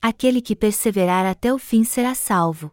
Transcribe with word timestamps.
aquele 0.00 0.40
que 0.40 0.56
perseverar 0.56 1.26
até 1.26 1.52
o 1.52 1.58
fim 1.58 1.84
será 1.84 2.14
salvo. 2.14 2.72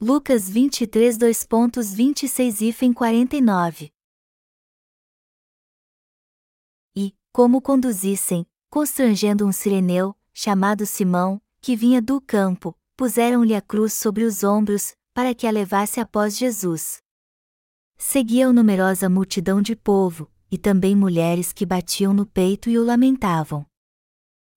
Lucas 0.00 0.48
23 0.48 1.18
2.26 1.18 2.82
e 2.82 2.94
49 2.94 3.92
E, 6.94 7.16
como 7.32 7.60
conduzissem, 7.60 8.46
constrangendo 8.70 9.46
um 9.46 9.52
sireneu, 9.52 10.14
chamado 10.32 10.86
Simão, 10.86 11.40
que 11.60 11.74
vinha 11.74 12.00
do 12.00 12.20
campo, 12.20 12.78
puseram-lhe 12.94 13.54
a 13.54 13.62
cruz 13.62 13.94
sobre 13.94 14.22
os 14.22 14.44
ombros, 14.44 14.94
para 15.12 15.34
que 15.34 15.46
a 15.46 15.50
levasse 15.50 15.98
após 15.98 16.36
Jesus. 16.36 17.02
Seguia-o 17.96 18.52
numerosa 18.52 19.08
multidão 19.08 19.62
de 19.62 19.74
povo, 19.74 20.30
e 20.50 20.56
também 20.58 20.94
mulheres 20.94 21.52
que 21.52 21.66
batiam 21.66 22.12
no 22.12 22.26
peito 22.26 22.70
e 22.70 22.78
o 22.78 22.84
lamentavam. 22.84 23.66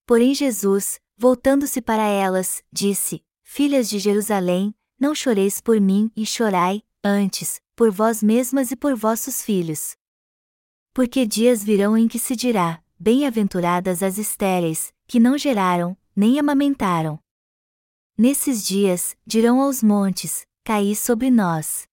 Porém 0.05 0.33
Jesus, 0.33 0.99
voltando-se 1.17 1.81
para 1.81 2.03
elas, 2.03 2.63
disse: 2.71 3.23
Filhas 3.43 3.89
de 3.89 3.99
Jerusalém, 3.99 4.73
não 4.99 5.15
choreis 5.15 5.61
por 5.61 5.79
mim 5.79 6.11
e 6.15 6.25
chorai, 6.25 6.83
antes, 7.03 7.61
por 7.75 7.91
vós 7.91 8.21
mesmas 8.21 8.71
e 8.71 8.75
por 8.75 8.95
vossos 8.95 9.41
filhos. 9.41 9.95
Porque 10.93 11.25
dias 11.25 11.63
virão 11.63 11.97
em 11.97 12.07
que 12.07 12.19
se 12.19 12.35
dirá: 12.35 12.83
Bem-aventuradas 12.99 14.03
as 14.03 14.17
estéreis, 14.17 14.93
que 15.07 15.19
não 15.19 15.37
geraram, 15.37 15.97
nem 16.15 16.39
amamentaram. 16.39 17.19
Nesses 18.17 18.65
dias, 18.65 19.15
dirão 19.25 19.61
aos 19.61 19.81
montes: 19.81 20.45
Caí 20.65 20.95
sobre 20.95 21.31
nós. 21.31 21.87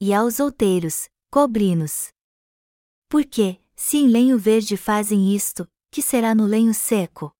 E 0.00 0.14
aos 0.14 0.40
outeiros: 0.40 1.08
Cobre-nos. 1.30 2.08
Porque, 3.08 3.60
se 3.74 3.98
em 3.98 4.08
lenho 4.08 4.38
verde 4.38 4.76
fazem 4.76 5.34
isto, 5.34 5.68
que 5.90 6.02
será 6.02 6.34
no 6.34 6.44
lenho 6.44 6.74
seco? 6.74 7.32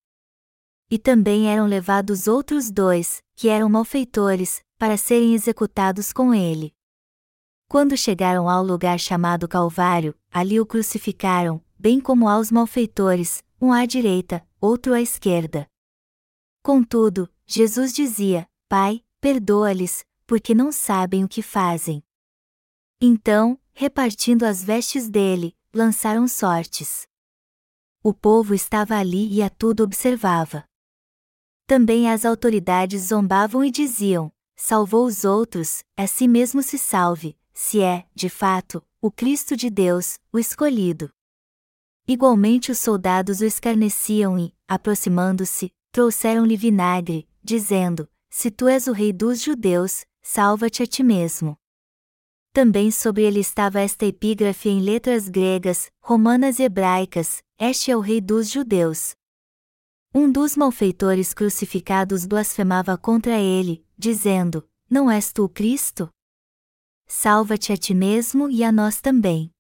E 0.91 0.99
também 0.99 1.49
eram 1.49 1.67
levados 1.67 2.29
outros 2.29 2.71
dois, 2.71 3.23
que 3.35 3.49
eram 3.49 3.69
malfeitores, 3.69 4.63
para 4.79 4.97
serem 4.97 5.35
executados 5.35 6.13
com 6.13 6.33
ele. 6.33 6.75
Quando 7.69 7.97
chegaram 7.97 8.49
ao 8.49 8.63
lugar 8.63 9.01
chamado 9.01 9.49
Calvário, 9.49 10.15
ali 10.31 10.61
o 10.61 10.67
crucificaram, 10.67 11.61
bem 11.77 12.01
como 12.01 12.29
aos 12.29 12.53
malfeitores, 12.53 13.43
um 13.61 13.73
à 13.73 13.85
direita, 13.87 14.47
outro 14.61 14.95
à 14.95 15.01
esquerda. 15.01 15.67
Contudo, 16.63 17.29
Jesus 17.45 17.93
dizia: 17.93 18.49
Pai, 18.69 19.03
perdoa-lhes, 19.21 20.05
porque 20.27 20.55
não 20.55 20.71
sabem 20.71 21.25
o 21.25 21.29
que 21.29 21.43
fazem. 21.43 22.05
Então, 23.01 23.59
repartindo 23.73 24.45
as 24.45 24.63
vestes 24.63 25.09
dele, 25.09 25.56
lançaram 25.77 26.27
sortes. 26.27 27.07
O 28.03 28.15
povo 28.15 28.55
estava 28.55 28.97
ali 28.97 29.29
e 29.33 29.43
a 29.43 29.51
tudo 29.51 29.85
observava. 29.85 30.65
Também 31.67 32.11
as 32.11 32.25
autoridades 32.25 33.09
zombavam 33.09 33.63
e 33.63 33.71
diziam: 33.71 34.33
salvou 34.57 35.05
os 35.05 35.25
outros, 35.25 35.85
a 35.97 36.07
si 36.07 36.27
mesmo 36.27 36.63
se 36.63 36.79
salve, 36.79 37.37
se 37.53 37.83
é, 37.83 38.07
de 38.15 38.31
fato, 38.31 38.83
o 39.03 39.11
Cristo 39.11 39.55
de 39.55 39.69
Deus, 39.69 40.19
o 40.33 40.39
escolhido. 40.39 41.11
Igualmente 42.09 42.71
os 42.71 42.79
soldados 42.79 43.41
o 43.41 43.45
escarneciam 43.45 44.39
e, 44.39 44.55
aproximando-se, 44.67 45.75
trouxeram-lhe 45.93 46.57
vinagre, 46.57 47.29
dizendo: 47.43 48.09
Se 48.31 48.51
tu 48.51 48.67
és 48.67 48.87
o 48.87 48.93
rei 48.93 49.13
dos 49.13 49.43
judeus, 49.43 50.07
salva-te 50.23 50.83
a 50.83 50.87
ti 50.87 51.03
mesmo. 51.03 51.59
Também 52.57 52.91
sobre 52.91 53.23
ele 53.23 53.41
estava 53.41 53.81
esta 53.81 54.07
epígrafe 54.07 54.71
em 54.71 54.81
letras 54.81 55.29
gregas, 55.29 55.91
romanas 56.01 56.59
e 56.59 56.63
hebraicas: 56.63 57.43
Este 57.59 57.91
é 57.91 57.97
o 57.99 58.01
rei 58.01 58.19
dos 58.19 58.49
judeus. 58.49 59.15
Um 60.15 60.33
dos 60.33 60.57
malfeitores 60.57 61.35
crucificados 61.35 62.25
blasfemava 62.25 62.97
contra 62.97 63.39
ele, 63.39 63.85
dizendo: 63.99 64.67
Não 64.89 65.11
és 65.11 65.35
tu 65.35 65.45
o 65.45 65.49
Cristo? 65.51 66.09
Salva-te 67.07 67.75
a 67.75 67.77
ti 67.77 67.93
mesmo 67.93 68.49
e 68.49 68.65
a 68.65 68.73
nós 68.73 69.03
também. 69.03 69.51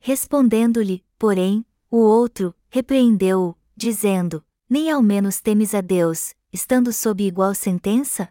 Respondendo-lhe, 0.00 1.04
porém, 1.18 1.62
o 1.90 1.98
outro, 1.98 2.54
repreendeu-o, 2.70 3.54
dizendo: 3.76 4.42
Nem 4.66 4.90
ao 4.90 5.02
menos 5.02 5.42
temes 5.42 5.74
a 5.74 5.82
Deus, 5.82 6.34
estando 6.50 6.90
sob 6.90 7.22
igual 7.22 7.54
sentença? 7.54 8.30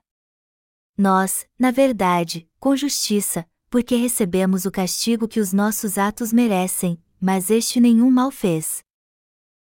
Nós, 0.98 1.48
na 1.60 1.70
verdade, 1.70 2.50
com 2.60 2.76
justiça, 2.76 3.48
porque 3.70 3.96
recebemos 3.96 4.66
o 4.66 4.72
castigo 4.72 5.28
que 5.28 5.40
os 5.40 5.54
nossos 5.54 5.98
atos 5.98 6.32
merecem, 6.32 7.02
mas 7.20 7.50
este 7.50 7.80
nenhum 7.80 8.10
mal 8.10 8.32
fez. 8.32 8.84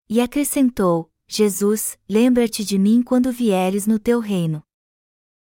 E 0.09 0.21
acrescentou: 0.21 1.11
Jesus, 1.29 1.99
lembra-te 2.09 2.65
de 2.65 2.79
mim 2.79 3.03
quando 3.03 3.33
vieres 3.33 3.87
no 3.87 3.99
teu 3.99 4.21
reino. 4.21 4.63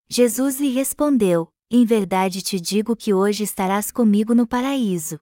Jesus 0.08 0.60
lhe 0.60 0.70
respondeu: 0.70 1.50
Em 1.70 1.86
verdade 1.86 2.42
te 2.42 2.60
digo 2.60 2.96
que 2.96 3.14
hoje 3.14 3.44
estarás 3.44 3.92
comigo 3.92 4.34
no 4.34 4.48
paraíso. 4.48 5.20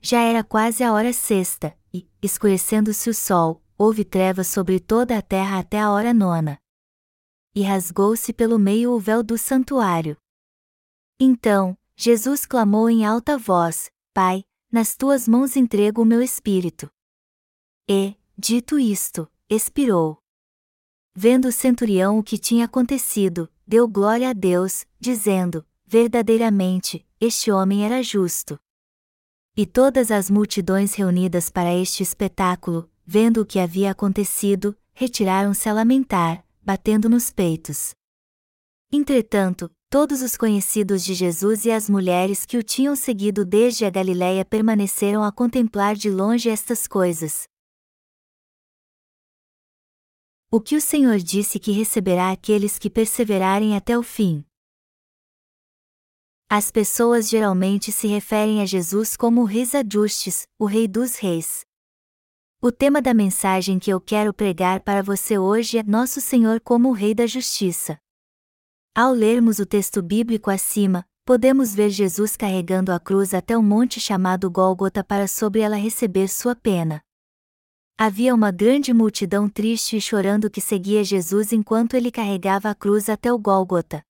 Já 0.00 0.22
era 0.22 0.42
quase 0.42 0.82
a 0.82 0.92
hora 0.92 1.12
sexta, 1.12 1.76
e, 1.92 2.08
escurecendo-se 2.22 3.10
o 3.10 3.14
sol, 3.14 3.62
houve 3.76 4.04
trevas 4.04 4.46
sobre 4.46 4.80
toda 4.80 5.18
a 5.18 5.22
terra 5.22 5.58
até 5.58 5.78
a 5.78 5.90
hora 5.90 6.14
nona. 6.14 6.58
E 7.54 7.62
rasgou-se 7.62 8.32
pelo 8.32 8.58
meio 8.58 8.92
o 8.92 9.00
véu 9.00 9.22
do 9.22 9.36
santuário. 9.36 10.16
Então, 11.18 11.76
Jesus 12.02 12.46
clamou 12.46 12.88
em 12.88 13.04
alta 13.04 13.36
voz: 13.36 13.90
Pai, 14.14 14.42
nas 14.72 14.96
tuas 14.96 15.28
mãos 15.28 15.54
entrego 15.54 16.00
o 16.00 16.04
meu 16.06 16.22
espírito. 16.22 16.90
E, 17.86 18.16
dito 18.38 18.78
isto, 18.78 19.30
expirou. 19.50 20.16
Vendo 21.14 21.48
o 21.48 21.52
centurião 21.52 22.18
o 22.18 22.22
que 22.22 22.38
tinha 22.38 22.64
acontecido, 22.64 23.52
deu 23.66 23.86
glória 23.86 24.30
a 24.30 24.32
Deus, 24.32 24.86
dizendo: 24.98 25.62
Verdadeiramente, 25.84 27.06
este 27.20 27.52
homem 27.52 27.84
era 27.84 28.02
justo. 28.02 28.58
E 29.54 29.66
todas 29.66 30.10
as 30.10 30.30
multidões 30.30 30.94
reunidas 30.94 31.50
para 31.50 31.74
este 31.74 32.02
espetáculo, 32.02 32.90
vendo 33.04 33.42
o 33.42 33.46
que 33.46 33.58
havia 33.58 33.90
acontecido, 33.90 34.74
retiraram-se 34.94 35.68
a 35.68 35.74
lamentar, 35.74 36.46
batendo 36.62 37.10
nos 37.10 37.30
peitos. 37.30 37.94
Entretanto, 38.90 39.70
todos 39.90 40.22
os 40.22 40.36
conhecidos 40.36 41.04
de 41.04 41.14
Jesus 41.14 41.64
e 41.64 41.72
as 41.72 41.90
mulheres 41.90 42.46
que 42.46 42.56
o 42.56 42.62
tinham 42.62 42.94
seguido 42.94 43.44
desde 43.44 43.84
a 43.84 43.90
Galiléia 43.90 44.44
permaneceram 44.44 45.24
a 45.24 45.32
contemplar 45.32 45.96
de 45.96 46.08
longe 46.08 46.48
estas 46.48 46.86
coisas, 46.86 47.48
o 50.48 50.60
que 50.60 50.76
o 50.76 50.80
Senhor 50.80 51.18
disse 51.18 51.58
que 51.58 51.72
receberá 51.72 52.30
aqueles 52.30 52.78
que 52.78 52.88
perseverarem 52.88 53.76
até 53.76 53.98
o 53.98 54.02
fim. 54.02 54.44
As 56.48 56.70
pessoas 56.70 57.28
geralmente 57.28 57.90
se 57.90 58.06
referem 58.06 58.60
a 58.60 58.66
Jesus 58.66 59.16
como 59.16 59.40
o 59.40 59.44
Rei 59.44 59.64
Ajustes, 59.74 60.46
o 60.56 60.66
Rei 60.66 60.86
dos 60.86 61.16
Reis. 61.16 61.64
O 62.62 62.70
tema 62.70 63.02
da 63.02 63.14
mensagem 63.14 63.78
que 63.78 63.90
eu 63.90 64.00
quero 64.00 64.32
pregar 64.32 64.80
para 64.82 65.02
você 65.02 65.36
hoje 65.36 65.78
é 65.78 65.82
Nosso 65.82 66.20
Senhor 66.20 66.60
como 66.60 66.90
o 66.90 66.92
Rei 66.92 67.12
da 67.12 67.26
Justiça. 67.26 67.98
Ao 68.92 69.12
lermos 69.12 69.60
o 69.60 69.66
texto 69.66 70.02
bíblico 70.02 70.50
acima, 70.50 71.06
podemos 71.24 71.72
ver 71.72 71.90
Jesus 71.90 72.36
carregando 72.36 72.90
a 72.90 72.98
cruz 72.98 73.32
até 73.32 73.56
o 73.56 73.62
monte 73.62 74.00
chamado 74.00 74.50
Gólgota 74.50 75.04
para 75.04 75.28
sobre 75.28 75.60
ela 75.60 75.76
receber 75.76 76.26
sua 76.26 76.56
pena. 76.56 77.00
Havia 77.96 78.34
uma 78.34 78.50
grande 78.50 78.92
multidão 78.92 79.48
triste 79.48 79.96
e 79.96 80.00
chorando 80.00 80.50
que 80.50 80.60
seguia 80.60 81.04
Jesus 81.04 81.52
enquanto 81.52 81.94
ele 81.94 82.10
carregava 82.10 82.68
a 82.68 82.74
cruz 82.74 83.08
até 83.08 83.32
o 83.32 83.38
Gólgota. 83.38 84.02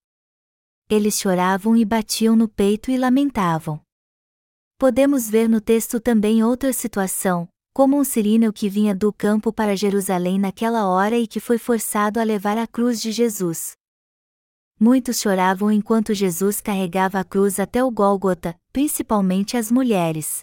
Eles 0.89 1.21
choravam 1.21 1.77
e 1.77 1.85
batiam 1.85 2.35
no 2.35 2.49
peito 2.49 2.91
e 2.91 2.97
lamentavam. 2.97 3.83
Podemos 4.79 5.29
ver 5.29 5.47
no 5.47 5.61
texto 5.61 6.01
também 6.01 6.43
outra 6.43 6.73
situação, 6.73 7.47
como 7.75 7.99
um 7.99 8.05
sirineu 8.05 8.51
que 8.51 8.71
vinha 8.71 8.95
do 8.95 9.13
campo 9.13 9.53
para 9.53 9.77
Jerusalém 9.77 10.39
naquela 10.39 10.89
hora 10.89 11.19
e 11.19 11.27
que 11.27 11.39
foi 11.39 11.59
forçado 11.59 12.19
a 12.19 12.23
levar 12.23 12.57
a 12.57 12.67
cruz 12.67 12.99
de 12.99 13.13
Jesus. 13.13 13.79
Muitos 14.83 15.21
choravam 15.21 15.71
enquanto 15.71 16.15
Jesus 16.15 16.59
carregava 16.59 17.21
a 17.21 17.25
cruz 17.25 17.61
até 17.61 17.85
o 17.85 17.91
Gólgota, 17.91 18.59
principalmente 18.73 19.55
as 19.55 19.71
mulheres. 19.71 20.43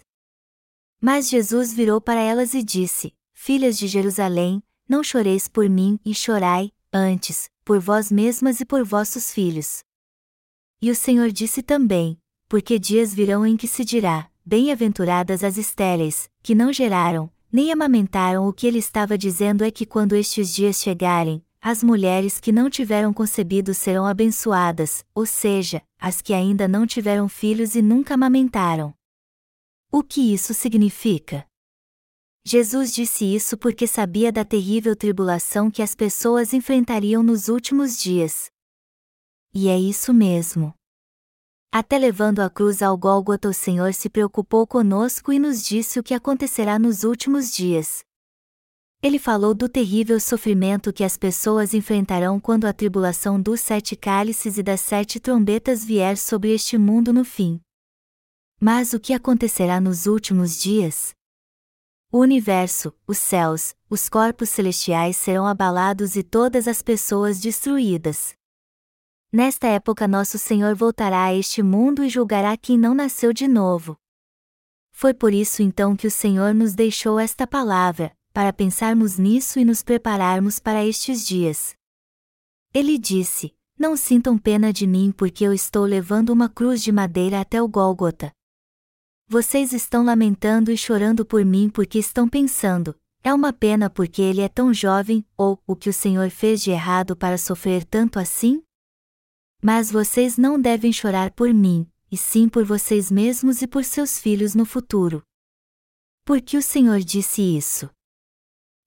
Mas 1.00 1.28
Jesus 1.28 1.72
virou 1.72 2.00
para 2.00 2.20
elas 2.20 2.54
e 2.54 2.62
disse: 2.62 3.12
Filhas 3.34 3.76
de 3.76 3.88
Jerusalém, 3.88 4.62
não 4.88 5.02
choreis 5.02 5.48
por 5.48 5.68
mim 5.68 5.98
e 6.04 6.14
chorai, 6.14 6.70
antes, 6.92 7.50
por 7.64 7.80
vós 7.80 8.12
mesmas 8.12 8.60
e 8.60 8.64
por 8.64 8.84
vossos 8.84 9.32
filhos. 9.32 9.82
E 10.80 10.88
o 10.88 10.94
Senhor 10.94 11.32
disse 11.32 11.60
também: 11.60 12.16
Porque 12.48 12.78
dias 12.78 13.12
virão 13.12 13.44
em 13.44 13.56
que 13.56 13.66
se 13.66 13.84
dirá: 13.84 14.30
Bem-aventuradas 14.46 15.42
as 15.42 15.56
estéreis, 15.56 16.30
que 16.44 16.54
não 16.54 16.72
geraram, 16.72 17.28
nem 17.50 17.72
amamentaram. 17.72 18.46
O 18.46 18.52
que 18.52 18.68
ele 18.68 18.78
estava 18.78 19.18
dizendo 19.18 19.64
é 19.64 19.70
que 19.72 19.84
quando 19.84 20.14
estes 20.14 20.54
dias 20.54 20.76
chegarem, 20.76 21.44
as 21.60 21.82
mulheres 21.82 22.38
que 22.38 22.52
não 22.52 22.70
tiveram 22.70 23.12
concebido 23.12 23.74
serão 23.74 24.06
abençoadas, 24.06 25.04
ou 25.14 25.26
seja, 25.26 25.82
as 25.98 26.22
que 26.22 26.32
ainda 26.32 26.68
não 26.68 26.86
tiveram 26.86 27.28
filhos 27.28 27.74
e 27.74 27.82
nunca 27.82 28.14
amamentaram. 28.14 28.94
O 29.90 30.02
que 30.02 30.32
isso 30.32 30.54
significa? 30.54 31.46
Jesus 32.44 32.92
disse 32.94 33.24
isso 33.24 33.58
porque 33.58 33.86
sabia 33.86 34.30
da 34.30 34.44
terrível 34.44 34.94
tribulação 34.94 35.70
que 35.70 35.82
as 35.82 35.94
pessoas 35.94 36.54
enfrentariam 36.54 37.22
nos 37.22 37.48
últimos 37.48 37.98
dias. 37.98 38.50
E 39.52 39.68
é 39.68 39.78
isso 39.78 40.14
mesmo. 40.14 40.72
Até 41.70 41.98
levando 41.98 42.40
a 42.40 42.48
cruz 42.48 42.80
ao 42.80 42.96
Gólgota, 42.96 43.48
o 43.48 43.52
Senhor 43.52 43.92
se 43.92 44.08
preocupou 44.08 44.66
conosco 44.66 45.32
e 45.32 45.38
nos 45.38 45.62
disse 45.62 45.98
o 46.00 46.02
que 46.02 46.14
acontecerá 46.14 46.78
nos 46.78 47.04
últimos 47.04 47.50
dias. 47.50 48.02
Ele 49.00 49.18
falou 49.18 49.54
do 49.54 49.68
terrível 49.68 50.18
sofrimento 50.18 50.92
que 50.92 51.04
as 51.04 51.16
pessoas 51.16 51.72
enfrentarão 51.72 52.40
quando 52.40 52.64
a 52.64 52.72
tribulação 52.72 53.40
dos 53.40 53.60
sete 53.60 53.94
cálices 53.94 54.58
e 54.58 54.62
das 54.62 54.80
sete 54.80 55.20
trombetas 55.20 55.84
vier 55.84 56.16
sobre 56.16 56.52
este 56.52 56.76
mundo 56.76 57.12
no 57.12 57.24
fim. 57.24 57.60
Mas 58.60 58.92
o 58.92 58.98
que 58.98 59.14
acontecerá 59.14 59.80
nos 59.80 60.06
últimos 60.06 60.60
dias? 60.60 61.14
O 62.10 62.18
universo, 62.18 62.92
os 63.06 63.18
céus, 63.18 63.72
os 63.88 64.08
corpos 64.08 64.48
celestiais 64.48 65.16
serão 65.16 65.46
abalados 65.46 66.16
e 66.16 66.24
todas 66.24 66.66
as 66.66 66.82
pessoas 66.82 67.38
destruídas. 67.38 68.34
Nesta 69.30 69.68
época, 69.68 70.08
nosso 70.08 70.38
Senhor 70.38 70.74
voltará 70.74 71.26
a 71.26 71.34
este 71.34 71.62
mundo 71.62 72.02
e 72.02 72.08
julgará 72.08 72.56
quem 72.56 72.76
não 72.76 72.94
nasceu 72.94 73.32
de 73.32 73.46
novo. 73.46 73.96
Foi 74.90 75.14
por 75.14 75.32
isso 75.32 75.62
então 75.62 75.94
que 75.94 76.06
o 76.08 76.10
Senhor 76.10 76.52
nos 76.52 76.74
deixou 76.74 77.20
esta 77.20 77.46
palavra, 77.46 78.17
para 78.32 78.52
pensarmos 78.52 79.18
nisso 79.18 79.58
e 79.58 79.64
nos 79.64 79.82
prepararmos 79.82 80.58
para 80.58 80.84
estes 80.84 81.26
dias. 81.26 81.74
Ele 82.72 82.98
disse: 82.98 83.54
Não 83.78 83.96
sintam 83.96 84.38
pena 84.38 84.72
de 84.72 84.86
mim 84.86 85.12
porque 85.16 85.44
eu 85.44 85.52
estou 85.52 85.84
levando 85.84 86.30
uma 86.30 86.48
cruz 86.48 86.82
de 86.82 86.92
madeira 86.92 87.40
até 87.40 87.62
o 87.62 87.68
Gólgota. 87.68 88.32
Vocês 89.26 89.72
estão 89.72 90.04
lamentando 90.04 90.70
e 90.70 90.76
chorando 90.76 91.24
por 91.24 91.44
mim 91.44 91.68
porque 91.68 91.98
estão 91.98 92.28
pensando: 92.28 92.94
é 93.22 93.34
uma 93.34 93.52
pena 93.52 93.90
porque 93.90 94.22
ele 94.22 94.40
é 94.40 94.48
tão 94.48 94.72
jovem, 94.72 95.24
ou 95.36 95.60
o 95.66 95.74
que 95.74 95.90
o 95.90 95.92
Senhor 95.92 96.30
fez 96.30 96.62
de 96.62 96.70
errado 96.70 97.16
para 97.16 97.36
sofrer 97.36 97.84
tanto 97.84 98.18
assim? 98.18 98.62
Mas 99.62 99.90
vocês 99.90 100.38
não 100.38 100.60
devem 100.60 100.92
chorar 100.92 101.32
por 101.32 101.52
mim, 101.52 101.86
e 102.10 102.16
sim 102.16 102.48
por 102.48 102.64
vocês 102.64 103.10
mesmos 103.10 103.60
e 103.60 103.66
por 103.66 103.84
seus 103.84 104.18
filhos 104.18 104.54
no 104.54 104.64
futuro. 104.64 105.22
Por 106.24 106.40
que 106.40 106.56
o 106.56 106.62
Senhor 106.62 107.00
disse 107.00 107.42
isso? 107.42 107.90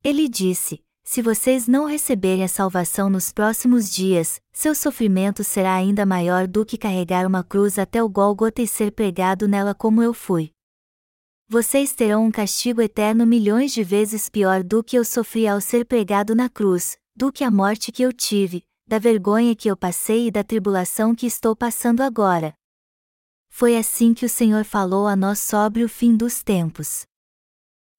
Ele 0.03 0.27
disse: 0.27 0.83
Se 1.03 1.21
vocês 1.21 1.67
não 1.67 1.85
receberem 1.85 2.43
a 2.43 2.47
salvação 2.47 3.09
nos 3.09 3.31
próximos 3.31 3.89
dias, 3.89 4.41
seu 4.51 4.73
sofrimento 4.73 5.43
será 5.43 5.75
ainda 5.75 6.05
maior 6.05 6.47
do 6.47 6.65
que 6.65 6.77
carregar 6.77 7.27
uma 7.27 7.43
cruz 7.43 7.77
até 7.77 8.03
o 8.03 8.09
Gólgota 8.09 8.63
e 8.63 8.67
ser 8.67 8.91
pregado 8.91 9.47
nela 9.47 9.75
como 9.75 10.01
eu 10.01 10.13
fui. 10.13 10.51
Vocês 11.47 11.93
terão 11.93 12.25
um 12.25 12.31
castigo 12.31 12.81
eterno 12.81 13.27
milhões 13.27 13.73
de 13.73 13.83
vezes 13.83 14.29
pior 14.29 14.63
do 14.63 14.83
que 14.83 14.97
eu 14.97 15.05
sofri 15.05 15.47
ao 15.47 15.61
ser 15.61 15.85
pregado 15.85 16.33
na 16.33 16.49
cruz, 16.49 16.97
do 17.15 17.31
que 17.31 17.43
a 17.43 17.51
morte 17.51 17.91
que 17.91 18.01
eu 18.01 18.11
tive, 18.11 18.63
da 18.87 18.97
vergonha 18.97 19.55
que 19.55 19.69
eu 19.69 19.77
passei 19.77 20.27
e 20.27 20.31
da 20.31 20.43
tribulação 20.43 21.13
que 21.13 21.27
estou 21.27 21.55
passando 21.55 22.01
agora. 22.01 22.53
Foi 23.49 23.77
assim 23.77 24.13
que 24.13 24.25
o 24.25 24.29
Senhor 24.29 24.63
falou 24.63 25.07
a 25.07 25.15
nós 25.15 25.39
sobre 25.39 25.83
o 25.83 25.89
fim 25.89 26.15
dos 26.15 26.41
tempos. 26.41 27.05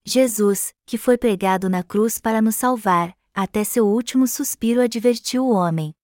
Jesus, 0.05 0.73
que 0.85 0.97
foi 0.97 1.17
pregado 1.17 1.69
na 1.69 1.81
cruz 1.81 2.19
para 2.19 2.41
nos 2.41 2.55
salvar, 2.55 3.17
até 3.33 3.63
seu 3.63 3.87
último 3.87 4.27
suspiro 4.27 4.81
advertiu 4.81 5.45
o 5.45 5.53
homem. 5.53 5.95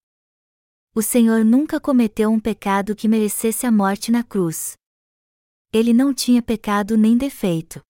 O 0.96 1.02
Senhor 1.02 1.44
nunca 1.44 1.80
cometeu 1.80 2.32
um 2.32 2.40
pecado 2.40 2.96
que 2.96 3.08
merecesse 3.08 3.66
a 3.66 3.72
morte 3.72 4.12
na 4.12 4.24
cruz. 4.24 4.78
Ele 5.72 5.94
não 5.94 6.14
tinha 6.14 6.42
pecado 6.42 6.98
nem 6.98 7.18
defeito. 7.18 7.82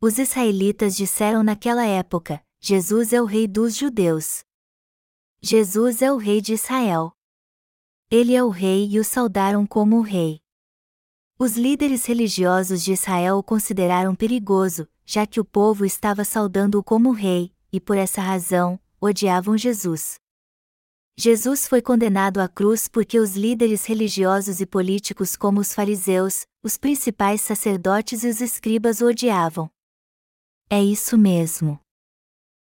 Os 0.00 0.18
israelitas 0.18 0.96
disseram 0.96 1.42
naquela 1.42 1.84
época: 1.84 2.42
Jesus 2.58 3.12
é 3.12 3.20
o 3.20 3.26
Rei 3.26 3.46
dos 3.46 3.76
Judeus. 3.76 4.42
Jesus 5.42 6.00
é 6.02 6.10
o 6.10 6.16
Rei 6.16 6.40
de 6.40 6.54
Israel. 6.54 7.12
Ele 8.10 8.34
é 8.34 8.42
o 8.42 8.48
Rei 8.48 8.88
e 8.88 8.98
o 8.98 9.04
saudaram 9.04 9.66
como 9.66 9.98
o 9.98 10.02
Rei. 10.02 10.40
Os 11.38 11.56
líderes 11.56 12.04
religiosos 12.06 12.82
de 12.82 12.92
Israel 12.92 13.38
o 13.38 13.42
consideraram 13.42 14.14
perigoso, 14.14 14.88
já 15.10 15.26
que 15.26 15.40
o 15.40 15.44
povo 15.44 15.84
estava 15.84 16.24
saudando-o 16.24 16.84
como 16.84 17.10
rei, 17.10 17.52
e 17.72 17.80
por 17.80 17.96
essa 17.96 18.20
razão, 18.20 18.78
odiavam 19.00 19.58
Jesus. 19.58 20.14
Jesus 21.18 21.66
foi 21.66 21.82
condenado 21.82 22.38
à 22.38 22.46
cruz 22.46 22.86
porque 22.86 23.18
os 23.18 23.34
líderes 23.34 23.84
religiosos 23.86 24.60
e 24.60 24.66
políticos 24.66 25.34
como 25.34 25.58
os 25.58 25.74
fariseus, 25.74 26.46
os 26.62 26.76
principais 26.76 27.40
sacerdotes 27.40 28.22
e 28.22 28.28
os 28.28 28.40
escribas 28.40 29.00
o 29.00 29.06
odiavam. 29.06 29.68
É 30.70 30.80
isso 30.80 31.18
mesmo. 31.18 31.80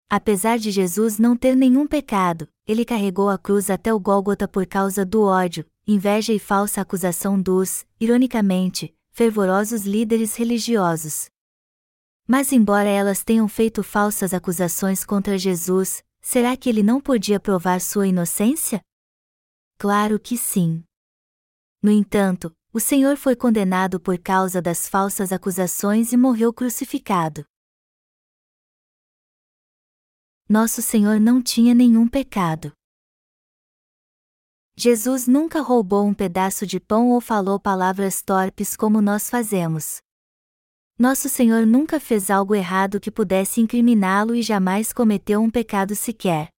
Apesar 0.09 0.59
de 0.59 0.69
Jesus 0.69 1.17
não 1.17 1.37
ter 1.37 1.55
nenhum 1.55 1.87
pecado, 1.87 2.49
ele 2.67 2.83
carregou 2.83 3.29
a 3.29 3.37
cruz 3.37 3.69
até 3.69 3.93
o 3.93 3.99
Gólgota 4.01 4.49
por 4.49 4.65
causa 4.65 5.05
do 5.05 5.21
ódio, 5.21 5.65
inveja 5.87 6.33
e 6.33 6.39
falsa 6.39 6.81
acusação 6.81 7.41
dos, 7.41 7.85
ironicamente, 8.01 8.93
fervorosos 9.11 9.83
líderes 9.83 10.35
religiosos. 10.35 11.31
Mas, 12.27 12.51
embora 12.51 12.87
elas 12.87 13.23
tenham 13.23 13.47
feito 13.47 13.83
falsas 13.83 14.33
acusações 14.33 15.03
contra 15.03 15.37
Jesus, 15.37 16.03
será 16.21 16.55
que 16.55 16.69
ele 16.69 16.81
não 16.81 17.01
podia 17.01 17.39
provar 17.39 17.81
sua 17.81 18.07
inocência? 18.07 18.81
Claro 19.77 20.19
que 20.19 20.37
sim. 20.37 20.83
No 21.81 21.91
entanto, 21.91 22.55
o 22.71 22.79
Senhor 22.79 23.17
foi 23.17 23.35
condenado 23.35 23.99
por 23.99 24.17
causa 24.17 24.61
das 24.61 24.87
falsas 24.87 25.33
acusações 25.33 26.13
e 26.13 26.17
morreu 26.17 26.53
crucificado. 26.53 27.45
Nosso 30.47 30.81
Senhor 30.81 31.19
não 31.19 31.41
tinha 31.41 31.73
nenhum 31.73 32.07
pecado. 32.07 32.71
Jesus 34.75 35.27
nunca 35.27 35.61
roubou 35.61 36.05
um 36.05 36.13
pedaço 36.13 36.65
de 36.65 36.79
pão 36.79 37.11
ou 37.11 37.21
falou 37.21 37.59
palavras 37.59 38.21
torpes 38.21 38.75
como 38.75 39.01
nós 39.01 39.29
fazemos. 39.29 40.01
Nosso 40.97 41.27
Senhor 41.27 41.65
nunca 41.65 41.99
fez 41.99 42.29
algo 42.29 42.53
errado 42.53 42.99
que 42.99 43.09
pudesse 43.09 43.59
incriminá-lo 43.59 44.35
e 44.35 44.43
jamais 44.43 44.93
cometeu 44.93 45.41
um 45.41 45.49
pecado 45.49 45.95
sequer. 45.95 46.49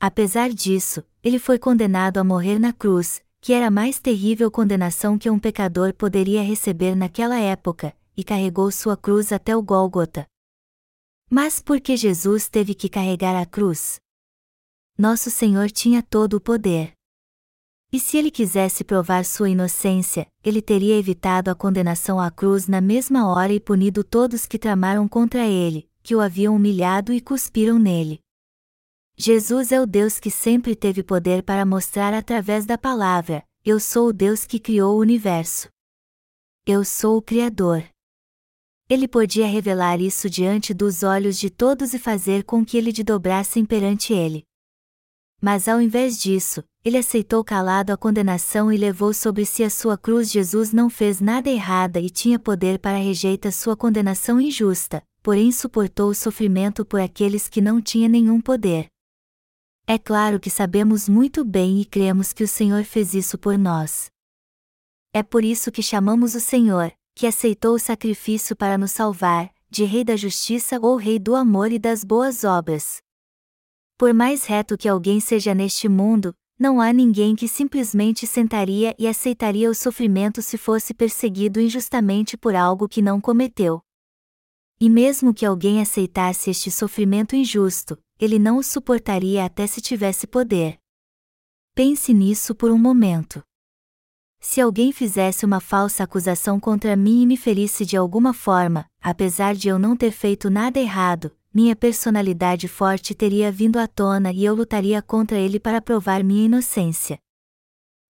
Apesar 0.00 0.50
disso, 0.50 1.04
ele 1.22 1.38
foi 1.38 1.58
condenado 1.58 2.18
a 2.18 2.24
morrer 2.24 2.58
na 2.58 2.72
cruz, 2.72 3.22
que 3.40 3.52
era 3.52 3.68
a 3.68 3.70
mais 3.70 4.00
terrível 4.00 4.50
condenação 4.50 5.16
que 5.16 5.30
um 5.30 5.38
pecador 5.38 5.94
poderia 5.94 6.42
receber 6.42 6.96
naquela 6.96 7.38
época, 7.38 7.96
e 8.16 8.24
carregou 8.24 8.70
sua 8.72 8.96
cruz 8.96 9.30
até 9.30 9.56
o 9.56 9.62
Gólgota. 9.62 10.26
Mas 11.30 11.60
por 11.60 11.80
que 11.80 11.96
Jesus 11.96 12.48
teve 12.48 12.74
que 12.74 12.88
carregar 12.88 13.40
a 13.40 13.46
cruz? 13.46 14.00
Nosso 14.98 15.30
Senhor 15.30 15.70
tinha 15.70 16.02
todo 16.02 16.34
o 16.34 16.40
poder. 16.40 16.95
E 17.92 18.00
se 18.00 18.16
ele 18.16 18.30
quisesse 18.30 18.82
provar 18.82 19.24
sua 19.24 19.48
inocência, 19.48 20.26
ele 20.42 20.60
teria 20.60 20.98
evitado 20.98 21.50
a 21.50 21.54
condenação 21.54 22.20
à 22.20 22.30
cruz 22.30 22.66
na 22.66 22.80
mesma 22.80 23.28
hora 23.28 23.52
e 23.52 23.60
punido 23.60 24.02
todos 24.02 24.44
que 24.46 24.58
tramaram 24.58 25.06
contra 25.06 25.46
ele, 25.46 25.88
que 26.02 26.14
o 26.14 26.20
haviam 26.20 26.54
humilhado 26.54 27.12
e 27.12 27.20
cuspiram 27.20 27.78
nele. 27.78 28.20
Jesus 29.16 29.72
é 29.72 29.80
o 29.80 29.86
Deus 29.86 30.18
que 30.20 30.30
sempre 30.30 30.76
teve 30.76 31.02
poder 31.02 31.42
para 31.42 31.64
mostrar 31.64 32.12
através 32.12 32.66
da 32.66 32.76
palavra: 32.76 33.42
Eu 33.64 33.80
sou 33.80 34.08
o 34.08 34.12
Deus 34.12 34.44
que 34.44 34.58
criou 34.58 34.96
o 34.96 35.00
universo. 35.00 35.68
Eu 36.66 36.84
sou 36.84 37.16
o 37.16 37.22
Criador. 37.22 37.82
Ele 38.88 39.08
podia 39.08 39.46
revelar 39.46 40.00
isso 40.00 40.28
diante 40.28 40.74
dos 40.74 41.02
olhos 41.02 41.38
de 41.38 41.48
todos 41.48 41.94
e 41.94 41.98
fazer 41.98 42.44
com 42.44 42.64
que 42.64 42.76
ele 42.76 42.92
de 42.92 43.02
dobrassem 43.02 43.64
perante 43.64 44.12
ele. 44.12 44.44
Mas 45.40 45.66
ao 45.66 45.80
invés 45.80 46.20
disso, 46.20 46.62
ele 46.86 46.98
aceitou 46.98 47.42
calado 47.42 47.92
a 47.92 47.96
condenação 47.96 48.72
e 48.72 48.76
levou 48.76 49.12
sobre 49.12 49.44
si 49.44 49.64
a 49.64 49.68
sua 49.68 49.98
cruz. 49.98 50.30
Jesus 50.30 50.72
não 50.72 50.88
fez 50.88 51.20
nada 51.20 51.50
errada 51.50 51.98
e 51.98 52.08
tinha 52.08 52.38
poder 52.38 52.78
para 52.78 52.96
rejeitar 52.96 53.50
sua 53.50 53.76
condenação 53.76 54.40
injusta, 54.40 55.02
porém 55.20 55.50
suportou 55.50 56.10
o 56.10 56.14
sofrimento 56.14 56.84
por 56.84 57.00
aqueles 57.00 57.48
que 57.48 57.60
não 57.60 57.82
tinham 57.82 58.08
nenhum 58.08 58.40
poder. 58.40 58.86
É 59.84 59.98
claro 59.98 60.38
que 60.38 60.48
sabemos 60.48 61.08
muito 61.08 61.44
bem 61.44 61.80
e 61.80 61.84
cremos 61.84 62.32
que 62.32 62.44
o 62.44 62.48
Senhor 62.48 62.84
fez 62.84 63.14
isso 63.14 63.36
por 63.36 63.58
nós. 63.58 64.06
É 65.12 65.24
por 65.24 65.42
isso 65.44 65.72
que 65.72 65.82
chamamos 65.82 66.36
o 66.36 66.40
Senhor, 66.40 66.92
que 67.16 67.26
aceitou 67.26 67.74
o 67.74 67.80
sacrifício 67.80 68.54
para 68.54 68.78
nos 68.78 68.92
salvar, 68.92 69.52
de 69.68 69.82
Rei 69.82 70.04
da 70.04 70.14
Justiça 70.14 70.78
ou 70.80 70.94
Rei 70.94 71.18
do 71.18 71.34
Amor 71.34 71.72
e 71.72 71.80
das 71.80 72.04
Boas 72.04 72.44
Obras. 72.44 72.98
Por 73.98 74.14
mais 74.14 74.44
reto 74.44 74.78
que 74.78 74.88
alguém 74.88 75.18
seja 75.18 75.52
neste 75.52 75.88
mundo, 75.88 76.32
não 76.58 76.80
há 76.80 76.92
ninguém 76.92 77.36
que 77.36 77.46
simplesmente 77.46 78.26
sentaria 78.26 78.94
e 78.98 79.06
aceitaria 79.06 79.70
o 79.70 79.74
sofrimento 79.74 80.40
se 80.40 80.56
fosse 80.56 80.94
perseguido 80.94 81.60
injustamente 81.60 82.36
por 82.36 82.54
algo 82.54 82.88
que 82.88 83.02
não 83.02 83.20
cometeu. 83.20 83.82
E 84.80 84.88
mesmo 84.88 85.34
que 85.34 85.44
alguém 85.44 85.80
aceitasse 85.80 86.50
este 86.50 86.70
sofrimento 86.70 87.36
injusto, 87.36 87.98
ele 88.18 88.38
não 88.38 88.58
o 88.58 88.62
suportaria 88.62 89.44
até 89.44 89.66
se 89.66 89.80
tivesse 89.80 90.26
poder. 90.26 90.78
Pense 91.74 92.12
nisso 92.14 92.54
por 92.54 92.70
um 92.70 92.78
momento. 92.78 93.42
Se 94.40 94.60
alguém 94.60 94.92
fizesse 94.92 95.44
uma 95.44 95.60
falsa 95.60 96.04
acusação 96.04 96.60
contra 96.60 96.94
mim 96.94 97.22
e 97.22 97.26
me 97.26 97.36
ferisse 97.36 97.84
de 97.84 97.96
alguma 97.96 98.32
forma, 98.32 98.86
apesar 99.00 99.54
de 99.54 99.68
eu 99.68 99.78
não 99.78 99.96
ter 99.96 100.10
feito 100.10 100.48
nada 100.48 100.78
errado, 100.78 101.34
minha 101.56 101.74
personalidade 101.74 102.68
forte 102.68 103.14
teria 103.14 103.50
vindo 103.50 103.78
à 103.78 103.88
tona 103.88 104.30
e 104.30 104.44
eu 104.44 104.54
lutaria 104.54 105.00
contra 105.00 105.38
ele 105.38 105.58
para 105.58 105.80
provar 105.80 106.22
minha 106.22 106.44
inocência. 106.44 107.18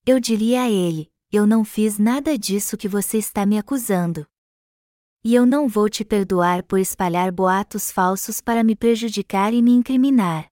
Eu 0.05 0.19
diria 0.19 0.63
a 0.63 0.69
ele: 0.69 1.09
Eu 1.31 1.47
não 1.47 1.65
fiz 1.65 1.97
nada 1.97 2.37
disso 2.37 2.77
que 2.77 2.89
você 2.89 3.19
está 3.19 3.47
me 3.47 3.57
acusando. 3.57 4.27
E 5.25 5.33
eu 5.33 5.47
não 5.47 5.69
vou 5.69 5.89
te 5.89 6.05
perdoar 6.05 6.65
por 6.65 6.81
espalhar 6.81 7.31
boatos 7.31 7.93
falsos 7.93 8.41
para 8.41 8.65
me 8.65 8.75
prejudicar 8.75 9.55
e 9.55 9.63
me 9.63 9.71
incriminar. 9.71 10.49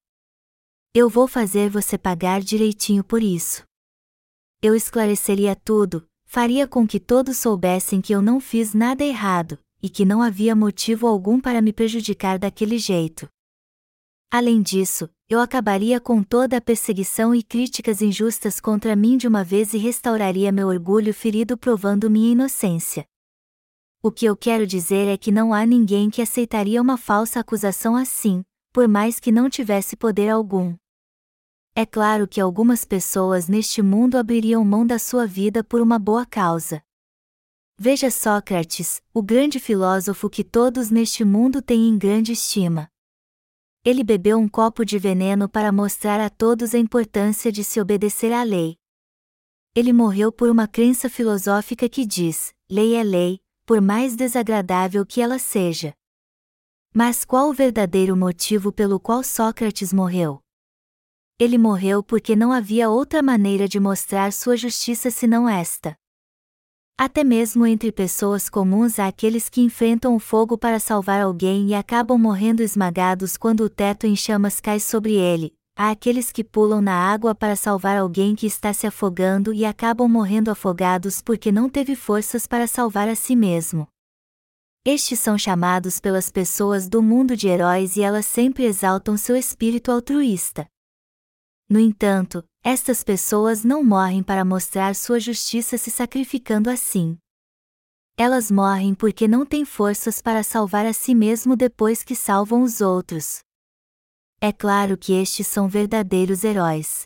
Eu 0.94 1.08
vou 1.08 1.26
fazer 1.26 1.68
você 1.68 1.98
pagar 1.98 2.40
direitinho 2.40 3.02
por 3.02 3.22
isso 3.22 3.64
eu 4.64 4.74
esclareceria 4.74 5.54
tudo, 5.54 6.08
faria 6.24 6.66
com 6.66 6.86
que 6.86 6.98
todos 6.98 7.36
soubessem 7.36 8.00
que 8.00 8.14
eu 8.14 8.22
não 8.22 8.40
fiz 8.40 8.72
nada 8.72 9.04
errado, 9.04 9.58
e 9.84 9.90
que 9.90 10.02
não 10.02 10.22
havia 10.22 10.56
motivo 10.56 11.06
algum 11.06 11.38
para 11.38 11.60
me 11.60 11.70
prejudicar 11.70 12.38
daquele 12.38 12.78
jeito. 12.78 13.28
Além 14.30 14.62
disso, 14.62 15.10
eu 15.28 15.38
acabaria 15.38 16.00
com 16.00 16.22
toda 16.22 16.56
a 16.56 16.60
perseguição 16.60 17.34
e 17.34 17.42
críticas 17.42 18.00
injustas 18.00 18.58
contra 18.58 18.96
mim 18.96 19.18
de 19.18 19.28
uma 19.28 19.44
vez 19.44 19.74
e 19.74 19.76
restauraria 19.76 20.50
meu 20.50 20.68
orgulho 20.68 21.12
ferido 21.12 21.58
provando 21.58 22.10
minha 22.10 22.32
inocência. 22.32 23.04
O 24.02 24.10
que 24.10 24.24
eu 24.24 24.34
quero 24.34 24.66
dizer 24.66 25.06
é 25.06 25.18
que 25.18 25.30
não 25.30 25.52
há 25.52 25.66
ninguém 25.66 26.08
que 26.08 26.22
aceitaria 26.22 26.80
uma 26.80 26.96
falsa 26.96 27.40
acusação 27.40 27.94
assim, 27.94 28.42
por 28.72 28.88
mais 28.88 29.20
que 29.20 29.30
não 29.30 29.50
tivesse 29.50 29.96
poder 29.96 30.30
algum. 30.30 30.74
É 31.74 31.84
claro 31.84 32.26
que 32.26 32.40
algumas 32.40 32.86
pessoas 32.86 33.48
neste 33.48 33.82
mundo 33.82 34.16
abririam 34.16 34.64
mão 34.64 34.86
da 34.86 34.98
sua 34.98 35.26
vida 35.26 35.62
por 35.62 35.82
uma 35.82 35.98
boa 35.98 36.24
causa. 36.24 36.82
Veja 37.76 38.08
Sócrates, 38.08 39.02
o 39.12 39.20
grande 39.20 39.58
filósofo 39.58 40.30
que 40.30 40.44
todos 40.44 40.90
neste 40.90 41.24
mundo 41.24 41.60
têm 41.60 41.88
em 41.88 41.98
grande 41.98 42.30
estima. 42.30 42.88
Ele 43.84 44.04
bebeu 44.04 44.38
um 44.38 44.48
copo 44.48 44.84
de 44.84 44.96
veneno 44.96 45.48
para 45.48 45.72
mostrar 45.72 46.20
a 46.20 46.30
todos 46.30 46.72
a 46.72 46.78
importância 46.78 47.50
de 47.50 47.64
se 47.64 47.80
obedecer 47.80 48.32
à 48.32 48.44
lei. 48.44 48.76
Ele 49.74 49.92
morreu 49.92 50.30
por 50.30 50.48
uma 50.48 50.68
crença 50.68 51.10
filosófica 51.10 51.88
que 51.88 52.06
diz: 52.06 52.54
lei 52.70 52.94
é 52.94 53.02
lei, 53.02 53.40
por 53.66 53.80
mais 53.80 54.14
desagradável 54.14 55.04
que 55.04 55.20
ela 55.20 55.40
seja. 55.40 55.92
Mas 56.94 57.24
qual 57.24 57.48
o 57.48 57.52
verdadeiro 57.52 58.16
motivo 58.16 58.72
pelo 58.72 59.00
qual 59.00 59.24
Sócrates 59.24 59.92
morreu? 59.92 60.40
Ele 61.40 61.58
morreu 61.58 62.04
porque 62.04 62.36
não 62.36 62.52
havia 62.52 62.88
outra 62.88 63.20
maneira 63.20 63.66
de 63.66 63.80
mostrar 63.80 64.32
sua 64.32 64.56
justiça 64.56 65.10
senão 65.10 65.48
esta. 65.48 65.98
Até 66.96 67.24
mesmo 67.24 67.66
entre 67.66 67.90
pessoas 67.90 68.48
comuns 68.48 69.00
há 69.00 69.08
aqueles 69.08 69.48
que 69.48 69.60
enfrentam 69.60 70.14
o 70.14 70.20
fogo 70.20 70.56
para 70.56 70.78
salvar 70.78 71.20
alguém 71.20 71.66
e 71.66 71.74
acabam 71.74 72.16
morrendo 72.16 72.62
esmagados 72.62 73.36
quando 73.36 73.64
o 73.64 73.68
teto 73.68 74.06
em 74.06 74.14
chamas 74.14 74.60
cai 74.60 74.78
sobre 74.78 75.14
ele. 75.14 75.52
Há 75.76 75.90
aqueles 75.90 76.30
que 76.30 76.44
pulam 76.44 76.80
na 76.80 76.94
água 76.94 77.34
para 77.34 77.56
salvar 77.56 77.96
alguém 77.96 78.36
que 78.36 78.46
está 78.46 78.72
se 78.72 78.86
afogando 78.86 79.52
e 79.52 79.64
acabam 79.64 80.08
morrendo 80.08 80.52
afogados 80.52 81.20
porque 81.20 81.50
não 81.50 81.68
teve 81.68 81.96
forças 81.96 82.46
para 82.46 82.68
salvar 82.68 83.08
a 83.08 83.16
si 83.16 83.34
mesmo. 83.34 83.88
Estes 84.86 85.18
são 85.18 85.36
chamados 85.36 85.98
pelas 85.98 86.30
pessoas 86.30 86.88
do 86.88 87.02
mundo 87.02 87.36
de 87.36 87.48
heróis 87.48 87.96
e 87.96 88.02
elas 88.02 88.24
sempre 88.24 88.62
exaltam 88.62 89.16
seu 89.16 89.34
espírito 89.34 89.90
altruísta. 89.90 90.64
No 91.68 91.80
entanto, 91.80 92.44
estas 92.66 93.04
pessoas 93.04 93.62
não 93.62 93.84
morrem 93.84 94.22
para 94.22 94.42
mostrar 94.42 94.94
sua 94.94 95.20
justiça 95.20 95.76
se 95.76 95.90
sacrificando 95.90 96.70
assim. 96.70 97.18
Elas 98.16 98.50
morrem 98.50 98.94
porque 98.94 99.28
não 99.28 99.44
têm 99.44 99.66
forças 99.66 100.22
para 100.22 100.42
salvar 100.42 100.86
a 100.86 100.94
si 100.94 101.14
mesmo 101.14 101.56
depois 101.56 102.02
que 102.02 102.16
salvam 102.16 102.62
os 102.62 102.80
outros. 102.80 103.40
É 104.40 104.50
claro 104.50 104.96
que 104.96 105.12
estes 105.12 105.46
são 105.46 105.68
verdadeiros 105.68 106.42
heróis. 106.42 107.04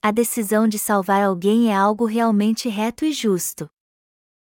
A 0.00 0.12
decisão 0.12 0.68
de 0.68 0.78
salvar 0.78 1.24
alguém 1.24 1.72
é 1.72 1.74
algo 1.74 2.04
realmente 2.04 2.68
reto 2.68 3.04
e 3.04 3.12
justo. 3.12 3.68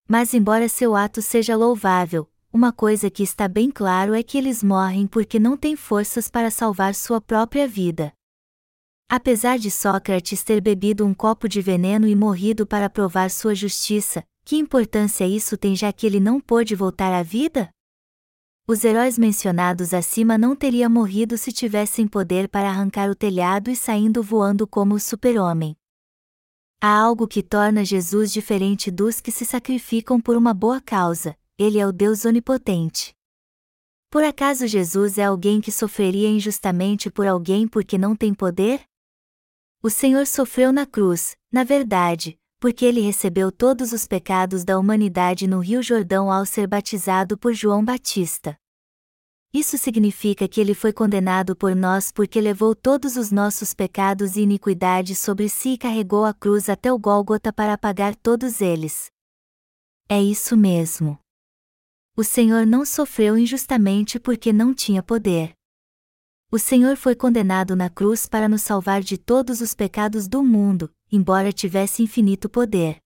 Mas, 0.05 0.33
embora 0.33 0.67
seu 0.67 0.97
ato 0.97 1.21
seja 1.21 1.55
louvável, 1.55 2.29
uma 2.51 2.73
coisa 2.73 3.09
que 3.09 3.23
está 3.23 3.47
bem 3.47 3.71
claro 3.71 4.13
é 4.13 4.21
que 4.21 4.37
eles 4.37 4.61
morrem 4.61 5.07
porque 5.07 5.39
não 5.39 5.55
têm 5.55 5.77
forças 5.77 6.27
para 6.27 6.51
salvar 6.51 6.93
sua 6.93 7.21
própria 7.21 7.65
vida. 7.69 8.13
Apesar 9.09 9.59
de 9.59 9.69
Sócrates 9.69 10.43
ter 10.43 10.59
bebido 10.59 11.05
um 11.05 11.13
copo 11.13 11.47
de 11.47 11.61
veneno 11.61 12.07
e 12.07 12.15
morrido 12.15 12.65
para 12.65 12.89
provar 12.89 13.29
sua 13.29 13.53
justiça, 13.53 14.23
que 14.43 14.57
importância 14.57 15.27
isso 15.27 15.55
tem 15.57 15.75
já 15.75 15.93
que 15.93 16.05
ele 16.05 16.19
não 16.19 16.41
pôde 16.41 16.75
voltar 16.75 17.13
à 17.13 17.21
vida? 17.23 17.69
Os 18.65 18.83
heróis 18.83 19.17
mencionados 19.17 19.93
acima 19.93 20.37
não 20.37 20.55
teriam 20.55 20.89
morrido 20.89 21.37
se 21.37 21.51
tivessem 21.51 22.07
poder 22.07 22.47
para 22.47 22.69
arrancar 22.69 23.09
o 23.09 23.15
telhado 23.15 23.69
e 23.69 23.75
saindo 23.75 24.23
voando 24.23 24.65
como 24.65 24.95
o 24.95 24.99
super-homem. 24.99 25.75
Há 26.81 26.97
algo 26.97 27.27
que 27.27 27.43
torna 27.43 27.85
Jesus 27.85 28.31
diferente 28.31 28.89
dos 28.89 29.21
que 29.21 29.31
se 29.31 29.45
sacrificam 29.45 30.19
por 30.19 30.35
uma 30.35 30.53
boa 30.53 30.81
causa, 30.81 31.37
ele 31.57 31.77
é 31.77 31.85
o 31.85 31.91
Deus 31.91 32.25
onipotente. 32.25 33.13
Por 34.09 34.23
acaso 34.23 34.67
Jesus 34.67 35.17
é 35.17 35.23
alguém 35.23 35.59
que 35.59 35.71
sofreria 35.71 36.29
injustamente 36.29 37.09
por 37.09 37.27
alguém 37.27 37.67
porque 37.67 37.97
não 37.97 38.15
tem 38.15 38.33
poder? 38.33 38.81
O 39.85 39.89
Senhor 39.89 40.25
sofreu 40.25 40.71
na 40.71 40.85
cruz, 40.85 41.35
na 41.51 41.65
verdade, 41.65 42.39
porque 42.57 42.85
ele 42.85 43.01
recebeu 43.01 43.51
todos 43.51 43.91
os 43.91 44.07
pecados 44.07 44.63
da 44.63 44.79
humanidade 44.79 45.45
no 45.45 45.59
Rio 45.59 45.83
Jordão 45.83 46.31
ao 46.31 46.45
ser 46.45 46.67
batizado 46.67 47.37
por 47.37 47.53
João 47.53 47.83
Batista. 47.83 48.57
Isso 49.53 49.77
significa 49.77 50.47
que 50.47 50.61
ele 50.61 50.73
foi 50.73 50.93
condenado 50.93 51.53
por 51.53 51.75
nós 51.75 52.13
porque 52.13 52.39
levou 52.39 52.73
todos 52.73 53.17
os 53.17 53.29
nossos 53.29 53.73
pecados 53.73 54.37
e 54.37 54.41
iniquidades 54.43 55.19
sobre 55.19 55.49
si 55.49 55.73
e 55.73 55.77
carregou 55.77 56.23
a 56.23 56.33
cruz 56.33 56.69
até 56.69 56.89
o 56.89 56.97
Gólgota 56.97 57.51
para 57.51 57.73
apagar 57.73 58.15
todos 58.15 58.61
eles. 58.61 59.11
É 60.07 60.23
isso 60.23 60.55
mesmo. 60.55 61.19
O 62.15 62.23
Senhor 62.23 62.65
não 62.65 62.85
sofreu 62.85 63.37
injustamente 63.37 64.17
porque 64.17 64.53
não 64.53 64.73
tinha 64.73 65.03
poder. 65.03 65.53
O 66.53 66.59
Senhor 66.59 66.95
foi 66.95 67.15
condenado 67.15 67.75
na 67.75 67.89
cruz 67.89 68.27
para 68.27 68.47
nos 68.47 68.61
salvar 68.61 69.01
de 69.01 69.17
todos 69.17 69.59
os 69.59 69.73
pecados 69.73 70.27
do 70.27 70.43
mundo, 70.43 70.93
embora 71.11 71.51
tivesse 71.51 72.03
infinito 72.03 72.47
poder. 72.47 72.99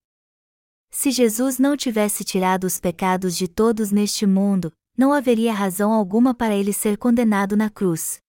Se 0.92 1.12
Jesus 1.12 1.58
não 1.58 1.78
tivesse 1.78 2.26
tirado 2.26 2.66
os 2.66 2.78
pecados 2.78 3.38
de 3.38 3.48
todos 3.48 3.90
neste 3.90 4.26
mundo, 4.26 4.74
não 4.98 5.14
haveria 5.14 5.54
razão 5.54 5.94
alguma 5.94 6.34
para 6.34 6.54
ele 6.54 6.74
ser 6.74 6.98
condenado 6.98 7.56
na 7.56 7.70
cruz. 7.70 8.20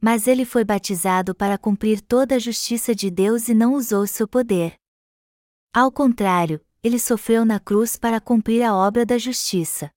Mas 0.00 0.28
ele 0.28 0.44
foi 0.44 0.64
batizado 0.64 1.34
para 1.34 1.58
cumprir 1.58 2.00
toda 2.00 2.36
a 2.36 2.38
justiça 2.38 2.94
de 2.94 3.10
Deus 3.10 3.48
e 3.48 3.52
não 3.52 3.74
usou 3.74 4.06
seu 4.06 4.28
poder. 4.28 4.76
Ao 5.74 5.90
contrário, 5.90 6.64
ele 6.84 7.00
sofreu 7.00 7.44
na 7.44 7.58
cruz 7.58 7.96
para 7.96 8.20
cumprir 8.20 8.62
a 8.62 8.76
obra 8.76 9.04
da 9.04 9.18
justiça. 9.18 9.90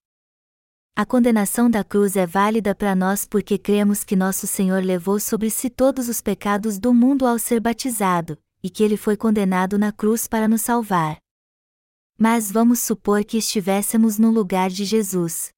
A 0.95 1.07
condenação 1.07 1.71
da 1.71 1.83
cruz 1.83 2.15
é 2.15 2.27
válida 2.27 2.75
para 2.75 2.95
nós 2.95 3.25
porque 3.25 3.57
cremos 3.57 4.03
que 4.03 4.15
nosso 4.15 4.45
Senhor 4.45 4.83
levou 4.83 5.19
sobre 5.19 5.49
si 5.49 5.67
todos 5.67 6.07
os 6.07 6.21
pecados 6.21 6.77
do 6.77 6.93
mundo 6.93 7.25
ao 7.25 7.39
ser 7.39 7.59
batizado, 7.59 8.37
e 8.61 8.69
que 8.69 8.83
ele 8.83 8.95
foi 8.95 9.17
condenado 9.17 9.75
na 9.79 9.91
cruz 9.91 10.27
para 10.27 10.47
nos 10.47 10.61
salvar. 10.61 11.17
Mas 12.15 12.51
vamos 12.51 12.79
supor 12.79 13.25
que 13.25 13.39
estivéssemos 13.39 14.19
no 14.19 14.29
lugar 14.29 14.69
de 14.69 14.85
Jesus. 14.85 15.49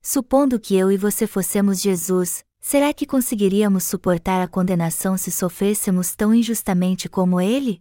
Supondo 0.00 0.60
que 0.60 0.76
eu 0.76 0.92
e 0.92 0.96
você 0.96 1.26
fossemos 1.26 1.80
Jesus, 1.80 2.44
será 2.60 2.94
que 2.94 3.04
conseguiríamos 3.04 3.82
suportar 3.82 4.40
a 4.40 4.46
condenação 4.46 5.16
se 5.16 5.32
sofrêssemos 5.32 6.14
tão 6.14 6.32
injustamente 6.32 7.08
como 7.08 7.40
ele? 7.40 7.80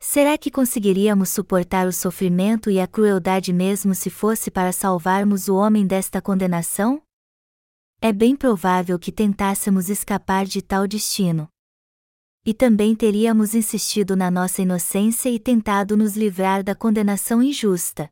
Será 0.00 0.38
que 0.38 0.50
conseguiríamos 0.50 1.28
suportar 1.28 1.88
o 1.88 1.92
sofrimento 1.92 2.70
e 2.70 2.78
a 2.78 2.86
crueldade 2.86 3.52
mesmo 3.52 3.94
se 3.96 4.08
fosse 4.08 4.48
para 4.48 4.72
salvarmos 4.72 5.48
o 5.48 5.56
homem 5.56 5.86
desta 5.86 6.22
condenação? 6.22 7.02
É 8.00 8.12
bem 8.12 8.36
provável 8.36 8.96
que 8.96 9.10
tentássemos 9.10 9.88
escapar 9.88 10.46
de 10.46 10.62
tal 10.62 10.86
destino. 10.86 11.48
E 12.46 12.54
também 12.54 12.94
teríamos 12.94 13.56
insistido 13.56 14.14
na 14.14 14.30
nossa 14.30 14.62
inocência 14.62 15.28
e 15.28 15.38
tentado 15.38 15.96
nos 15.96 16.16
livrar 16.16 16.62
da 16.62 16.76
condenação 16.76 17.42
injusta. 17.42 18.08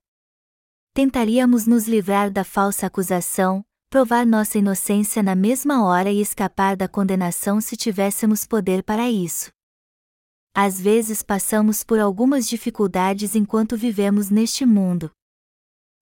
Tentaríamos 0.93 1.69
nos 1.69 1.87
livrar 1.87 2.33
da 2.33 2.43
falsa 2.43 2.87
acusação, 2.87 3.65
provar 3.89 4.27
nossa 4.27 4.59
inocência 4.59 5.23
na 5.23 5.37
mesma 5.37 5.87
hora 5.87 6.11
e 6.11 6.21
escapar 6.21 6.77
da 6.77 6.89
condenação 6.89 7.61
se 7.61 7.77
tivéssemos 7.77 8.45
poder 8.45 8.83
para 8.83 9.09
isso. 9.09 9.56
Às 10.59 10.81
vezes 10.81 11.23
passamos 11.23 11.85
por 11.85 11.99
algumas 11.99 12.49
dificuldades 12.49 13.35
enquanto 13.35 13.77
vivemos 13.77 14.31
neste 14.31 14.65
mundo. 14.65 15.11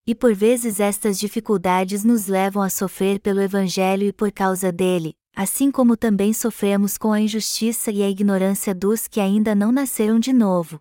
E 0.06 0.14
por 0.14 0.32
vezes 0.32 0.78
estas 0.78 1.18
dificuldades 1.18 2.04
nos 2.04 2.28
levam 2.28 2.62
a 2.62 2.70
sofrer 2.70 3.18
pelo 3.18 3.40
Evangelho 3.40 4.04
e 4.04 4.12
por 4.12 4.30
causa 4.30 4.70
dele, 4.70 5.16
assim 5.34 5.72
como 5.72 5.96
também 5.96 6.32
sofremos 6.32 6.96
com 6.96 7.12
a 7.12 7.20
injustiça 7.20 7.90
e 7.90 8.00
a 8.00 8.08
ignorância 8.08 8.72
dos 8.72 9.08
que 9.08 9.18
ainda 9.18 9.56
não 9.56 9.72
nasceram 9.72 10.20
de 10.20 10.32
novo. 10.32 10.78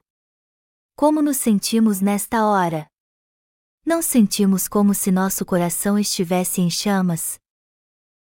Como 0.95 1.19
nos 1.19 1.37
sentimos 1.37 1.99
nesta 1.99 2.45
hora? 2.45 2.85
Não 3.83 4.03
sentimos 4.03 4.67
como 4.67 4.93
se 4.93 5.09
nosso 5.09 5.43
coração 5.43 5.97
estivesse 5.97 6.61
em 6.61 6.69
chamas? 6.69 7.39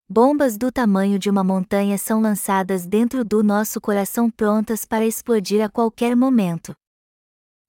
Bombas 0.08 0.56
do 0.56 0.72
tamanho 0.72 1.18
de 1.18 1.32
uma 1.32 1.44
montanha 1.44 1.98
são 1.98 2.22
lançadas 2.22 2.86
dentro 2.86 3.26
do 3.26 3.42
nosso 3.42 3.82
coração 3.82 4.30
prontas 4.30 4.86
para 4.86 5.04
explodir 5.04 5.66
a 5.66 5.70
qualquer 5.70 6.16
momento. 6.16 6.76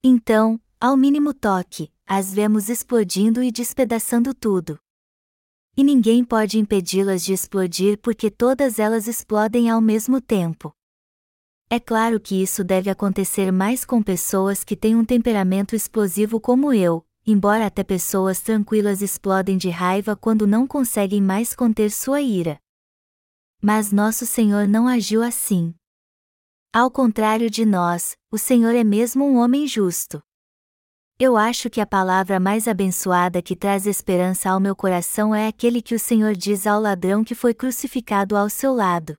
Então, 0.05 0.61
ao 0.79 0.99
mínimo 0.99 1.33
toque, 1.33 1.91
as 2.07 2.35
vemos 2.35 2.69
explodindo 2.69 3.43
e 3.43 3.51
despedaçando 3.51 4.35
tudo. 4.35 4.79
E 5.75 5.83
ninguém 5.83 6.23
pode 6.23 6.59
impedi-las 6.59 7.25
de 7.25 7.33
explodir 7.33 7.99
porque 8.03 8.31
todas 8.31 8.79
elas 8.79 9.09
explodem 9.09 9.71
ao 9.71 9.81
mesmo 9.81 10.21
tempo. 10.21 10.75
É 11.71 11.81
claro 11.81 12.21
que 12.21 12.43
isso 12.43 12.63
deve 12.63 12.91
acontecer 12.91 13.51
mais 13.51 13.83
com 13.83 14.03
pessoas 14.03 14.63
que 14.63 14.77
têm 14.77 14.95
um 14.95 15.07
temperamento 15.07 15.75
explosivo 15.75 16.39
como 16.39 16.71
eu, 16.71 17.03
embora 17.27 17.67
até 17.67 17.83
pessoas 17.83 18.41
tranquilas 18.41 19.03
explodem 19.03 19.59
de 19.59 19.69
raiva 19.69 20.15
quando 20.15 20.47
não 20.47 20.67
conseguem 20.67 21.21
mais 21.21 21.55
conter 21.55 21.91
sua 21.91 22.21
ira. 22.21 22.61
Mas 23.61 23.91
nosso 23.91 24.25
Senhor 24.25 24.69
não 24.69 24.87
agiu 24.87 25.23
assim. 25.23 25.75
Ao 26.73 26.91
contrário 26.91 27.51
de 27.51 27.67
nós, 27.67 28.17
o 28.31 28.39
Senhor 28.39 28.75
é 28.75 28.85
mesmo 28.85 29.25
um 29.25 29.39
homem 29.39 29.67
justo. 29.67 30.23
Eu 31.19 31.37
acho 31.37 31.71
que 31.71 31.81
a 31.81 31.87
palavra 31.87 32.39
mais 32.39 32.69
abençoada 32.69 33.41
que 33.41 33.57
traz 33.57 33.87
esperança 33.87 34.51
ao 34.51 34.61
meu 34.61 34.77
coração 34.77 35.35
é 35.35 35.49
aquele 35.49 35.81
que 35.81 35.95
o 35.95 35.99
Senhor 35.99 36.35
diz 36.37 36.67
ao 36.67 36.79
ladrão 36.79 37.25
que 37.25 37.35
foi 37.35 37.55
crucificado 37.55 38.37
ao 38.37 38.51
seu 38.51 38.75
lado. 38.75 39.17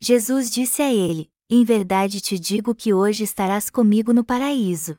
Jesus 0.00 0.48
disse 0.48 0.80
a 0.80 0.94
ele: 0.94 1.28
Em 1.50 1.64
verdade 1.64 2.20
te 2.20 2.38
digo 2.38 2.74
que 2.74 2.94
hoje 2.94 3.24
estarás 3.24 3.68
comigo 3.68 4.12
no 4.12 4.24
paraíso. 4.24 4.96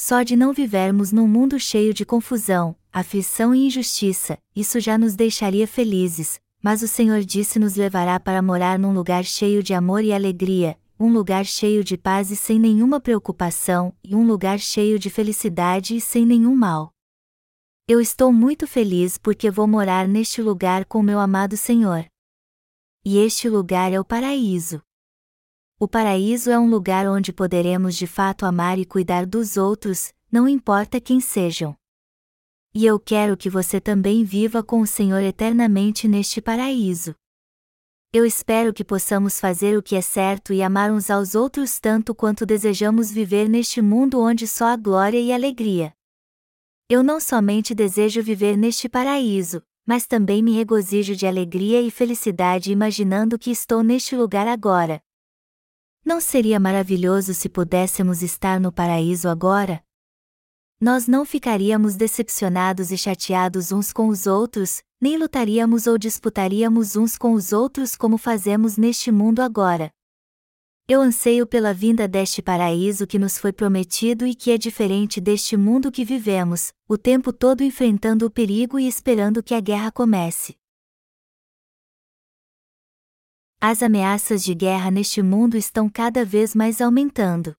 Só 0.00 0.22
de 0.22 0.36
não 0.36 0.52
vivermos 0.52 1.10
num 1.10 1.26
mundo 1.26 1.58
cheio 1.58 1.92
de 1.92 2.04
confusão, 2.06 2.76
aflição 2.92 3.52
e 3.52 3.66
injustiça, 3.66 4.38
isso 4.54 4.78
já 4.78 4.96
nos 4.96 5.16
deixaria 5.16 5.66
felizes, 5.66 6.40
mas 6.62 6.82
o 6.82 6.86
Senhor 6.86 7.22
disse 7.22 7.58
nos 7.58 7.74
levará 7.74 8.20
para 8.20 8.40
morar 8.40 8.78
num 8.78 8.92
lugar 8.92 9.24
cheio 9.24 9.60
de 9.60 9.74
amor 9.74 10.04
e 10.04 10.12
alegria, 10.12 10.78
um 11.00 11.12
lugar 11.12 11.44
cheio 11.44 11.82
de 11.82 11.96
paz 11.96 12.30
e 12.30 12.36
sem 12.36 12.60
nenhuma 12.60 13.00
preocupação, 13.00 13.92
e 14.04 14.14
um 14.14 14.24
lugar 14.24 14.60
cheio 14.60 15.00
de 15.00 15.10
felicidade 15.10 15.96
e 15.96 16.00
sem 16.00 16.24
nenhum 16.24 16.54
mal. 16.54 16.92
Eu 17.88 18.00
estou 18.00 18.32
muito 18.32 18.68
feliz 18.68 19.18
porque 19.18 19.50
vou 19.50 19.66
morar 19.66 20.06
neste 20.06 20.40
lugar 20.40 20.84
com 20.84 21.02
meu 21.02 21.18
amado 21.18 21.56
Senhor. 21.56 22.06
E 23.04 23.18
este 23.18 23.48
lugar 23.48 23.92
é 23.92 23.98
o 23.98 24.04
paraíso. 24.04 24.80
O 25.80 25.86
paraíso 25.86 26.50
é 26.50 26.58
um 26.58 26.68
lugar 26.68 27.06
onde 27.06 27.32
poderemos 27.32 27.94
de 27.94 28.04
fato 28.04 28.44
amar 28.44 28.80
e 28.80 28.84
cuidar 28.84 29.24
dos 29.24 29.56
outros, 29.56 30.12
não 30.30 30.48
importa 30.48 31.00
quem 31.00 31.20
sejam. 31.20 31.76
E 32.74 32.84
eu 32.84 32.98
quero 32.98 33.36
que 33.36 33.48
você 33.48 33.80
também 33.80 34.24
viva 34.24 34.60
com 34.60 34.80
o 34.80 34.86
Senhor 34.88 35.22
eternamente 35.22 36.08
neste 36.08 36.40
paraíso. 36.40 37.14
Eu 38.12 38.26
espero 38.26 38.74
que 38.74 38.82
possamos 38.82 39.38
fazer 39.38 39.78
o 39.78 39.82
que 39.82 39.94
é 39.94 40.00
certo 40.00 40.52
e 40.52 40.64
amar 40.64 40.90
uns 40.90 41.10
aos 41.10 41.36
outros 41.36 41.78
tanto 41.78 42.12
quanto 42.12 42.44
desejamos 42.44 43.12
viver 43.12 43.48
neste 43.48 43.80
mundo 43.80 44.20
onde 44.20 44.48
só 44.48 44.66
há 44.66 44.76
glória 44.76 45.20
e 45.20 45.32
alegria. 45.32 45.92
Eu 46.88 47.04
não 47.04 47.20
somente 47.20 47.72
desejo 47.72 48.20
viver 48.20 48.56
neste 48.56 48.88
paraíso, 48.88 49.62
mas 49.86 50.08
também 50.08 50.42
me 50.42 50.50
regozijo 50.56 51.14
de 51.14 51.24
alegria 51.24 51.80
e 51.80 51.88
felicidade 51.88 52.72
imaginando 52.72 53.38
que 53.38 53.52
estou 53.52 53.84
neste 53.84 54.16
lugar 54.16 54.48
agora, 54.48 55.00
não 56.08 56.22
seria 56.22 56.58
maravilhoso 56.58 57.34
se 57.34 57.50
pudéssemos 57.50 58.22
estar 58.22 58.58
no 58.58 58.72
paraíso 58.72 59.28
agora? 59.28 59.84
Nós 60.80 61.06
não 61.06 61.22
ficaríamos 61.22 61.96
decepcionados 61.96 62.90
e 62.90 62.96
chateados 62.96 63.72
uns 63.72 63.92
com 63.92 64.08
os 64.08 64.26
outros, 64.26 64.82
nem 64.98 65.18
lutaríamos 65.18 65.86
ou 65.86 65.98
disputaríamos 65.98 66.96
uns 66.96 67.18
com 67.18 67.34
os 67.34 67.52
outros 67.52 67.94
como 67.94 68.16
fazemos 68.16 68.78
neste 68.78 69.12
mundo 69.12 69.40
agora. 69.40 69.90
Eu 70.88 71.02
anseio 71.02 71.46
pela 71.46 71.74
vinda 71.74 72.08
deste 72.08 72.40
paraíso 72.40 73.06
que 73.06 73.18
nos 73.18 73.36
foi 73.36 73.52
prometido 73.52 74.26
e 74.26 74.34
que 74.34 74.50
é 74.50 74.56
diferente 74.56 75.20
deste 75.20 75.58
mundo 75.58 75.92
que 75.92 76.06
vivemos, 76.06 76.72
o 76.88 76.96
tempo 76.96 77.34
todo 77.34 77.62
enfrentando 77.62 78.24
o 78.24 78.30
perigo 78.30 78.78
e 78.78 78.88
esperando 78.88 79.42
que 79.42 79.52
a 79.52 79.60
guerra 79.60 79.92
comece. 79.92 80.56
As 83.60 83.82
ameaças 83.82 84.44
de 84.44 84.54
guerra 84.54 84.88
neste 84.88 85.20
mundo 85.20 85.56
estão 85.56 85.88
cada 85.88 86.24
vez 86.24 86.54
mais 86.54 86.80
aumentando. 86.80 87.56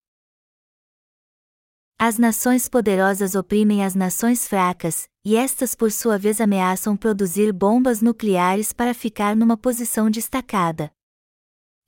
As 1.99 2.17
nações 2.17 2.69
poderosas 2.69 3.35
oprimem 3.35 3.83
as 3.83 3.95
nações 3.95 4.47
fracas, 4.47 5.09
e 5.25 5.35
estas 5.35 5.75
por 5.75 5.91
sua 5.91 6.17
vez 6.17 6.39
ameaçam 6.39 6.95
produzir 6.95 7.51
bombas 7.51 8.01
nucleares 8.01 8.71
para 8.71 8.93
ficar 8.93 9.35
numa 9.35 9.57
posição 9.57 10.09
destacada. 10.09 10.89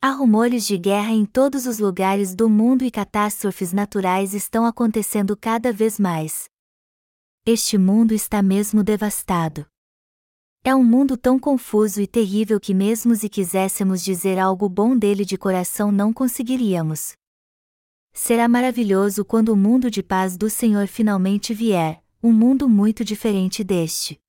Há 0.02 0.10
rumores 0.10 0.68
de 0.68 0.78
guerra 0.78 1.12
em 1.12 1.26
todos 1.26 1.66
os 1.66 1.80
lugares 1.80 2.36
do 2.36 2.50
mundo 2.50 2.84
e 2.84 2.92
catástrofes 2.92 3.72
naturais 3.72 4.34
estão 4.34 4.66
acontecendo 4.66 5.38
cada 5.38 5.72
vez 5.72 5.98
mais. 5.98 6.50
Este 7.46 7.78
mundo 7.78 8.14
está 8.14 8.44
mesmo 8.44 8.84
devastado. 8.84 9.71
É 10.64 10.76
um 10.76 10.84
mundo 10.84 11.18
tão 11.18 11.40
confuso 11.40 12.00
e 12.00 12.06
terrível 12.06 12.60
que, 12.60 12.72
mesmo 12.72 13.16
se 13.16 13.28
quiséssemos 13.28 14.04
dizer 14.04 14.38
algo 14.38 14.70
bom 14.70 14.96
dele 14.96 15.26
de 15.26 15.36
coração, 15.36 15.92
não 15.92 16.14
conseguiríamos. 16.14 17.14
Será 18.14 18.48
maravilhoso 18.48 19.26
quando 19.26 19.50
o 19.50 19.56
mundo 19.56 19.90
de 19.90 20.04
paz 20.04 20.38
do 20.38 20.52
Senhor 20.52 20.86
finalmente 20.86 21.52
vier, 21.52 22.04
um 22.22 22.32
mundo 22.32 22.70
muito 22.70 23.04
diferente 23.04 23.64
deste. 23.64 24.22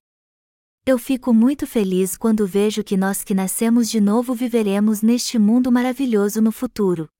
Eu 0.86 0.96
fico 0.98 1.34
muito 1.34 1.66
feliz 1.66 2.16
quando 2.16 2.46
vejo 2.46 2.82
que 2.82 2.96
nós 2.96 3.22
que 3.22 3.34
nascemos 3.34 3.90
de 3.90 4.00
novo 4.00 4.34
viveremos 4.34 5.02
neste 5.02 5.38
mundo 5.38 5.70
maravilhoso 5.70 6.40
no 6.40 6.50
futuro. 6.50 7.10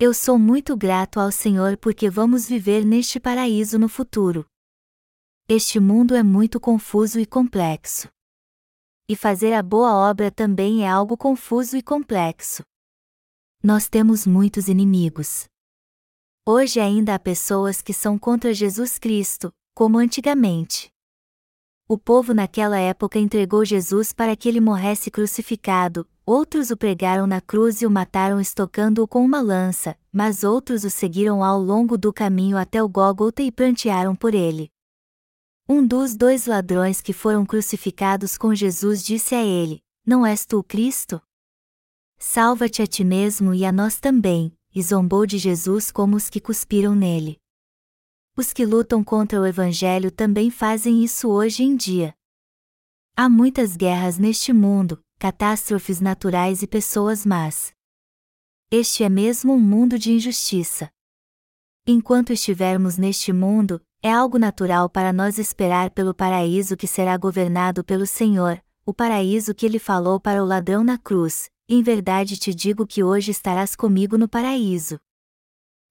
Eu 0.00 0.12
sou 0.12 0.36
muito 0.36 0.76
grato 0.76 1.20
ao 1.20 1.30
Senhor 1.30 1.76
porque 1.76 2.10
vamos 2.10 2.48
viver 2.48 2.84
neste 2.84 3.20
paraíso 3.20 3.78
no 3.78 3.88
futuro. 3.88 4.44
Este 5.48 5.78
mundo 5.78 6.16
é 6.16 6.24
muito 6.24 6.58
confuso 6.58 7.20
e 7.20 7.24
complexo 7.24 8.08
e 9.08 9.14
fazer 9.14 9.52
a 9.52 9.62
boa 9.62 9.94
obra 9.94 10.30
também 10.30 10.84
é 10.84 10.88
algo 10.88 11.16
confuso 11.16 11.76
e 11.76 11.82
complexo. 11.82 12.62
Nós 13.62 13.88
temos 13.88 14.26
muitos 14.26 14.68
inimigos. 14.68 15.44
Hoje 16.44 16.80
ainda 16.80 17.14
há 17.14 17.18
pessoas 17.18 17.82
que 17.82 17.92
são 17.92 18.18
contra 18.18 18.54
Jesus 18.54 18.98
Cristo, 18.98 19.52
como 19.74 19.98
antigamente. 19.98 20.88
O 21.88 21.96
povo 21.96 22.34
naquela 22.34 22.78
época 22.78 23.18
entregou 23.18 23.64
Jesus 23.64 24.12
para 24.12 24.34
que 24.34 24.48
ele 24.48 24.60
morresse 24.60 25.10
crucificado, 25.10 26.06
outros 26.24 26.70
o 26.72 26.76
pregaram 26.76 27.26
na 27.26 27.40
cruz 27.40 27.80
e 27.80 27.86
o 27.86 27.90
mataram 27.90 28.40
estocando-o 28.40 29.06
com 29.06 29.24
uma 29.24 29.40
lança, 29.40 29.96
mas 30.12 30.42
outros 30.42 30.82
o 30.82 30.90
seguiram 30.90 31.44
ao 31.44 31.60
longo 31.60 31.96
do 31.96 32.12
caminho 32.12 32.56
até 32.56 32.82
o 32.82 32.88
Gólgota 32.88 33.40
e 33.42 33.52
prantearam 33.52 34.16
por 34.16 34.34
ele. 34.34 34.68
Um 35.68 35.84
dos 35.84 36.14
dois 36.14 36.46
ladrões 36.46 37.00
que 37.00 37.12
foram 37.12 37.44
crucificados 37.44 38.38
com 38.38 38.54
Jesus 38.54 39.04
disse 39.04 39.34
a 39.34 39.42
ele: 39.44 39.82
Não 40.06 40.24
és 40.24 40.46
tu 40.46 40.60
o 40.60 40.64
Cristo? 40.64 41.20
Salva-te 42.18 42.82
a 42.82 42.86
ti 42.86 43.02
mesmo 43.02 43.52
e 43.52 43.64
a 43.64 43.72
nós 43.72 43.98
também, 43.98 44.56
e 44.72 44.80
zombou 44.80 45.26
de 45.26 45.38
Jesus 45.38 45.90
como 45.90 46.14
os 46.14 46.30
que 46.30 46.40
cuspiram 46.40 46.94
nele. 46.94 47.40
Os 48.36 48.52
que 48.52 48.64
lutam 48.64 49.02
contra 49.02 49.40
o 49.40 49.46
Evangelho 49.46 50.12
também 50.12 50.52
fazem 50.52 51.02
isso 51.02 51.28
hoje 51.28 51.64
em 51.64 51.74
dia. 51.74 52.14
Há 53.16 53.28
muitas 53.28 53.76
guerras 53.76 54.18
neste 54.18 54.52
mundo, 54.52 55.02
catástrofes 55.18 56.00
naturais 56.00 56.62
e 56.62 56.68
pessoas 56.68 57.26
más. 57.26 57.72
Este 58.70 59.02
é 59.02 59.08
mesmo 59.08 59.54
um 59.54 59.60
mundo 59.60 59.98
de 59.98 60.12
injustiça. 60.12 60.88
Enquanto 61.84 62.32
estivermos 62.32 62.98
neste 62.98 63.32
mundo, 63.32 63.80
é 64.02 64.12
algo 64.12 64.38
natural 64.38 64.88
para 64.88 65.12
nós 65.12 65.38
esperar 65.38 65.90
pelo 65.90 66.14
paraíso 66.14 66.76
que 66.76 66.86
será 66.86 67.16
governado 67.16 67.82
pelo 67.82 68.06
Senhor, 68.06 68.62
o 68.84 68.94
paraíso 68.94 69.54
que 69.54 69.66
ele 69.66 69.78
falou 69.78 70.20
para 70.20 70.42
o 70.42 70.46
ladrão 70.46 70.84
na 70.84 70.96
cruz. 70.96 71.50
Em 71.68 71.82
verdade 71.82 72.36
te 72.36 72.54
digo 72.54 72.86
que 72.86 73.02
hoje 73.02 73.32
estarás 73.32 73.74
comigo 73.74 74.16
no 74.16 74.28
paraíso. 74.28 75.00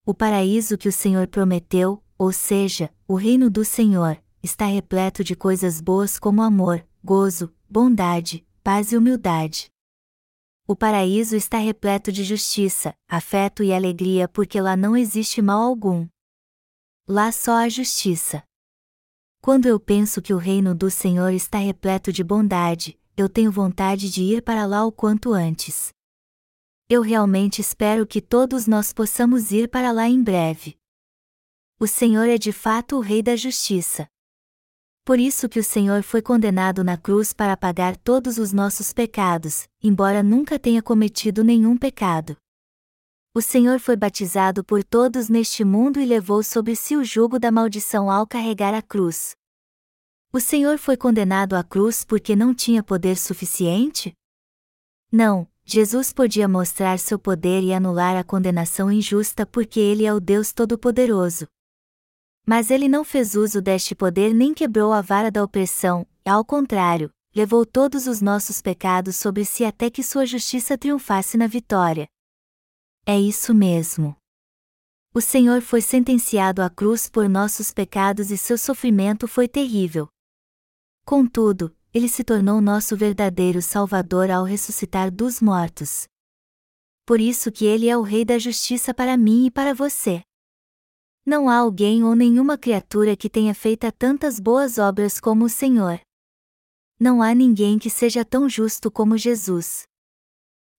O 0.05 0.13
paraíso 0.13 0.77
que 0.77 0.87
o 0.87 0.91
Senhor 0.91 1.27
prometeu, 1.27 2.01
ou 2.17 2.31
seja, 2.31 2.89
o 3.05 3.15
reino 3.15 3.49
do 3.49 3.65
Senhor, 3.65 4.17
está 4.41 4.65
repleto 4.65 5.23
de 5.23 5.35
coisas 5.35 5.81
boas 5.81 6.17
como 6.17 6.41
amor, 6.41 6.85
gozo, 7.03 7.53
bondade, 7.69 8.45
paz 8.63 8.91
e 8.93 8.97
humildade. 8.97 9.69
O 10.67 10.75
paraíso 10.75 11.35
está 11.35 11.57
repleto 11.57 12.11
de 12.11 12.23
justiça, 12.23 12.93
afeto 13.09 13.61
e 13.63 13.73
alegria 13.73 14.27
porque 14.27 14.61
lá 14.61 14.77
não 14.77 14.95
existe 14.95 15.41
mal 15.41 15.61
algum. 15.61 16.07
Lá 17.07 17.31
só 17.31 17.57
há 17.57 17.69
justiça. 17.69 18.43
Quando 19.39 19.67
eu 19.67 19.79
penso 19.79 20.23
que 20.23 20.33
o 20.33 20.37
reino 20.37 20.73
do 20.73 20.89
Senhor 20.89 21.31
está 21.33 21.59
repleto 21.59 22.11
de 22.11 22.23
bondade, 22.23 22.99
eu 23.15 23.29
tenho 23.29 23.51
vontade 23.51 24.09
de 24.09 24.23
ir 24.23 24.41
para 24.41 24.65
lá 24.65 24.83
o 24.83 24.91
quanto 24.91 25.31
antes. 25.31 25.93
Eu 26.89 27.03
realmente 27.03 27.61
espero 27.61 28.07
que 28.07 28.19
todos 28.19 28.65
nós 28.65 28.91
possamos 28.91 29.51
ir 29.51 29.69
para 29.69 29.91
lá 29.91 30.07
em 30.07 30.23
breve. 30.23 30.79
O 31.79 31.85
Senhor 31.85 32.27
é 32.27 32.39
de 32.39 32.51
fato 32.51 32.95
o 32.95 33.01
Rei 33.01 33.21
da 33.21 33.35
Justiça. 33.35 34.07
Por 35.03 35.19
isso 35.19 35.47
que 35.47 35.59
o 35.59 35.63
Senhor 35.63 36.01
foi 36.01 36.23
condenado 36.23 36.83
na 36.83 36.97
cruz 36.97 37.33
para 37.33 37.55
pagar 37.55 37.95
todos 37.97 38.39
os 38.39 38.51
nossos 38.51 38.91
pecados, 38.91 39.67
embora 39.79 40.23
nunca 40.23 40.57
tenha 40.57 40.81
cometido 40.81 41.43
nenhum 41.43 41.77
pecado. 41.77 42.35
O 43.37 43.41
Senhor 43.41 43.81
foi 43.81 43.97
batizado 43.97 44.63
por 44.63 44.81
todos 44.81 45.27
neste 45.27 45.65
mundo 45.65 45.99
e 45.99 46.05
levou 46.05 46.41
sobre 46.41 46.73
si 46.73 46.95
o 46.95 47.03
jugo 47.03 47.37
da 47.37 47.51
maldição 47.51 48.09
ao 48.09 48.25
carregar 48.25 48.73
a 48.73 48.81
cruz. 48.81 49.35
O 50.31 50.39
Senhor 50.39 50.77
foi 50.77 50.95
condenado 50.95 51.53
à 51.53 51.61
cruz 51.61 52.05
porque 52.05 52.33
não 52.33 52.55
tinha 52.55 52.81
poder 52.81 53.17
suficiente? 53.17 54.13
Não, 55.11 55.45
Jesus 55.65 56.13
podia 56.13 56.47
mostrar 56.47 56.97
seu 56.97 57.19
poder 57.19 57.61
e 57.61 57.73
anular 57.73 58.15
a 58.15 58.23
condenação 58.23 58.89
injusta 58.89 59.45
porque 59.45 59.81
ele 59.81 60.05
é 60.05 60.13
o 60.13 60.21
Deus 60.21 60.53
Todo-Poderoso. 60.53 61.45
Mas 62.47 62.71
ele 62.71 62.87
não 62.87 63.03
fez 63.03 63.35
uso 63.35 63.61
deste 63.61 63.93
poder 63.93 64.33
nem 64.33 64.53
quebrou 64.53 64.93
a 64.93 65.01
vara 65.01 65.29
da 65.29 65.43
opressão, 65.43 66.07
ao 66.23 66.45
contrário, 66.45 67.11
levou 67.35 67.65
todos 67.65 68.07
os 68.07 68.21
nossos 68.21 68.61
pecados 68.61 69.17
sobre 69.17 69.43
si 69.43 69.65
até 69.65 69.89
que 69.89 70.01
sua 70.01 70.25
justiça 70.25 70.77
triunfasse 70.77 71.37
na 71.37 71.47
vitória. 71.47 72.07
É 73.07 73.19
isso 73.19 73.53
mesmo. 73.53 74.15
O 75.13 75.21
Senhor 75.21 75.61
foi 75.61 75.79
sentenciado 75.79 76.61
à 76.61 76.69
cruz 76.71 77.07
por 77.07 77.29
nossos 77.29 77.71
pecados 77.71 78.31
e 78.31 78.37
seu 78.37 78.57
sofrimento 78.57 79.27
foi 79.27 79.47
terrível. 79.47 80.07
Contudo, 81.05 81.75
ele 81.93 82.09
se 82.09 82.23
tornou 82.23 82.59
nosso 82.59 82.97
verdadeiro 82.97 83.61
Salvador 83.61 84.31
ao 84.31 84.43
ressuscitar 84.43 85.11
dos 85.11 85.39
mortos. 85.39 86.07
Por 87.05 87.21
isso 87.21 87.51
que 87.51 87.63
ele 87.63 87.87
é 87.87 87.95
o 87.95 88.01
Rei 88.01 88.25
da 88.25 88.39
Justiça 88.39 88.91
para 88.91 89.15
mim 89.15 89.45
e 89.45 89.51
para 89.51 89.75
você. 89.75 90.23
Não 91.23 91.47
há 91.47 91.57
alguém 91.57 92.03
ou 92.03 92.15
nenhuma 92.15 92.57
criatura 92.57 93.15
que 93.15 93.29
tenha 93.29 93.53
feito 93.53 93.89
tantas 93.91 94.39
boas 94.39 94.79
obras 94.79 95.19
como 95.19 95.45
o 95.45 95.49
Senhor. 95.49 96.01
Não 96.99 97.21
há 97.21 97.35
ninguém 97.35 97.77
que 97.77 97.89
seja 97.89 98.25
tão 98.25 98.49
justo 98.49 98.89
como 98.89 99.15
Jesus. 99.15 99.83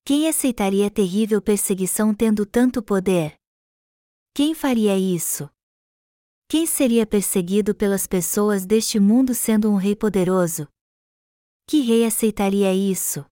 Quem 0.07 0.29
aceitaria 0.29 0.89
terrível 0.89 1.43
perseguição 1.43 2.15
tendo 2.15 2.47
tanto 2.47 2.81
poder? 2.81 3.35
Quem 4.33 4.55
faria 4.55 4.97
isso? 4.97 5.51
Quem 6.49 6.65
seria 6.65 7.05
perseguido 7.05 7.75
pelas 7.75 8.07
pessoas 8.07 8.65
deste 8.65 9.01
mundo 9.01 9.35
sendo 9.35 9.69
um 9.69 9.75
rei 9.75 9.97
poderoso? 9.97 10.69
Que 11.67 11.81
rei 11.81 12.07
aceitaria 12.07 12.73
isso? 12.73 13.27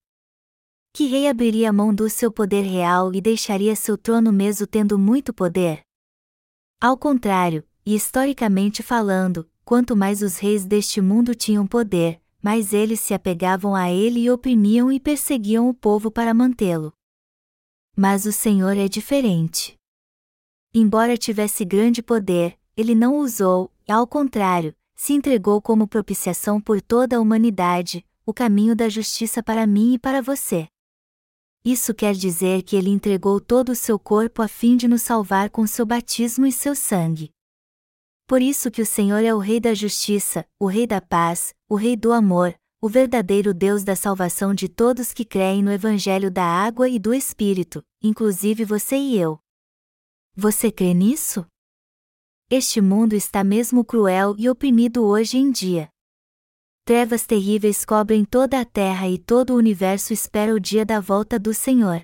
Que 0.93 1.07
rei 1.07 1.29
abriria 1.29 1.73
mão 1.73 1.95
do 1.95 2.11
seu 2.11 2.33
poder 2.33 2.63
real 2.63 3.15
e 3.15 3.21
deixaria 3.21 3.77
seu 3.77 3.97
trono 3.97 4.33
mesmo 4.33 4.67
tendo 4.67 4.99
muito 4.99 5.33
poder? 5.33 5.81
Ao 6.81 6.99
contrário, 6.99 7.65
e 7.87 7.95
historicamente 7.95 8.83
falando, 8.83 9.49
quanto 9.65 9.95
mais 9.95 10.23
os 10.23 10.39
reis 10.39 10.67
deste 10.67 11.01
mundo 11.01 11.37
tinham 11.37 11.69
poder, 11.69 12.21
mais 12.45 12.75
eles 12.75 13.01
se 13.01 13.15
apegavam 13.15 13.75
a 13.75 13.91
ele 13.91 14.21
e 14.21 14.31
oprimiam 14.31 14.93
e 14.93 15.01
perseguiam 15.01 15.67
o 15.67 15.73
povo 15.73 16.11
para 16.11 16.35
mantê-lo. 16.35 16.93
Mas 17.97 18.27
o 18.27 18.33
Senhor 18.33 18.77
é 18.77 18.87
diferente. 18.87 19.75
Embora 20.75 21.17
tivesse 21.17 21.65
grande 21.65 22.03
poder, 22.03 22.59
ele 22.77 22.95
não 22.95 23.15
o 23.15 23.21
usou, 23.21 23.73
ao 23.89 24.07
contrário, 24.07 24.77
se 24.95 25.15
entregou 25.15 25.63
como 25.63 25.89
propiciação 25.89 26.61
por 26.61 26.83
toda 26.83 27.17
a 27.17 27.21
humanidade, 27.21 28.05
o 28.27 28.35
caminho 28.35 28.77
da 28.77 28.91
justiça 28.91 29.43
para 29.43 29.67
mim 29.67 29.95
e 29.95 29.99
para 29.99 30.21
você. 30.21 30.69
Isso 31.65 31.95
quer 31.95 32.13
dizer 32.13 32.63
que 32.63 32.77
ele 32.77 32.91
entregou 32.91 33.41
todo 33.41 33.71
o 33.71 33.75
seu 33.75 33.99
corpo 33.99 34.43
a 34.43 34.49
fim 34.49 34.77
de 34.77 34.87
nos 34.87 35.01
salvar 35.01 35.49
com 35.49 35.67
seu 35.67 35.87
batismo 35.87 36.45
e 36.45 36.53
seu 36.53 36.75
sangue. 36.75 37.31
Por 38.27 38.41
isso 38.41 38.71
que 38.71 38.81
o 38.81 38.87
Senhor 38.87 39.23
é 39.23 39.35
o 39.35 39.39
Rei 39.39 39.61
da 39.61 39.75
justiça, 39.75 40.47
o 40.59 40.67
Rei 40.67 40.87
da 40.87 41.01
paz, 41.01 41.55
o 41.69 41.75
Rei 41.75 41.95
do 41.95 42.11
amor, 42.11 42.55
o 42.81 42.89
verdadeiro 42.89 43.53
Deus 43.53 43.85
da 43.85 43.95
salvação 43.95 44.55
de 44.55 44.67
todos 44.67 45.13
que 45.13 45.27
creem 45.27 45.63
no 45.63 45.71
Evangelho 45.71 46.31
da 46.31 46.45
água 46.45 46.89
e 46.89 46.99
do 46.99 47.13
Espírito, 47.13 47.85
inclusive 48.03 48.65
você 48.65 48.97
e 48.97 49.19
eu. 49.19 49.39
Você 50.35 50.73
crê 50.73 50.95
nisso? 50.95 51.47
Este 52.51 52.81
mundo 52.81 53.15
está 53.15 53.45
mesmo 53.45 53.85
cruel 53.85 54.35
e 54.39 54.49
oprimido 54.49 55.05
hoje 55.05 55.37
em 55.37 55.51
dia. 55.51 55.91
Trevas 56.85 57.27
terríveis 57.27 57.85
cobrem 57.85 58.25
toda 58.25 58.61
a 58.61 58.65
terra 58.65 59.09
e 59.09 59.19
todo 59.19 59.51
o 59.51 59.57
universo 59.57 60.13
espera 60.13 60.55
o 60.55 60.61
dia 60.61 60.85
da 60.85 60.99
volta 60.99 61.39
do 61.39 61.53
Senhor. 61.53 62.03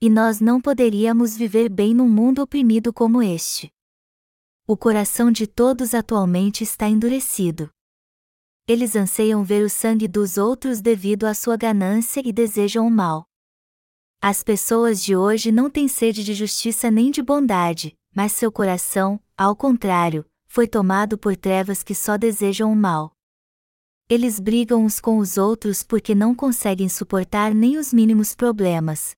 E 0.00 0.10
nós 0.10 0.40
não 0.40 0.60
poderíamos 0.60 1.36
viver 1.36 1.68
bem 1.68 1.94
num 1.94 2.08
mundo 2.08 2.42
oprimido 2.42 2.92
como 2.92 3.22
este. 3.22 3.72
O 4.64 4.76
coração 4.76 5.32
de 5.32 5.44
todos 5.44 5.92
atualmente 5.92 6.62
está 6.62 6.88
endurecido. 6.88 7.68
Eles 8.68 8.94
anseiam 8.94 9.42
ver 9.42 9.64
o 9.64 9.68
sangue 9.68 10.06
dos 10.06 10.38
outros 10.38 10.80
devido 10.80 11.24
à 11.24 11.34
sua 11.34 11.56
ganância 11.56 12.22
e 12.24 12.32
desejam 12.32 12.86
o 12.86 12.90
mal. 12.90 13.26
As 14.20 14.44
pessoas 14.44 15.02
de 15.02 15.16
hoje 15.16 15.50
não 15.50 15.68
têm 15.68 15.88
sede 15.88 16.22
de 16.22 16.32
justiça 16.32 16.92
nem 16.92 17.10
de 17.10 17.20
bondade, 17.20 17.98
mas 18.14 18.30
seu 18.30 18.52
coração, 18.52 19.20
ao 19.36 19.56
contrário, 19.56 20.24
foi 20.46 20.68
tomado 20.68 21.18
por 21.18 21.36
trevas 21.36 21.82
que 21.82 21.94
só 21.94 22.16
desejam 22.16 22.72
o 22.72 22.76
mal. 22.76 23.16
Eles 24.08 24.38
brigam 24.38 24.84
uns 24.84 25.00
com 25.00 25.18
os 25.18 25.36
outros 25.36 25.82
porque 25.82 26.14
não 26.14 26.36
conseguem 26.36 26.88
suportar 26.88 27.52
nem 27.52 27.78
os 27.78 27.92
mínimos 27.92 28.32
problemas. 28.32 29.16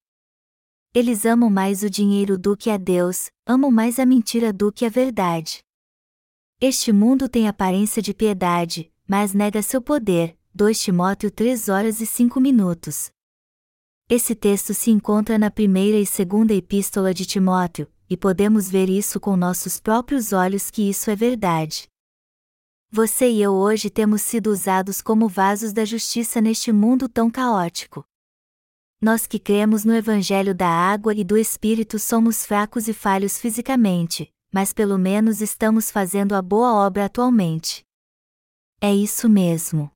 Eles 0.97 1.27
amam 1.27 1.51
mais 1.51 1.83
o 1.83 1.91
dinheiro 1.91 2.39
do 2.39 2.57
que 2.57 2.71
a 2.71 2.77
Deus, 2.77 3.29
amam 3.45 3.69
mais 3.69 3.99
a 3.99 4.07
mentira 4.07 4.53
do 4.53 4.71
que 4.71 4.87
a 4.87 4.89
verdade. 4.89 5.59
Este 6.61 6.93
mundo 6.93 7.29
tem 7.29 7.49
aparência 7.49 8.01
de 8.01 8.15
piedade, 8.15 8.93
mas 9.05 9.35
nega 9.35 9.61
seu 9.61 9.83
poder. 9.83 10.39
2 10.55 10.81
Timóteo 10.81 11.33
3 11.33 11.69
horas 11.69 12.01
e 12.01 12.07
5 12.07 12.41
minutos. 12.41 13.11
Esse 14.09 14.37
texto 14.37 14.73
se 14.73 14.93
encontra 14.93 15.37
na 15.37 15.51
primeira 15.51 15.99
e 15.99 16.07
segunda 16.07 16.55
epístola 16.55 17.13
de 17.13 17.27
Timóteo, 17.27 17.89
e 18.09 18.17
podemos 18.17 18.71
ver 18.71 18.89
isso 18.89 19.19
com 19.19 19.37
nossos 19.37 19.81
próprios 19.81 20.33
olhos 20.33 20.71
que 20.71 20.89
isso 20.89 21.11
é 21.11 21.17
verdade. 21.17 21.89
Você 22.89 23.29
e 23.29 23.43
eu 23.43 23.53
hoje 23.53 23.91
temos 23.91 24.23
sido 24.23 24.47
usados 24.47 25.03
como 25.03 25.29
vasos 25.29 25.73
da 25.73 25.85
justiça 25.85 26.41
neste 26.41 26.71
mundo 26.71 27.09
tão 27.09 27.29
caótico. 27.29 28.07
Nós 29.05 29.27
que 29.27 29.38
cremos 29.38 29.85
no 29.85 29.95
Evangelho 29.95 30.55
da 30.55 30.67
água 30.67 31.12
e 31.12 31.23
do 31.23 31.37
Espírito 31.37 31.99
somos 31.99 32.47
fracos 32.47 32.88
e 32.88 32.95
falhos 32.95 33.37
fisicamente, 33.38 34.33
mas 34.51 34.73
pelo 34.73 34.97
menos 34.97 35.43
estamos 35.43 35.90
fazendo 35.90 36.35
a 36.35 36.40
boa 36.40 36.73
obra 36.73 37.05
atualmente. 37.05 37.85
É 38.81 38.95
isso 38.95 39.29
mesmo. 39.29 39.90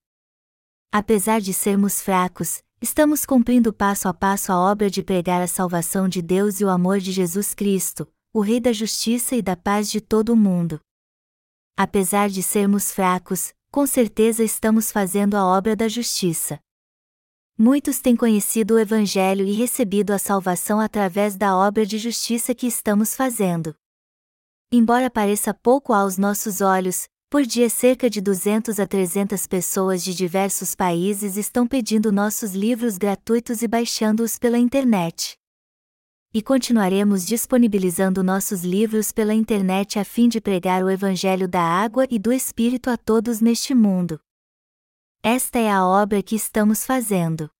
Apesar 0.92 1.40
de 1.40 1.54
sermos 1.54 2.02
fracos, 2.02 2.62
estamos 2.82 3.24
cumprindo 3.24 3.72
passo 3.72 4.08
a 4.08 4.12
passo 4.12 4.52
a 4.52 4.58
obra 4.58 4.90
de 4.90 5.02
pregar 5.02 5.40
a 5.40 5.46
salvação 5.46 6.06
de 6.06 6.20
Deus 6.20 6.60
e 6.60 6.66
o 6.66 6.68
amor 6.68 6.98
de 6.98 7.10
Jesus 7.10 7.54
Cristo, 7.54 8.06
o 8.30 8.42
Rei 8.42 8.60
da 8.60 8.74
justiça 8.74 9.34
e 9.34 9.40
da 9.40 9.56
paz 9.56 9.90
de 9.90 10.02
todo 10.02 10.34
o 10.34 10.36
mundo 10.36 10.78
apesar 11.78 12.28
de 12.28 12.42
sermos 12.42 12.90
fracos, 12.90 13.54
com 13.70 13.86
certeza 13.86 14.42
estamos 14.42 14.90
fazendo 14.90 15.36
a 15.36 15.46
obra 15.46 15.76
da 15.76 15.86
justiça. 15.86 16.58
Muitos 17.60 17.98
têm 17.98 18.14
conhecido 18.14 18.74
o 18.74 18.78
Evangelho 18.78 19.44
e 19.44 19.52
recebido 19.52 20.12
a 20.12 20.18
salvação 20.18 20.78
através 20.78 21.34
da 21.34 21.56
obra 21.56 21.84
de 21.84 21.98
justiça 21.98 22.54
que 22.54 22.68
estamos 22.68 23.16
fazendo. 23.16 23.74
Embora 24.70 25.10
pareça 25.10 25.52
pouco 25.52 25.92
aos 25.92 26.16
nossos 26.16 26.60
olhos, 26.60 27.08
por 27.28 27.42
dia 27.44 27.68
cerca 27.68 28.08
de 28.08 28.20
200 28.20 28.78
a 28.78 28.86
300 28.86 29.44
pessoas 29.46 30.04
de 30.04 30.14
diversos 30.14 30.76
países 30.76 31.36
estão 31.36 31.66
pedindo 31.66 32.12
nossos 32.12 32.52
livros 32.52 32.96
gratuitos 32.96 33.60
e 33.60 33.66
baixando-os 33.66 34.38
pela 34.38 34.56
internet 34.56 35.36
e 36.32 36.42
continuaremos 36.42 37.26
disponibilizando 37.26 38.22
nossos 38.22 38.62
livros 38.62 39.10
pela 39.10 39.34
internet 39.34 39.98
a 39.98 40.04
fim 40.04 40.28
de 40.28 40.40
pregar 40.40 40.84
o 40.84 40.90
Evangelho 40.90 41.48
da 41.48 41.62
água 41.62 42.06
e 42.10 42.18
do 42.18 42.32
Espírito 42.32 42.90
a 42.90 42.96
todos 42.96 43.40
neste 43.40 43.74
mundo. 43.74 44.20
Esta 45.22 45.58
é 45.58 45.68
a 45.68 45.84
obra 45.84 46.22
que 46.22 46.36
estamos 46.36 46.86
fazendo. 46.86 47.50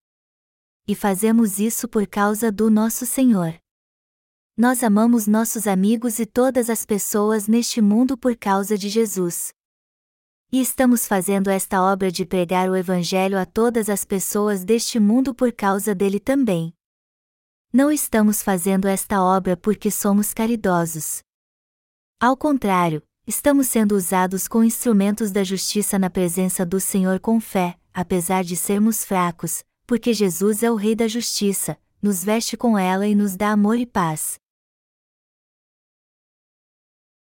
E 0.87 0.95
fazemos 0.95 1.59
isso 1.59 1.89
por 1.89 2.07
causa 2.07 2.53
do 2.53 2.71
nosso 2.71 3.05
Senhor. 3.05 3.61
Nós 4.57 4.85
amamos 4.85 5.27
nossos 5.27 5.67
amigos 5.67 6.21
e 6.21 6.27
todas 6.27 6.71
as 6.71 6.87
pessoas 6.87 7.49
neste 7.49 7.81
mundo 7.81 8.17
por 8.17 8.37
causa 8.37 8.79
de 8.79 8.89
Jesus. 8.89 9.53
E 10.53 10.61
estamos 10.61 11.07
fazendo 11.07 11.51
esta 11.51 11.83
obra 11.83 12.13
de 12.13 12.25
pregar 12.25 12.71
o 12.71 12.77
Evangelho 12.77 13.37
a 13.37 13.45
todas 13.45 13.91
as 13.91 14.05
pessoas 14.05 14.65
deste 14.65 15.01
mundo 15.01 15.35
por 15.35 15.53
causa 15.53 15.95
dele 15.95 16.21
também. 16.21 16.73
Não 17.73 17.91
estamos 17.91 18.41
fazendo 18.41 18.87
esta 18.87 19.21
obra 19.21 19.57
porque 19.57 19.91
somos 19.91 20.33
caridosos. 20.33 21.23
Ao 22.21 22.37
contrário, 22.37 23.03
estamos 23.29 23.69
sendo 23.69 23.95
usados 23.95 24.49
com 24.49 24.65
instrumentos 24.65 25.31
da 25.31 25.45
justiça 25.45 25.99
na 25.99 26.09
presença 26.09 26.65
do 26.65 26.81
Senhor 26.81 27.21
com 27.21 27.39
fé, 27.39 27.79
apesar 27.93 28.43
de 28.43 28.57
sermos 28.57 29.05
fracos, 29.05 29.63
porque 29.87 30.15
Jesus 30.15 30.63
é 30.63 30.71
o 30.71 30.77
Rei 30.77 30.97
da 30.97 31.07
justiça, 31.07 31.79
nos 32.01 32.25
veste 32.25 32.57
com 32.57 32.79
ela 32.79 33.07
e 33.07 33.15
nos 33.15 33.37
dá 33.37 33.51
amor 33.51 33.79
e 33.79 33.85
paz. 33.85 34.39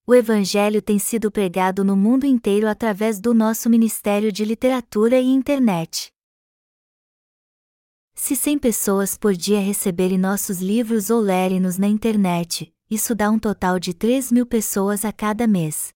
O 0.07 0.15
Evangelho 0.15 0.81
tem 0.81 0.97
sido 0.97 1.31
pregado 1.31 1.83
no 1.83 1.95
mundo 1.95 2.25
inteiro 2.25 2.67
através 2.67 3.19
do 3.19 3.31
nosso 3.31 3.69
Ministério 3.69 4.31
de 4.31 4.43
Literatura 4.43 5.19
e 5.19 5.27
Internet. 5.27 6.11
Se 8.15 8.35
100 8.35 8.57
pessoas 8.57 9.15
por 9.15 9.35
dia 9.35 9.59
receberem 9.59 10.17
nossos 10.17 10.59
livros 10.59 11.11
ou 11.11 11.19
lerem-nos 11.19 11.77
na 11.77 11.87
internet, 11.87 12.72
isso 12.93 13.15
dá 13.15 13.31
um 13.31 13.39
total 13.39 13.79
de 13.79 13.93
3 13.93 14.31
mil 14.31 14.45
pessoas 14.45 15.03
a 15.03 15.11
cada 15.11 15.47
mês. 15.47 15.91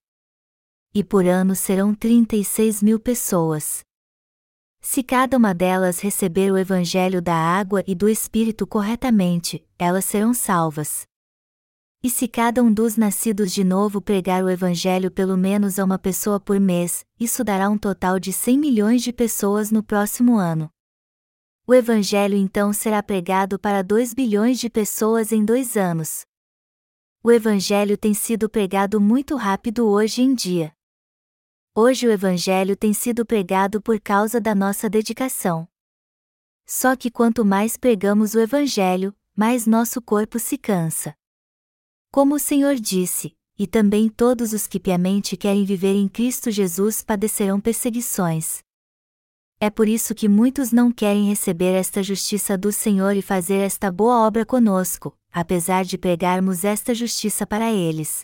E 0.94 1.04
por 1.04 1.28
ano 1.28 1.56
serão 1.56 1.94
36 1.94 2.82
mil 2.82 3.00
pessoas. 3.00 3.82
Se 4.82 5.04
cada 5.04 5.38
uma 5.38 5.54
delas 5.54 6.00
receber 6.00 6.52
o 6.52 6.58
Evangelho 6.58 7.22
da 7.22 7.36
água 7.36 7.84
e 7.86 7.94
do 7.94 8.08
Espírito 8.08 8.66
corretamente, 8.66 9.64
elas 9.78 10.06
serão 10.06 10.34
salvas. 10.34 11.06
E 12.02 12.10
se 12.10 12.28
cada 12.28 12.64
um 12.64 12.72
dos 12.72 12.96
nascidos 12.96 13.52
de 13.52 13.64
novo 13.64 14.00
pregar 14.00 14.44
o 14.44 14.50
Evangelho 14.50 15.12
pelo 15.12 15.36
menos 15.36 15.78
a 15.78 15.84
uma 15.84 16.00
pessoa 16.00 16.40
por 16.40 16.60
mês, 16.60 17.06
isso 17.20 17.44
dará 17.44 17.70
um 17.70 17.78
total 17.78 18.20
de 18.20 18.32
100 18.32 18.58
milhões 18.58 19.04
de 19.04 19.12
pessoas 19.12 19.72
no 19.72 19.84
próximo 19.84 20.38
ano. 20.38 20.70
O 21.66 21.74
Evangelho 21.74 22.38
então 22.38 22.72
será 22.72 23.04
pregado 23.04 23.60
para 23.60 23.82
2 23.82 24.14
bilhões 24.14 24.58
de 24.60 24.70
pessoas 24.70 25.32
em 25.32 25.44
dois 25.44 25.76
anos. 25.76 26.27
O 27.28 27.32
Evangelho 27.34 27.98
tem 27.98 28.14
sido 28.14 28.50
pregado 28.50 29.02
muito 29.02 29.36
rápido 29.36 29.86
hoje 29.86 30.22
em 30.22 30.34
dia. 30.34 30.74
Hoje 31.76 32.08
o 32.08 32.10
Evangelho 32.10 32.74
tem 32.74 32.94
sido 32.94 33.26
pregado 33.26 33.82
por 33.82 34.00
causa 34.00 34.40
da 34.40 34.56
nossa 34.56 34.90
dedicação. 34.90 35.68
Só 36.66 36.96
que 36.96 37.12
quanto 37.12 37.44
mais 37.44 37.76
pregamos 37.76 38.34
o 38.34 38.40
Evangelho, 38.40 39.14
mais 39.36 39.68
nosso 39.68 40.02
corpo 40.02 40.40
se 40.40 40.58
cansa. 40.58 41.14
Como 42.14 42.36
o 42.36 42.40
Senhor 42.40 42.76
disse, 42.76 43.36
e 43.60 43.68
também 43.68 44.08
todos 44.08 44.54
os 44.54 44.66
que 44.66 44.80
piamente 44.80 45.36
querem 45.36 45.66
viver 45.66 45.96
em 45.96 46.08
Cristo 46.08 46.50
Jesus 46.50 47.04
padecerão 47.04 47.60
perseguições. 47.60 48.64
É 49.60 49.72
por 49.72 49.88
isso 49.88 50.14
que 50.14 50.30
muitos 50.30 50.72
não 50.72 50.92
querem 50.92 51.30
receber 51.30 51.74
esta 51.74 52.04
justiça 52.04 52.56
do 52.56 52.72
Senhor 52.72 53.16
e 53.16 53.24
fazer 53.24 53.56
esta 53.56 53.92
boa 53.92 54.28
obra 54.28 54.46
conosco, 54.46 55.18
apesar 55.32 55.84
de 55.84 55.98
pregarmos 55.98 56.64
esta 56.64 56.94
justiça 56.94 57.46
para 57.46 57.72
eles. 57.72 58.24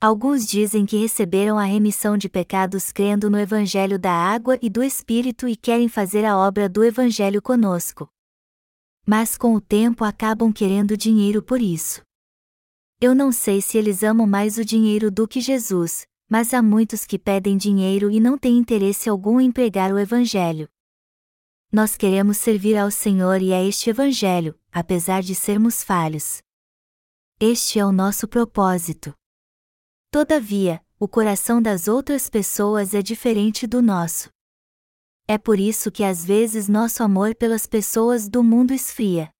Alguns 0.00 0.44
dizem 0.44 0.84
que 0.84 0.96
receberam 0.96 1.56
a 1.56 1.64
remissão 1.64 2.18
de 2.18 2.28
pecados 2.28 2.90
crendo 2.90 3.30
no 3.30 3.38
Evangelho 3.38 3.96
da 3.96 4.12
água 4.12 4.58
e 4.60 4.68
do 4.68 4.82
Espírito 4.82 5.46
e 5.46 5.54
querem 5.54 5.88
fazer 5.88 6.24
a 6.24 6.36
obra 6.36 6.68
do 6.68 6.82
Evangelho 6.82 7.40
conosco. 7.40 8.08
Mas 9.06 9.38
com 9.38 9.54
o 9.54 9.60
tempo 9.60 10.02
acabam 10.02 10.52
querendo 10.52 10.96
dinheiro 10.96 11.42
por 11.44 11.62
isso. 11.62 12.02
Eu 13.00 13.14
não 13.14 13.30
sei 13.30 13.62
se 13.62 13.78
eles 13.78 14.02
amam 14.02 14.26
mais 14.26 14.58
o 14.58 14.64
dinheiro 14.64 15.12
do 15.12 15.28
que 15.28 15.40
Jesus, 15.40 16.06
mas 16.34 16.52
há 16.52 16.60
muitos 16.60 17.06
que 17.06 17.16
pedem 17.16 17.56
dinheiro 17.56 18.10
e 18.10 18.18
não 18.18 18.36
têm 18.36 18.58
interesse 18.58 19.08
algum 19.08 19.40
em 19.40 19.52
pregar 19.52 19.92
o 19.92 19.98
Evangelho. 20.00 20.68
Nós 21.70 21.96
queremos 21.96 22.38
servir 22.38 22.76
ao 22.76 22.90
Senhor 22.90 23.40
e 23.40 23.52
a 23.52 23.62
este 23.62 23.90
Evangelho, 23.90 24.58
apesar 24.72 25.22
de 25.22 25.32
sermos 25.32 25.84
falhos. 25.84 26.42
Este 27.38 27.78
é 27.78 27.86
o 27.86 27.92
nosso 27.92 28.26
propósito. 28.26 29.14
Todavia, 30.10 30.84
o 30.98 31.06
coração 31.06 31.62
das 31.62 31.86
outras 31.86 32.28
pessoas 32.28 32.94
é 32.94 33.00
diferente 33.00 33.64
do 33.64 33.80
nosso. 33.80 34.28
É 35.28 35.38
por 35.38 35.60
isso 35.60 35.88
que 35.88 36.02
às 36.02 36.24
vezes 36.24 36.66
nosso 36.66 37.04
amor 37.04 37.36
pelas 37.36 37.64
pessoas 37.64 38.28
do 38.28 38.42
mundo 38.42 38.74
esfria. 38.74 39.30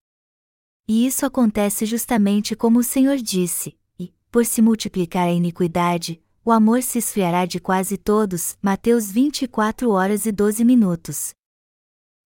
E 0.86 1.04
isso 1.04 1.26
acontece 1.26 1.86
justamente 1.86 2.54
como 2.54 2.78
o 2.78 2.84
Senhor 2.84 3.16
disse: 3.16 3.76
e, 3.98 4.14
por 4.30 4.46
se 4.46 4.62
multiplicar 4.62 5.26
a 5.26 5.32
iniquidade, 5.32 6.23
o 6.44 6.52
amor 6.52 6.82
se 6.82 6.98
esfriará 6.98 7.46
de 7.46 7.58
quase 7.58 7.96
todos. 7.96 8.56
Mateus 8.60 9.10
24 9.10 9.90
horas 9.90 10.26
e 10.26 10.32
12 10.32 10.64
minutos. 10.64 11.32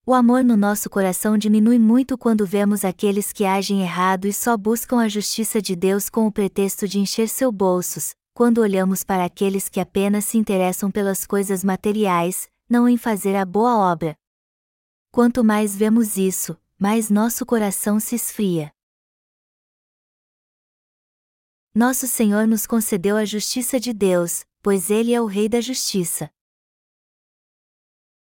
O 0.05 0.13
amor 0.13 0.43
no 0.43 0.57
nosso 0.57 0.91
coração 0.91 1.39
diminui 1.39 1.79
muito 1.79 2.19
quando 2.19 2.47
vemos 2.47 2.85
aqueles 2.85 3.33
que 3.33 3.45
agem 3.45 3.83
errado 3.83 4.27
e 4.27 4.33
só 4.33 4.57
buscam 4.57 5.01
a 5.01 5.09
justiça 5.09 5.63
de 5.63 5.77
Deus 5.77 6.09
com 6.09 6.27
o 6.27 6.33
pretexto 6.33 6.89
de 6.89 6.99
encher 6.99 7.29
seus 7.29 7.55
bolsos, 7.55 8.15
quando 8.35 8.59
olhamos 8.59 9.05
para 9.05 9.25
aqueles 9.25 9.69
que 9.69 9.79
apenas 9.79 10.25
se 10.25 10.39
interessam 10.39 10.91
pelas 10.91 11.27
coisas 11.27 11.63
materiais, 11.63 12.49
não 12.69 12.89
em 12.89 12.97
fazer 12.97 13.37
a 13.37 13.45
boa 13.45 13.77
obra. 13.77 14.17
Quanto 15.13 15.45
mais 15.45 15.77
vemos 15.77 16.17
isso, 16.17 16.57
mais 16.79 17.11
nosso 17.11 17.45
coração 17.45 18.01
se 18.01 18.17
esfria. 18.17 18.73
Nosso 21.79 22.09
Senhor 22.09 22.45
nos 22.45 22.67
concedeu 22.67 23.17
a 23.17 23.25
justiça 23.25 23.79
de 23.79 23.93
Deus, 23.93 24.45
pois 24.61 24.91
Ele 24.91 25.15
é 25.15 25.21
o 25.21 25.27
Rei 25.27 25.49
da 25.49 25.61
Justiça. 25.61 26.29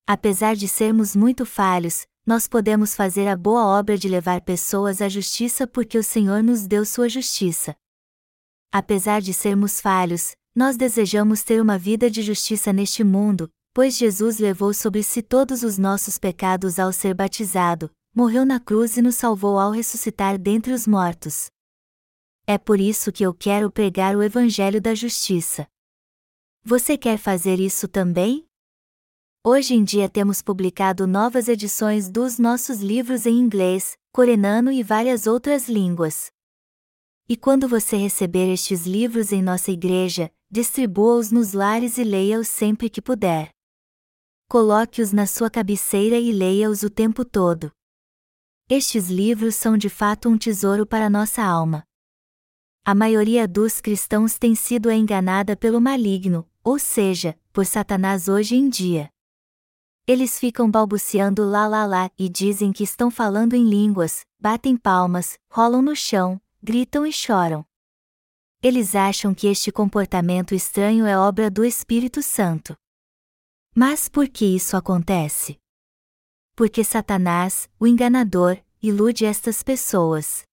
Apesar 0.08 0.56
de 0.56 0.68
sermos 0.68 1.16
muito 1.16 1.46
falhos, 1.46 2.08
nós 2.26 2.48
podemos 2.48 2.96
fazer 2.96 3.28
a 3.28 3.38
boa 3.38 3.64
obra 3.64 3.96
de 3.96 4.10
levar 4.10 4.42
pessoas 4.42 5.04
à 5.04 5.08
justiça 5.08 5.68
porque 5.68 6.00
o 6.00 6.04
Senhor 6.04 6.42
nos 6.42 6.66
deu 6.66 6.84
sua 6.84 7.08
justiça. 7.08 7.76
Apesar 8.72 9.22
de 9.22 9.36
sermos 9.36 9.80
falhos, 9.80 10.32
nós 10.56 10.76
desejamos 10.76 11.44
ter 11.44 11.62
uma 11.62 11.78
vida 11.78 12.10
de 12.10 12.24
justiça 12.24 12.74
neste 12.74 13.04
mundo, 13.04 13.52
pois 13.72 13.96
Jesus 13.96 14.40
levou 14.40 14.74
sobre 14.74 15.04
si 15.04 15.22
todos 15.22 15.62
os 15.62 15.78
nossos 15.78 16.18
pecados 16.18 16.80
ao 16.80 16.92
ser 16.92 17.14
batizado, 17.14 17.92
morreu 18.16 18.48
na 18.48 18.60
cruz 18.60 18.98
e 18.98 19.02
nos 19.04 19.14
salvou 19.14 19.60
ao 19.60 19.70
ressuscitar 19.70 20.40
dentre 20.40 20.74
os 20.74 20.88
mortos. 20.88 21.53
É 22.46 22.58
por 22.58 22.78
isso 22.78 23.10
que 23.10 23.24
eu 23.24 23.34
quero 23.34 23.72
pregar 23.72 24.18
o 24.18 24.22
Evangelho 24.22 24.82
da 24.82 24.94
Justiça. 24.94 25.66
Você 26.62 26.98
quer 26.98 27.18
fazer 27.18 27.58
isso 27.58 27.88
também? 27.88 28.46
Hoje 29.46 29.76
em 29.76 29.84
dia 29.84 30.10
temos 30.10 30.42
publicado 30.42 31.08
novas 31.08 31.48
edições 31.48 32.10
dos 32.10 32.38
nossos 32.38 32.82
livros 32.82 33.26
em 33.26 33.40
inglês, 33.40 33.98
coreano 34.12 34.74
e 34.74 34.84
várias 34.84 35.26
outras 35.26 35.70
línguas. 35.70 36.32
E 37.30 37.38
quando 37.38 37.66
você 37.66 37.96
receber 37.96 38.52
estes 38.52 38.86
livros 38.86 39.32
em 39.32 39.42
nossa 39.42 39.72
igreja, 39.72 40.30
distribua-os 40.52 41.32
nos 41.32 41.54
lares 41.54 41.98
e 41.98 42.04
leia-os 42.04 42.50
sempre 42.50 42.90
que 42.90 43.02
puder. 43.02 43.52
Coloque-os 44.50 45.14
na 45.14 45.26
sua 45.26 45.50
cabeceira 45.50 46.18
e 46.18 46.34
leia-os 46.34 46.84
o 46.84 46.90
tempo 46.90 47.24
todo. 47.24 47.72
Estes 48.70 49.10
livros 49.10 49.56
são 49.56 49.78
de 49.78 49.88
fato 49.88 50.28
um 50.28 50.38
tesouro 50.38 50.86
para 50.86 51.10
nossa 51.10 51.42
alma. 51.42 51.86
A 52.86 52.94
maioria 52.94 53.48
dos 53.48 53.80
cristãos 53.80 54.38
tem 54.38 54.56
sido 54.56 54.92
enganada 54.92 55.56
pelo 55.56 55.80
maligno, 55.80 56.46
ou 56.62 56.78
seja, 56.78 57.40
por 57.54 57.66
Satanás 57.66 58.28
hoje 58.28 58.58
em 58.58 58.68
dia. 58.68 59.10
Eles 60.06 60.38
ficam 60.38 60.70
balbuciando 60.70 61.50
lá 61.50 61.66
lá 61.66 61.86
lá 61.86 62.12
e 62.20 62.28
dizem 62.28 62.74
que 62.74 62.84
estão 62.84 63.10
falando 63.10 63.54
em 63.54 63.64
línguas, 63.64 64.26
batem 64.38 64.76
palmas, 64.76 65.40
rolam 65.50 65.82
no 65.82 65.96
chão, 65.96 66.42
gritam 66.62 67.06
e 67.08 67.14
choram. 67.14 67.66
Eles 68.62 68.96
acham 68.96 69.34
que 69.34 69.48
este 69.48 69.72
comportamento 69.72 70.54
estranho 70.54 71.06
é 71.06 71.18
obra 71.18 71.50
do 71.50 71.64
Espírito 71.64 72.22
Santo. 72.22 72.76
Mas 73.74 74.10
por 74.10 74.28
que 74.28 74.44
isso 74.44 74.76
acontece? 74.76 75.58
Porque 76.54 76.84
Satanás, 76.84 77.70
o 77.80 77.88
enganador, 77.88 78.58
ilude 78.82 79.26
estas 79.26 79.64
pessoas. 79.64 80.44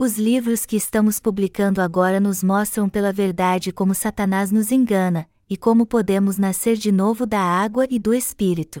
Os 0.00 0.16
livros 0.16 0.64
que 0.64 0.76
estamos 0.76 1.18
publicando 1.18 1.82
agora 1.82 2.20
nos 2.20 2.40
mostram 2.40 2.88
pela 2.88 3.12
verdade 3.12 3.72
como 3.72 3.96
Satanás 3.96 4.52
nos 4.52 4.70
engana, 4.70 5.28
e 5.50 5.56
como 5.56 5.84
podemos 5.84 6.38
nascer 6.38 6.76
de 6.76 6.92
novo 6.92 7.26
da 7.26 7.40
água 7.40 7.84
e 7.90 7.98
do 7.98 8.14
Espírito. 8.14 8.80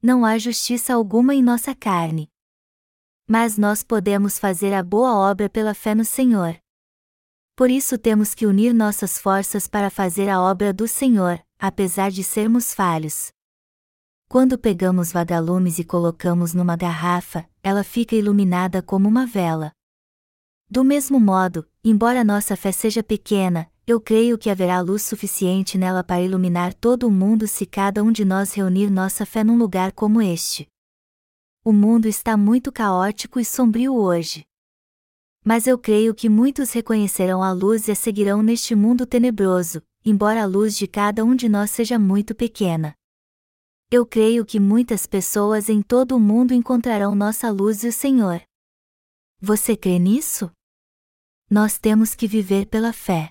Não 0.00 0.24
há 0.24 0.38
justiça 0.38 0.94
alguma 0.94 1.34
em 1.34 1.42
nossa 1.42 1.74
carne. 1.74 2.28
Mas 3.26 3.58
nós 3.58 3.82
podemos 3.82 4.38
fazer 4.38 4.72
a 4.72 4.84
boa 4.84 5.16
obra 5.16 5.50
pela 5.50 5.74
fé 5.74 5.96
no 5.96 6.04
Senhor. 6.04 6.56
Por 7.56 7.68
isso 7.68 7.98
temos 7.98 8.36
que 8.36 8.46
unir 8.46 8.72
nossas 8.72 9.18
forças 9.18 9.66
para 9.66 9.90
fazer 9.90 10.28
a 10.28 10.40
obra 10.40 10.72
do 10.72 10.86
Senhor, 10.86 11.44
apesar 11.58 12.12
de 12.12 12.22
sermos 12.22 12.72
falhos. 12.72 13.32
Quando 14.28 14.56
pegamos 14.56 15.10
vagalumes 15.10 15.80
e 15.80 15.84
colocamos 15.84 16.54
numa 16.54 16.76
garrafa, 16.76 17.50
ela 17.64 17.82
fica 17.82 18.14
iluminada 18.14 18.80
como 18.80 19.08
uma 19.08 19.26
vela. 19.26 19.73
Do 20.68 20.82
mesmo 20.82 21.20
modo, 21.20 21.66
embora 21.84 22.24
nossa 22.24 22.56
fé 22.56 22.72
seja 22.72 23.02
pequena, 23.02 23.70
eu 23.86 24.00
creio 24.00 24.38
que 24.38 24.48
haverá 24.48 24.80
luz 24.80 25.02
suficiente 25.02 25.76
nela 25.76 26.02
para 26.02 26.22
iluminar 26.22 26.72
todo 26.72 27.06
o 27.06 27.10
mundo 27.10 27.46
se 27.46 27.66
cada 27.66 28.02
um 28.02 28.10
de 28.10 28.24
nós 28.24 28.54
reunir 28.54 28.88
nossa 28.88 29.26
fé 29.26 29.44
num 29.44 29.58
lugar 29.58 29.92
como 29.92 30.22
este. 30.22 30.66
O 31.62 31.72
mundo 31.72 32.06
está 32.06 32.36
muito 32.36 32.72
caótico 32.72 33.38
e 33.38 33.44
sombrio 33.44 33.94
hoje. 33.94 34.46
Mas 35.44 35.66
eu 35.66 35.78
creio 35.78 36.14
que 36.14 36.30
muitos 36.30 36.72
reconhecerão 36.72 37.42
a 37.42 37.52
luz 37.52 37.88
e 37.88 37.92
a 37.92 37.94
seguirão 37.94 38.42
neste 38.42 38.74
mundo 38.74 39.04
tenebroso, 39.04 39.82
embora 40.02 40.42
a 40.42 40.46
luz 40.46 40.76
de 40.76 40.86
cada 40.86 41.22
um 41.22 41.36
de 41.36 41.48
nós 41.48 41.70
seja 41.70 41.98
muito 41.98 42.34
pequena. 42.34 42.94
Eu 43.90 44.06
creio 44.06 44.44
que 44.46 44.58
muitas 44.58 45.06
pessoas 45.06 45.68
em 45.68 45.82
todo 45.82 46.16
o 46.16 46.20
mundo 46.20 46.54
encontrarão 46.54 47.14
nossa 47.14 47.50
luz 47.50 47.84
e 47.84 47.88
o 47.88 47.92
Senhor. 47.92 48.40
Você 49.46 49.76
crê 49.76 49.98
nisso? 49.98 50.50
Nós 51.50 51.76
temos 51.76 52.14
que 52.14 52.26
viver 52.26 52.64
pela 52.64 52.94
fé. 52.94 53.28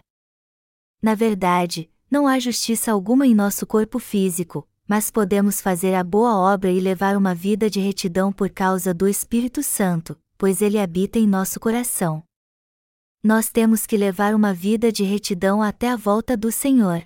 Na 1.02 1.16
verdade, 1.16 1.90
não 2.08 2.28
há 2.28 2.38
justiça 2.38 2.92
alguma 2.92 3.26
em 3.26 3.34
nosso 3.34 3.66
corpo 3.66 3.98
físico, 3.98 4.70
mas 4.88 5.10
podemos 5.10 5.60
fazer 5.60 5.96
a 5.96 6.04
boa 6.04 6.38
obra 6.38 6.70
e 6.70 6.80
levar 6.80 7.18
uma 7.18 7.34
vida 7.34 7.68
de 7.68 7.80
retidão 7.80 8.32
por 8.32 8.52
causa 8.52 8.94
do 8.94 9.08
Espírito 9.08 9.64
Santo, 9.64 10.16
pois 10.38 10.62
ele 10.62 10.78
habita 10.78 11.18
em 11.18 11.26
nosso 11.26 11.60
coração. 11.60 12.24
Nós 13.24 13.50
temos 13.50 13.88
que 13.88 13.98
levar 13.98 14.36
uma 14.36 14.54
vida 14.54 14.92
de 14.92 15.04
retidão 15.04 15.64
até 15.64 15.90
a 15.90 15.96
volta 15.96 16.38
do 16.38 16.52
Senhor. 16.52 17.04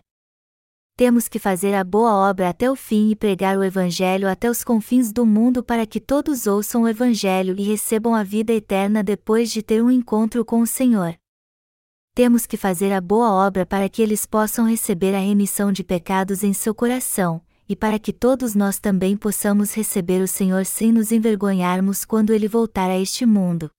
Temos 0.97 1.27
que 1.27 1.37
fazer 1.37 1.75
a 1.75 1.83
boa 1.83 2.11
obra 2.11 2.49
até 2.49 2.71
o 2.71 2.75
fim 2.75 3.11
e 3.11 3.15
pregar 3.15 3.55
o 3.55 3.63
Evangelho 3.63 4.27
até 4.27 4.49
os 4.49 4.63
confins 4.63 5.11
do 5.11 5.27
mundo 5.27 5.63
para 5.63 5.85
que 5.85 5.99
todos 5.99 6.47
ouçam 6.47 6.81
o 6.81 6.87
Evangelho 6.87 7.53
e 7.55 7.61
recebam 7.61 8.15
a 8.15 8.23
vida 8.23 8.51
eterna 8.51 9.03
depois 9.03 9.51
de 9.51 9.61
ter 9.61 9.83
um 9.83 9.91
encontro 9.91 10.43
com 10.43 10.59
o 10.59 10.65
Senhor. 10.65 11.15
Temos 12.15 12.47
que 12.47 12.57
fazer 12.57 12.91
a 12.91 12.99
boa 12.99 13.31
obra 13.31 13.63
para 13.63 13.87
que 13.87 14.01
eles 14.01 14.25
possam 14.25 14.65
receber 14.65 15.13
a 15.13 15.19
remissão 15.19 15.71
de 15.71 15.83
pecados 15.83 16.43
em 16.43 16.51
seu 16.51 16.73
coração, 16.73 17.43
e 17.69 17.75
para 17.75 17.99
que 17.99 18.11
todos 18.11 18.55
nós 18.55 18.79
também 18.79 19.15
possamos 19.15 19.75
receber 19.75 20.23
o 20.23 20.27
Senhor 20.27 20.65
sem 20.65 20.91
nos 20.91 21.11
envergonharmos 21.11 22.05
quando 22.05 22.33
ele 22.33 22.47
voltar 22.47 22.89
a 22.89 22.97
este 22.97 23.23
mundo. 23.23 23.69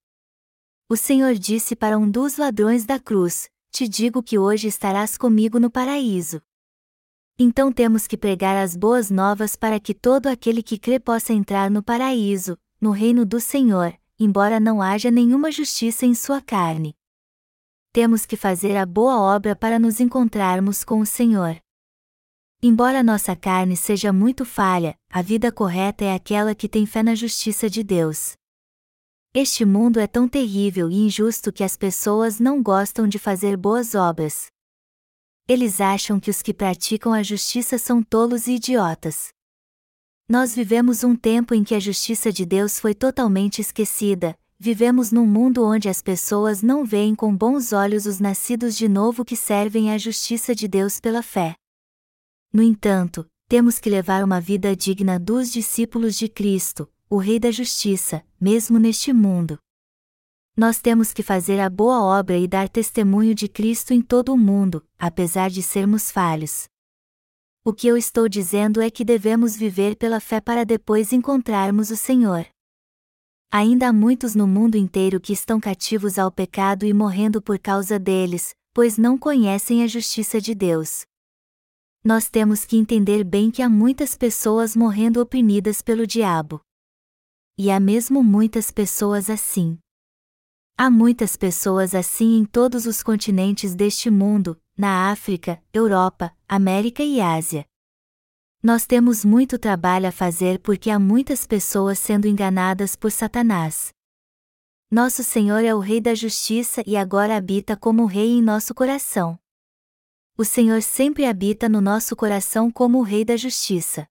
O 0.88 0.96
Senhor 0.96 1.34
disse 1.34 1.74
para 1.74 1.98
um 1.98 2.08
dos 2.08 2.36
ladrões 2.36 2.84
da 2.86 3.00
cruz: 3.00 3.48
Te 3.72 3.88
digo 3.88 4.22
que 4.22 4.38
hoje 4.38 4.68
estarás 4.68 5.18
comigo 5.18 5.58
no 5.58 5.68
paraíso. 5.68 6.40
Então 7.40 7.70
temos 7.70 8.08
que 8.08 8.16
pregar 8.16 8.56
as 8.56 8.76
boas 8.76 9.12
novas 9.12 9.54
para 9.54 9.78
que 9.78 9.94
todo 9.94 10.26
aquele 10.26 10.60
que 10.60 10.76
crê 10.76 10.98
possa 10.98 11.32
entrar 11.32 11.70
no 11.70 11.84
paraíso, 11.84 12.58
no 12.80 12.90
reino 12.90 13.24
do 13.24 13.38
Senhor, 13.40 13.96
embora 14.18 14.58
não 14.58 14.82
haja 14.82 15.08
nenhuma 15.08 15.52
justiça 15.52 16.04
em 16.04 16.14
sua 16.14 16.42
carne. 16.42 16.96
Temos 17.92 18.26
que 18.26 18.36
fazer 18.36 18.76
a 18.76 18.84
boa 18.84 19.20
obra 19.20 19.54
para 19.54 19.78
nos 19.78 20.00
encontrarmos 20.00 20.82
com 20.82 20.98
o 20.98 21.06
Senhor. 21.06 21.56
Embora 22.60 23.04
nossa 23.04 23.36
carne 23.36 23.76
seja 23.76 24.12
muito 24.12 24.44
falha, 24.44 24.96
a 25.08 25.22
vida 25.22 25.52
correta 25.52 26.04
é 26.04 26.12
aquela 26.12 26.56
que 26.56 26.68
tem 26.68 26.86
fé 26.86 27.04
na 27.04 27.14
justiça 27.14 27.70
de 27.70 27.84
Deus. 27.84 28.32
Este 29.32 29.64
mundo 29.64 30.00
é 30.00 30.08
tão 30.08 30.28
terrível 30.28 30.90
e 30.90 31.06
injusto 31.06 31.52
que 31.52 31.62
as 31.62 31.76
pessoas 31.76 32.40
não 32.40 32.60
gostam 32.60 33.06
de 33.06 33.16
fazer 33.16 33.56
boas 33.56 33.94
obras. 33.94 34.50
Eles 35.48 35.80
acham 35.80 36.20
que 36.20 36.30
os 36.30 36.42
que 36.42 36.52
praticam 36.52 37.14
a 37.14 37.22
justiça 37.22 37.78
são 37.78 38.02
tolos 38.02 38.46
e 38.46 38.56
idiotas. 38.56 39.28
Nós 40.28 40.54
vivemos 40.54 41.02
um 41.02 41.16
tempo 41.16 41.54
em 41.54 41.64
que 41.64 41.74
a 41.74 41.80
justiça 41.80 42.30
de 42.30 42.44
Deus 42.44 42.78
foi 42.78 42.94
totalmente 42.94 43.62
esquecida, 43.62 44.38
vivemos 44.58 45.10
num 45.10 45.24
mundo 45.24 45.64
onde 45.64 45.88
as 45.88 46.02
pessoas 46.02 46.60
não 46.60 46.84
veem 46.84 47.14
com 47.14 47.34
bons 47.34 47.72
olhos 47.72 48.04
os 48.04 48.20
nascidos 48.20 48.76
de 48.76 48.90
novo 48.90 49.24
que 49.24 49.34
servem 49.34 49.90
à 49.90 49.96
justiça 49.96 50.54
de 50.54 50.68
Deus 50.68 51.00
pela 51.00 51.22
fé. 51.22 51.54
No 52.52 52.62
entanto, 52.62 53.26
temos 53.48 53.78
que 53.78 53.88
levar 53.88 54.22
uma 54.22 54.42
vida 54.42 54.76
digna 54.76 55.18
dos 55.18 55.50
discípulos 55.50 56.14
de 56.18 56.28
Cristo, 56.28 56.86
o 57.08 57.16
Rei 57.16 57.40
da 57.40 57.50
Justiça, 57.50 58.22
mesmo 58.38 58.78
neste 58.78 59.14
mundo. 59.14 59.58
Nós 60.58 60.80
temos 60.80 61.12
que 61.12 61.22
fazer 61.22 61.60
a 61.60 61.70
boa 61.70 62.02
obra 62.02 62.36
e 62.36 62.48
dar 62.48 62.68
testemunho 62.68 63.32
de 63.32 63.46
Cristo 63.46 63.94
em 63.94 64.02
todo 64.02 64.32
o 64.32 64.36
mundo, 64.36 64.84
apesar 64.98 65.50
de 65.50 65.62
sermos 65.62 66.10
falhos. 66.10 66.66
O 67.64 67.72
que 67.72 67.86
eu 67.86 67.96
estou 67.96 68.28
dizendo 68.28 68.80
é 68.80 68.90
que 68.90 69.04
devemos 69.04 69.54
viver 69.54 69.94
pela 69.94 70.18
fé 70.18 70.40
para 70.40 70.64
depois 70.64 71.12
encontrarmos 71.12 71.90
o 71.90 71.96
Senhor. 71.96 72.44
Ainda 73.52 73.88
há 73.88 73.92
muitos 73.92 74.34
no 74.34 74.48
mundo 74.48 74.76
inteiro 74.76 75.20
que 75.20 75.32
estão 75.32 75.60
cativos 75.60 76.18
ao 76.18 76.32
pecado 76.32 76.84
e 76.84 76.92
morrendo 76.92 77.40
por 77.40 77.60
causa 77.60 77.96
deles, 77.96 78.52
pois 78.74 78.98
não 78.98 79.16
conhecem 79.16 79.84
a 79.84 79.86
justiça 79.86 80.40
de 80.40 80.54
Deus 80.54 81.06
nós 82.08 82.30
temos 82.30 82.64
que 82.64 82.74
entender 82.74 83.22
bem 83.22 83.50
que 83.50 83.60
há 83.60 83.68
muitas 83.68 84.16
pessoas 84.16 84.74
morrendo 84.74 85.20
oprimidas 85.20 85.82
pelo 85.82 86.06
diabo. 86.06 86.58
E 87.58 87.70
há 87.70 87.78
mesmo 87.78 88.24
muitas 88.24 88.70
pessoas 88.70 89.28
assim. 89.28 89.78
Há 90.78 90.88
muitas 90.88 91.36
pessoas 91.36 91.92
assim 91.92 92.38
em 92.38 92.44
todos 92.44 92.86
os 92.86 93.02
continentes 93.02 93.74
deste 93.74 94.08
mundo, 94.08 94.58
na 94.76 95.10
África, 95.10 95.60
Europa, 95.72 96.32
América 96.48 97.02
e 97.02 97.20
Ásia. 97.20 97.66
Nós 98.62 98.86
temos 98.86 99.24
muito 99.24 99.58
trabalho 99.58 100.06
a 100.06 100.12
fazer 100.12 100.60
porque 100.60 100.88
há 100.88 100.98
muitas 100.98 101.44
pessoas 101.44 101.98
sendo 101.98 102.28
enganadas 102.28 102.94
por 102.94 103.10
Satanás. 103.10 103.92
Nosso 104.88 105.24
Senhor 105.24 105.64
é 105.64 105.74
o 105.74 105.80
Rei 105.80 106.00
da 106.00 106.14
Justiça 106.14 106.82
e 106.86 106.96
agora 106.96 107.36
habita 107.36 107.76
como 107.76 108.06
Rei 108.06 108.38
em 108.38 108.42
nosso 108.42 108.72
coração 108.72 109.38
o 110.40 110.44
Senhor 110.44 110.80
sempre 110.82 111.24
habita 111.26 111.68
no 111.68 111.80
nosso 111.80 112.14
coração 112.14 112.70
como 112.70 112.98
o 112.98 113.02
Rei 113.02 113.24
da 113.24 113.36
Justiça. 113.36 114.06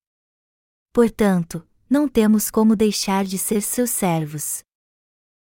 Portanto, 0.91 1.65
não 1.89 2.05
temos 2.05 2.51
como 2.51 2.75
deixar 2.75 3.23
de 3.23 3.37
ser 3.37 3.61
seus 3.61 3.91
servos. 3.91 4.61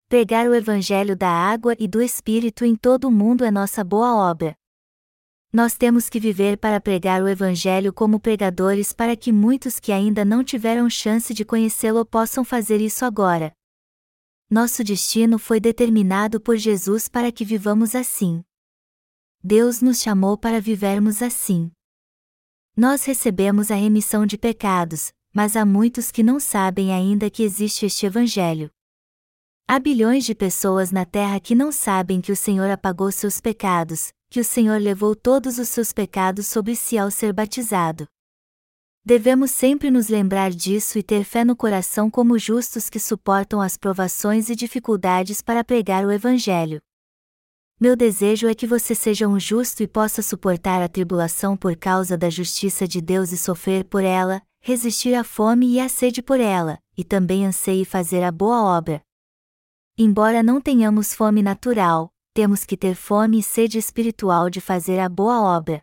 Pregar 0.07 0.47
o 0.47 0.53
Evangelho 0.53 1.15
da 1.15 1.27
água 1.27 1.75
e 1.79 1.87
do 1.87 1.99
Espírito 1.99 2.63
em 2.63 2.75
todo 2.75 3.07
o 3.07 3.11
mundo 3.11 3.43
é 3.43 3.49
nossa 3.49 3.83
boa 3.83 4.15
obra. 4.29 4.55
Nós 5.51 5.75
temos 5.75 6.09
que 6.09 6.19
viver 6.19 6.59
para 6.59 6.79
pregar 6.79 7.23
o 7.23 7.27
Evangelho 7.27 7.91
como 7.91 8.19
pregadores 8.19 8.93
para 8.93 9.15
que 9.15 9.31
muitos 9.31 9.79
que 9.79 9.91
ainda 9.91 10.23
não 10.23 10.43
tiveram 10.43 10.87
chance 10.91 11.33
de 11.33 11.43
conhecê-lo 11.43 12.05
possam 12.05 12.45
fazer 12.45 12.81
isso 12.81 13.03
agora. 13.03 13.51
Nosso 14.47 14.83
destino 14.83 15.39
foi 15.39 15.59
determinado 15.59 16.39
por 16.39 16.55
Jesus 16.55 17.07
para 17.07 17.31
que 17.31 17.43
vivamos 17.43 17.95
assim. 17.95 18.43
Deus 19.43 19.81
nos 19.81 20.03
chamou 20.03 20.37
para 20.37 20.61
vivermos 20.61 21.23
assim. 21.23 21.71
Nós 22.77 23.05
recebemos 23.05 23.71
a 23.71 23.75
remissão 23.75 24.23
de 24.23 24.37
pecados, 24.37 25.11
mas 25.33 25.55
há 25.55 25.65
muitos 25.65 26.11
que 26.11 26.21
não 26.21 26.39
sabem 26.39 26.93
ainda 26.93 27.27
que 27.27 27.41
existe 27.41 27.87
este 27.87 28.05
Evangelho. 28.05 28.69
Há 29.67 29.79
bilhões 29.79 30.23
de 30.23 30.35
pessoas 30.35 30.91
na 30.91 31.05
Terra 31.05 31.39
que 31.39 31.55
não 31.55 31.71
sabem 31.71 32.21
que 32.21 32.31
o 32.31 32.35
Senhor 32.35 32.69
apagou 32.69 33.11
seus 33.11 33.41
pecados, 33.41 34.13
que 34.29 34.39
o 34.39 34.43
Senhor 34.45 34.79
levou 34.79 35.15
todos 35.15 35.57
os 35.57 35.69
seus 35.69 35.91
pecados 35.91 36.45
sobre 36.45 36.75
si 36.75 36.99
ao 36.99 37.09
ser 37.09 37.33
batizado. 37.33 38.05
Devemos 39.03 39.49
sempre 39.49 39.89
nos 39.89 40.07
lembrar 40.07 40.51
disso 40.51 40.99
e 40.99 41.03
ter 41.03 41.23
fé 41.23 41.43
no 41.43 41.55
coração 41.55 42.11
como 42.11 42.37
justos 42.37 42.91
que 42.91 42.99
suportam 42.99 43.59
as 43.59 43.75
provações 43.75 44.49
e 44.49 44.55
dificuldades 44.55 45.41
para 45.41 45.63
pregar 45.63 46.05
o 46.05 46.11
Evangelho. 46.11 46.79
Meu 47.79 47.95
desejo 47.95 48.47
é 48.47 48.53
que 48.53 48.67
você 48.67 48.93
seja 48.93 49.27
um 49.27 49.39
justo 49.39 49.81
e 49.81 49.87
possa 49.87 50.21
suportar 50.21 50.79
a 50.79 50.87
tribulação 50.87 51.57
por 51.57 51.75
causa 51.75 52.15
da 52.15 52.29
justiça 52.29 52.87
de 52.87 53.01
Deus 53.01 53.31
e 53.31 53.37
sofrer 53.37 53.83
por 53.83 54.03
ela, 54.03 54.43
resistir 54.61 55.15
à 55.15 55.23
fome 55.23 55.73
e 55.73 55.79
à 55.79 55.89
sede 55.89 56.21
por 56.21 56.39
ela, 56.39 56.77
e 56.95 57.03
também 57.03 57.47
anseie 57.47 57.83
fazer 57.83 58.23
a 58.23 58.31
boa 58.31 58.63
obra. 58.63 59.04
Embora 59.97 60.43
não 60.43 60.59
tenhamos 60.59 61.13
fome 61.13 61.41
natural, 61.41 62.11
temos 62.33 62.65
que 62.65 62.75
ter 62.75 62.95
fome 62.95 63.39
e 63.39 63.43
sede 63.43 63.77
espiritual 63.77 64.49
de 64.49 64.59
fazer 64.59 64.99
a 64.99 65.07
boa 65.07 65.41
obra. 65.41 65.81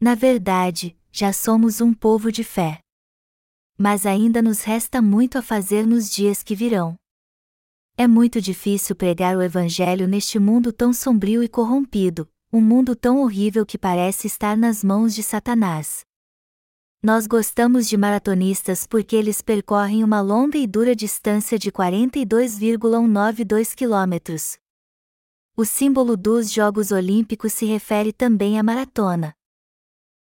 Na 0.00 0.14
verdade, 0.14 0.96
já 1.10 1.32
somos 1.32 1.80
um 1.80 1.92
povo 1.92 2.30
de 2.30 2.44
fé. 2.44 2.78
Mas 3.76 4.06
ainda 4.06 4.40
nos 4.40 4.62
resta 4.62 5.02
muito 5.02 5.38
a 5.38 5.42
fazer 5.42 5.88
nos 5.88 6.08
dias 6.08 6.40
que 6.44 6.54
virão. 6.54 6.94
É 7.96 8.06
muito 8.06 8.40
difícil 8.40 8.94
pregar 8.94 9.36
o 9.36 9.42
Evangelho 9.42 10.06
neste 10.06 10.38
mundo 10.38 10.72
tão 10.72 10.92
sombrio 10.92 11.42
e 11.42 11.48
corrompido, 11.48 12.30
um 12.52 12.60
mundo 12.60 12.94
tão 12.94 13.20
horrível 13.22 13.66
que 13.66 13.76
parece 13.76 14.28
estar 14.28 14.56
nas 14.56 14.84
mãos 14.84 15.16
de 15.16 15.24
Satanás. 15.24 16.06
Nós 17.02 17.26
gostamos 17.26 17.88
de 17.88 17.96
maratonistas 17.96 18.86
porque 18.86 19.16
eles 19.16 19.40
percorrem 19.40 20.04
uma 20.04 20.20
longa 20.20 20.58
e 20.58 20.66
dura 20.66 20.94
distância 20.94 21.58
de 21.58 21.72
42,192 21.72 23.74
quilômetros. 23.74 24.58
O 25.56 25.64
símbolo 25.64 26.14
dos 26.14 26.52
Jogos 26.52 26.92
Olímpicos 26.92 27.54
se 27.54 27.64
refere 27.64 28.12
também 28.12 28.58
à 28.58 28.62
maratona. 28.62 29.34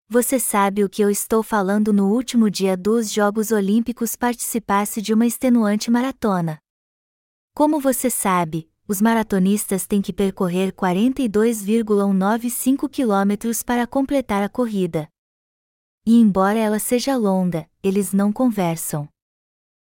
Você 0.08 0.38
sabe 0.38 0.84
o 0.84 0.88
que 0.88 1.02
eu 1.02 1.10
estou 1.10 1.42
falando 1.42 1.92
no 1.92 2.12
último 2.12 2.48
dia 2.48 2.76
dos 2.76 3.12
Jogos 3.12 3.50
Olímpicos 3.50 4.14
participasse 4.14 5.02
de 5.02 5.12
uma 5.12 5.26
extenuante 5.26 5.90
maratona. 5.90 6.60
Como 7.54 7.80
você 7.80 8.08
sabe, 8.08 8.70
os 8.86 9.02
maratonistas 9.02 9.84
têm 9.84 10.00
que 10.00 10.12
percorrer 10.12 10.72
42,195 10.72 12.88
km 12.88 13.32
para 13.66 13.84
completar 13.84 14.44
a 14.44 14.48
corrida. 14.48 15.08
E 16.10 16.14
embora 16.14 16.58
ela 16.58 16.78
seja 16.78 17.14
longa, 17.18 17.68
eles 17.82 18.14
não 18.14 18.32
conversam. 18.32 19.06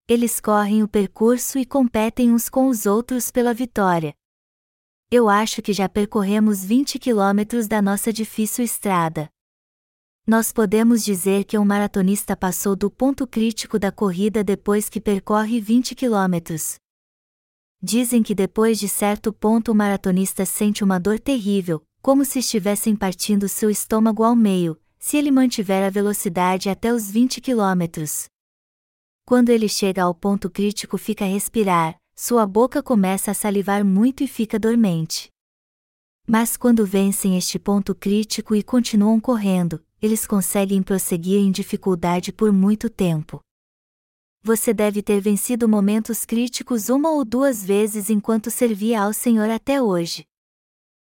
Eles 0.09 0.41
correm 0.41 0.83
o 0.83 0.89
percurso 0.89 1.59
e 1.59 1.67
competem 1.67 2.33
uns 2.33 2.49
com 2.49 2.69
os 2.69 2.87
outros 2.87 3.31
pela 3.31 3.53
vitória. 3.53 4.15
Eu 5.11 5.29
acho 5.29 5.61
que 5.61 5.71
já 5.71 5.87
percorremos 5.87 6.65
20 6.65 6.99
quilômetros 6.99 7.69
da 7.69 7.83
nossa 7.83 8.11
difícil 8.11 8.65
estrada. 8.65 9.29
Nós 10.27 10.51
podemos 10.51 11.05
dizer 11.05 11.45
que 11.45 11.59
um 11.59 11.65
maratonista 11.67 12.35
passou 12.35 12.75
do 12.75 12.91
ponto 12.91 13.27
crítico 13.27 13.79
da 13.79 13.93
corrida 13.93 14.43
depois 14.43 14.89
que 14.89 15.03
percorre 15.03 15.61
20 15.61 15.95
quilômetros. 15.95 16.77
Dizem 17.83 18.23
que 18.23 18.35
depois 18.35 18.79
de 18.79 18.89
certo 18.89 19.31
ponto 19.31 19.73
o 19.73 19.75
maratonista 19.75 20.47
sente 20.47 20.83
uma 20.83 20.99
dor 20.99 21.21
terrível, 21.21 21.83
como 22.01 22.25
se 22.25 22.39
estivessem 22.39 22.97
partindo 22.97 23.47
seu 23.47 23.69
estômago 23.69 24.25
ao 24.25 24.35
meio, 24.35 24.81
se 24.99 25.17
ele 25.17 25.31
mantiver 25.31 25.85
a 25.87 25.91
velocidade 25.91 26.69
até 26.69 26.93
os 26.93 27.11
20 27.11 27.41
quilômetros. 27.41 28.27
Quando 29.25 29.51
ele 29.51 29.69
chega 29.69 30.03
ao 30.03 30.15
ponto 30.15 30.51
crítico, 30.51 30.97
fica 30.99 31.25
a 31.25 31.29
respirar, 31.29 31.97
sua 32.17 32.47
boca 32.47 32.83
começa 32.83 33.31
a 33.31 33.35
salivar 33.35 33.85
muito 33.85 34.25
e 34.25 34.27
fica 34.27 34.59
dormente. 34.59 35.31
Mas 36.27 36.57
quando 36.57 36.85
vencem 36.85 37.39
este 37.39 37.59
ponto 37.59 37.95
crítico 37.95 38.55
e 38.55 38.63
continuam 38.63 39.21
correndo, 39.21 39.85
eles 40.01 40.27
conseguem 40.27 40.83
prosseguir 40.83 41.41
em 41.41 41.51
dificuldade 41.51 42.33
por 42.33 42.53
muito 42.53 42.91
tempo. 42.91 43.41
Você 44.43 44.73
deve 44.73 45.03
ter 45.03 45.21
vencido 45.21 45.69
momentos 45.69 46.25
críticos 46.25 46.89
uma 46.89 47.11
ou 47.11 47.25
duas 47.25 47.65
vezes 47.65 48.09
enquanto 48.09 48.51
servia 48.51 49.03
ao 49.03 49.13
Senhor 49.13 49.51
até 49.51 49.83
hoje. 49.83 50.25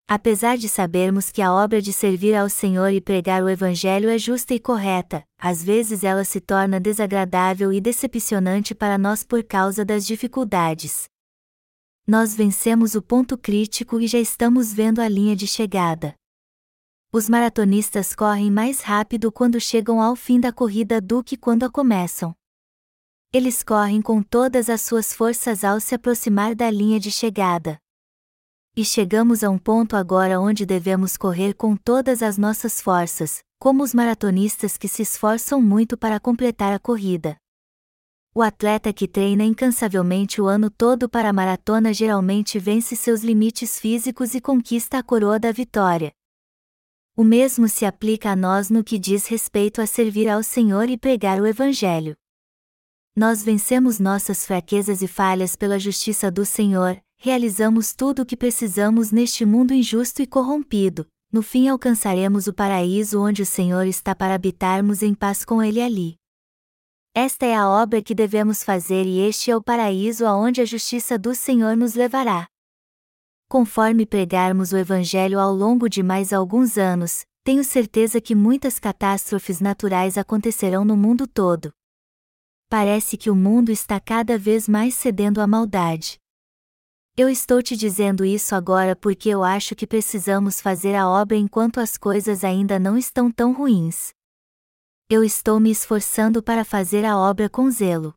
Apesar 0.08 0.58
de 0.58 0.68
sabermos 0.68 1.32
que 1.32 1.41
a 1.41 1.54
obra 1.54 1.82
de 1.82 1.93
servir 1.93 2.36
ao 2.36 2.49
Senhor 2.49 2.89
e 2.89 2.99
pregar 2.99 3.41
o 3.41 3.49
Evangelho 3.49 4.10
é 4.10 4.18
justa 4.18 4.54
e 4.54 4.60
correta, 4.60 5.24
às 5.38 5.64
vezes 5.64 6.04
ela 6.04 6.26
se 6.26 6.41
torna 6.41 6.80
desagradável 6.80 7.72
e 7.72 7.80
decepcionante 7.80 8.76
para 8.76 8.97
nós 8.97 9.24
por 9.24 9.43
causa 9.43 9.86
das 9.86 10.06
dificuldades. 10.06 11.06
Nós 12.06 12.36
vencemos 12.36 12.95
o 12.95 13.01
ponto 13.01 13.38
crítico 13.38 13.99
e 13.99 14.08
já 14.08 14.20
estamos 14.20 14.74
vendo 14.74 14.99
a 14.99 15.08
linha 15.08 15.38
de 15.38 15.47
chegada. 15.47 16.14
Os 17.14 17.30
maratonistas 17.30 18.14
correm 18.14 18.51
mais 18.51 18.82
rápido 18.82 19.32
quando 19.32 19.60
chegam 19.62 20.01
ao 20.01 20.16
fim 20.16 20.39
da 20.39 20.51
corrida 20.51 20.99
do 20.99 21.24
que 21.24 21.38
quando 21.38 21.64
a 21.64 21.70
começam. 21.70 22.36
Eles 23.32 23.64
correm 23.64 24.01
com 24.01 24.22
todas 24.22 24.70
as 24.70 24.82
suas 24.82 25.14
forças 25.14 25.64
ao 25.64 25.80
se 25.80 25.95
aproximar 25.95 26.54
da 26.54 26.70
linha 26.70 26.99
de 26.99 27.10
chegada. 27.10 27.82
E 28.76 28.84
chegamos 28.84 29.43
a 29.43 29.51
um 29.51 29.57
ponto 29.59 29.95
agora 29.95 30.39
onde 30.39 30.65
devemos 30.65 31.15
correr 31.15 31.53
com 31.53 31.76
todas 31.76 32.24
as 32.24 32.39
nossas 32.39 32.82
forças, 32.82 33.43
como 33.59 33.84
os 33.84 33.93
maratonistas 33.93 34.78
que 34.78 34.88
se 34.88 35.03
esforçam 35.03 35.61
muito 35.61 35.95
para 35.95 36.19
completar 36.19 36.74
a 36.74 36.80
corrida. 36.80 37.38
O 38.34 38.41
atleta 38.41 38.91
que 38.91 39.07
treina 39.07 39.43
incansavelmente 39.43 40.41
o 40.41 40.47
ano 40.47 40.71
todo 40.71 41.07
para 41.07 41.30
a 41.30 41.34
maratona 41.34 41.93
geralmente 41.93 42.57
vence 42.57 42.95
seus 42.95 43.21
limites 43.21 43.80
físicos 43.80 44.34
e 44.34 44.41
conquista 44.41 44.97
a 44.97 45.03
coroa 45.03 45.38
da 45.38 45.51
vitória. 45.51 46.11
O 47.15 47.24
mesmo 47.24 47.69
se 47.69 47.86
aplica 47.86 48.32
a 48.32 48.36
nós 48.36 48.71
no 48.71 48.84
que 48.84 48.97
diz 48.97 49.28
respeito 49.28 49.82
a 49.82 49.86
servir 49.86 50.28
ao 50.28 50.41
Senhor 50.41 50.89
e 50.89 50.97
pregar 50.97 51.39
o 51.39 51.45
Evangelho. 51.45 52.15
Nós 53.15 53.43
vencemos 53.43 53.99
nossas 53.99 54.47
fraquezas 54.47 55.03
e 55.03 55.07
falhas 55.07 55.55
pela 55.55 55.78
justiça 55.78 56.32
do 56.32 56.43
Senhor, 56.43 56.99
realizamos 57.24 57.93
tudo 57.93 58.24
o 58.24 58.26
que 58.26 58.36
precisamos 58.36 59.09
neste 59.09 59.45
mundo 59.45 59.74
injusto 59.74 60.21
e 60.21 60.28
corrompido, 60.28 61.07
no 61.32 61.41
fim 61.41 61.69
alcançaremos 61.69 62.47
o 62.47 62.53
paraíso 62.53 63.21
onde 63.21 63.41
o 63.41 63.45
Senhor 63.45 63.88
está 63.88 64.13
para 64.13 64.36
habitarmos 64.36 65.01
em 65.01 65.15
paz 65.15 65.45
com 65.45 65.63
Ele 65.63 65.82
ali. 65.82 66.15
Esta 67.15 67.45
é 67.45 67.55
a 67.55 67.69
obra 67.69 68.01
que 68.01 68.13
devemos 68.13 68.61
fazer 68.61 69.05
e 69.05 69.21
este 69.21 69.49
é 69.49 69.55
o 69.55 69.63
paraíso 69.63 70.26
aonde 70.26 70.59
a 70.59 70.65
justiça 70.65 71.17
do 71.17 71.34
Senhor 71.34 71.78
nos 71.78 71.93
levará. 71.93 72.45
Conforme 73.47 74.05
pregarmos 74.05 74.74
o 74.74 74.78
Evangelho 74.78 75.39
ao 75.39 75.53
longo 75.53 75.88
de 75.88 76.03
mais 76.03 76.34
alguns 76.34 76.78
anos, 76.78 77.21
tenho 77.41 77.63
certeza 77.63 78.19
que 78.19 78.36
muitas 78.36 78.80
catástrofes 78.80 79.61
naturais 79.61 80.17
acontecerão 80.17 80.84
no 80.84 80.97
mundo 80.97 81.26
todo. 81.26 81.71
Parece 82.67 83.15
que 83.15 83.30
o 83.30 83.36
mundo 83.36 83.71
está 83.71 83.97
cada 83.97 84.38
vez 84.38 84.67
mais 84.67 84.93
cedendo 84.93 85.39
à 85.39 85.47
maldade. 85.47 86.21
Eu 87.16 87.30
estou 87.30 87.61
te 87.61 87.78
dizendo 87.78 88.26
isso 88.26 88.55
agora 88.55 88.95
porque 88.95 89.30
eu 89.30 89.43
acho 89.43 89.76
que 89.76 89.86
precisamos 89.86 90.59
fazer 90.59 90.95
a 90.95 91.07
obra 91.07 91.38
enquanto 91.38 91.80
as 91.80 91.95
coisas 91.95 92.43
ainda 92.43 92.80
não 92.80 92.97
estão 92.97 93.30
tão 93.32 93.53
ruins. 93.53 94.11
Eu 95.07 95.24
estou 95.24 95.59
me 95.59 95.70
esforçando 95.70 96.41
para 96.41 96.66
fazer 96.66 97.05
a 97.05 97.16
obra 97.16 97.47
com 97.47 97.70
zelo. 97.70 98.16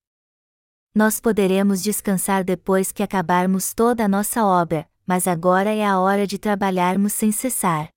Nós 0.95 1.21
poderemos 1.21 1.83
descansar 1.83 2.43
depois 2.43 2.91
que 2.91 3.03
acabarmos 3.03 3.75
toda 3.75 4.03
a 4.03 4.09
nossa 4.09 4.43
obra, 4.43 4.89
mas 5.07 5.29
agora 5.29 5.75
é 5.75 5.85
a 5.85 5.99
hora 6.01 6.27
de 6.27 6.39
trabalharmos 6.39 7.13
sem 7.13 7.31
cessar. 7.31 7.91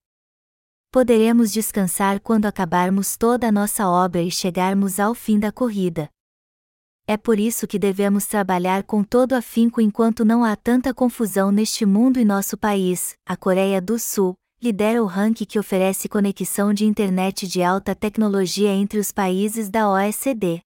Poderemos 0.91 1.53
descansar 1.53 2.19
quando 2.19 2.45
acabarmos 2.45 3.15
toda 3.15 3.47
a 3.47 3.51
nossa 3.53 3.87
obra 3.87 4.21
e 4.21 4.29
chegarmos 4.29 4.99
ao 4.99 5.15
fim 5.15 5.39
da 5.39 5.49
corrida 5.49 6.09
é 7.09 7.17
por 7.17 7.39
isso 7.39 7.65
que 7.65 7.79
devemos 7.79 8.27
trabalhar 8.27 8.83
com 8.83 9.03
todo 9.03 9.33
afinco 9.33 9.81
enquanto 9.81 10.23
não 10.23 10.43
há 10.43 10.55
tanta 10.55 10.93
confusão 10.93 11.51
neste 11.51 11.83
mundo 11.83 12.19
e 12.19 12.23
nosso 12.23 12.55
país, 12.55 13.15
a 13.25 13.35
Coreia 13.35 13.81
do 13.81 13.97
Sul, 13.97 14.35
lidera 14.61 15.01
o 15.01 15.07
ranking 15.07 15.45
que 15.45 15.57
oferece 15.57 16.07
conexão 16.07 16.71
de 16.71 16.85
internet 16.85 17.47
de 17.47 17.63
alta 17.63 17.95
tecnologia 17.95 18.69
entre 18.69 18.99
os 18.99 19.11
países 19.11 19.71
da 19.71 19.89
OECD. 19.89 20.61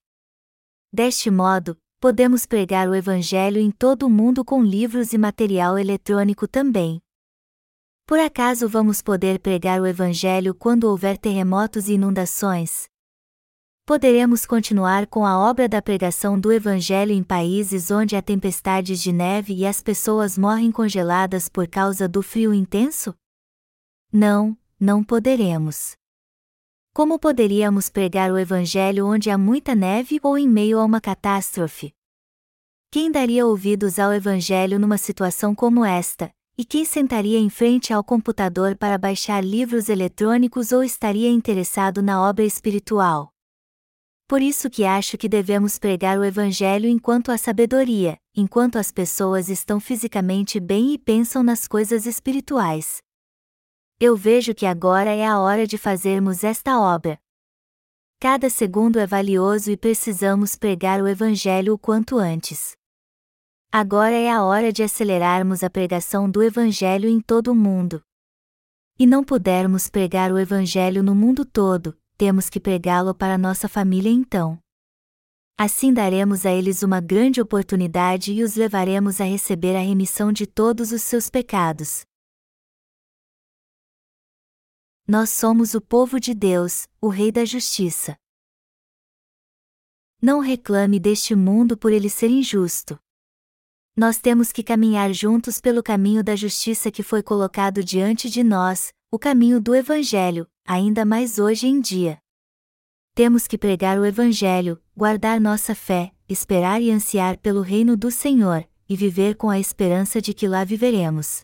Deste 0.91 1.31
modo, 1.31 1.77
podemos 1.97 2.45
pregar 2.45 2.89
o 2.89 2.93
Evangelho 2.93 3.61
em 3.61 3.71
todo 3.71 4.05
o 4.05 4.09
mundo 4.09 4.43
com 4.43 4.61
livros 4.61 5.13
e 5.13 5.17
material 5.17 5.79
eletrônico 5.79 6.45
também. 6.45 6.99
Por 8.05 8.19
acaso 8.19 8.67
vamos 8.67 9.01
poder 9.01 9.39
pregar 9.39 9.79
o 9.79 9.87
Evangelho 9.87 10.53
quando 10.53 10.89
houver 10.89 11.17
terremotos 11.17 11.87
e 11.87 11.93
inundações? 11.93 12.91
Poderemos 13.85 14.45
continuar 14.45 15.07
com 15.07 15.25
a 15.25 15.37
obra 15.37 15.67
da 15.67 15.81
pregação 15.81 16.39
do 16.39 16.53
Evangelho 16.53 17.11
em 17.11 17.21
países 17.21 17.91
onde 17.91 18.15
há 18.15 18.21
tempestades 18.21 19.01
de 19.01 19.11
neve 19.11 19.53
e 19.53 19.65
as 19.65 19.81
pessoas 19.81 20.37
morrem 20.37 20.71
congeladas 20.71 21.49
por 21.49 21.67
causa 21.67 22.07
do 22.07 22.21
frio 22.21 22.53
intenso? 22.53 23.13
Não, 24.09 24.57
não 24.79 25.03
poderemos. 25.03 25.97
Como 26.93 27.19
poderíamos 27.19 27.89
pregar 27.89 28.31
o 28.31 28.37
Evangelho 28.37 29.05
onde 29.05 29.29
há 29.29 29.37
muita 29.37 29.75
neve 29.75 30.17
ou 30.23 30.37
em 30.37 30.47
meio 30.47 30.79
a 30.79 30.85
uma 30.85 31.01
catástrofe? 31.01 31.91
Quem 32.89 33.11
daria 33.11 33.45
ouvidos 33.45 33.99
ao 33.99 34.13
Evangelho 34.13 34.79
numa 34.79 34.97
situação 34.97 35.53
como 35.53 35.83
esta, 35.83 36.31
e 36.57 36.63
quem 36.63 36.85
sentaria 36.85 37.37
em 37.37 37.49
frente 37.49 37.91
ao 37.91 38.01
computador 38.01 38.77
para 38.77 38.97
baixar 38.97 39.43
livros 39.43 39.89
eletrônicos 39.89 40.71
ou 40.71 40.85
estaria 40.85 41.29
interessado 41.29 42.01
na 42.01 42.23
obra 42.23 42.45
espiritual? 42.45 43.32
Por 44.33 44.41
isso 44.41 44.67
que 44.67 44.83
acho 44.83 45.15
que 45.15 45.29
devemos 45.29 45.77
pregar 45.77 46.17
o 46.17 46.23
Evangelho 46.23 46.89
enquanto 46.89 47.31
há 47.31 47.37
sabedoria, 47.37 48.17
enquanto 48.35 48.77
as 48.77 48.91
pessoas 48.91 49.47
estão 49.47 49.79
fisicamente 49.79 50.59
bem 50.59 50.91
e 50.91 50.97
pensam 50.97 51.43
nas 51.43 51.67
coisas 51.67 52.07
espirituais. 52.07 52.97
Eu 53.99 54.17
vejo 54.17 54.55
que 54.55 54.65
agora 54.65 55.11
é 55.11 55.23
a 55.23 55.37
hora 55.37 55.67
de 55.67 55.77
fazermos 55.77 56.43
esta 56.43 56.79
obra. 56.79 57.19
Cada 58.19 58.49
segundo 58.49 58.97
é 58.97 59.05
valioso 59.05 59.69
e 59.69 59.77
precisamos 59.77 60.55
pregar 60.55 60.99
o 60.99 61.07
Evangelho 61.07 61.75
o 61.75 61.77
quanto 61.77 62.17
antes. 62.17 62.75
Agora 63.71 64.15
é 64.15 64.31
a 64.31 64.41
hora 64.43 64.73
de 64.73 64.81
acelerarmos 64.81 65.63
a 65.63 65.69
pregação 65.69 66.27
do 66.27 66.41
Evangelho 66.41 67.07
em 67.07 67.21
todo 67.21 67.51
o 67.51 67.55
mundo. 67.55 68.01
E 68.97 69.05
não 69.05 69.23
pudermos 69.23 69.91
pregar 69.91 70.31
o 70.31 70.39
Evangelho 70.39 71.03
no 71.03 71.13
mundo 71.13 71.45
todo, 71.45 71.95
temos 72.17 72.49
que 72.49 72.59
pregá-lo 72.59 73.13
para 73.13 73.37
nossa 73.37 73.67
família 73.67 74.09
então. 74.09 74.59
Assim 75.57 75.93
daremos 75.93 76.45
a 76.45 76.51
eles 76.51 76.81
uma 76.81 76.99
grande 76.99 77.39
oportunidade 77.39 78.33
e 78.33 78.43
os 78.43 78.55
levaremos 78.55 79.21
a 79.21 79.23
receber 79.23 79.75
a 79.75 79.79
remissão 79.79 80.31
de 80.31 80.47
todos 80.47 80.91
os 80.91 81.03
seus 81.03 81.29
pecados. 81.29 82.05
Nós 85.07 85.29
somos 85.29 85.73
o 85.73 85.81
povo 85.81 86.19
de 86.19 86.33
Deus, 86.33 86.87
o 86.99 87.09
Rei 87.09 87.31
da 87.31 87.45
Justiça. 87.45 88.17
Não 90.21 90.39
reclame 90.39 90.99
deste 90.99 91.35
mundo 91.35 91.77
por 91.77 91.91
ele 91.91 92.09
ser 92.09 92.29
injusto. 92.29 92.97
Nós 93.95 94.17
temos 94.17 94.51
que 94.51 94.63
caminhar 94.63 95.13
juntos 95.13 95.61
pelo 95.61 95.83
caminho 95.83 96.23
da 96.23 96.35
justiça 96.35 96.89
que 96.89 97.03
foi 97.03 97.21
colocado 97.21 97.83
diante 97.83 98.29
de 98.29 98.43
nós, 98.43 98.91
o 99.11 99.19
caminho 99.19 99.61
do 99.61 99.75
Evangelho, 99.75 100.49
ainda 100.65 101.05
mais 101.05 101.39
hoje 101.39 101.67
em 101.67 101.79
dia. 101.79 102.17
Temos 103.15 103.47
que 103.47 103.57
pregar 103.57 103.99
o 103.99 104.05
Evangelho, 104.05 104.81
guardar 104.95 105.39
nossa 105.39 105.75
fé, 105.75 106.11
esperar 106.27 106.81
e 106.81 106.89
ansiar 106.89 107.37
pelo 107.37 107.61
reino 107.61 107.95
do 107.95 108.09
Senhor, 108.09 108.67
e 108.89 108.95
viver 108.95 109.35
com 109.35 109.49
a 109.49 109.59
esperança 109.59 110.21
de 110.21 110.33
que 110.33 110.47
lá 110.47 110.63
viveremos. 110.63 111.41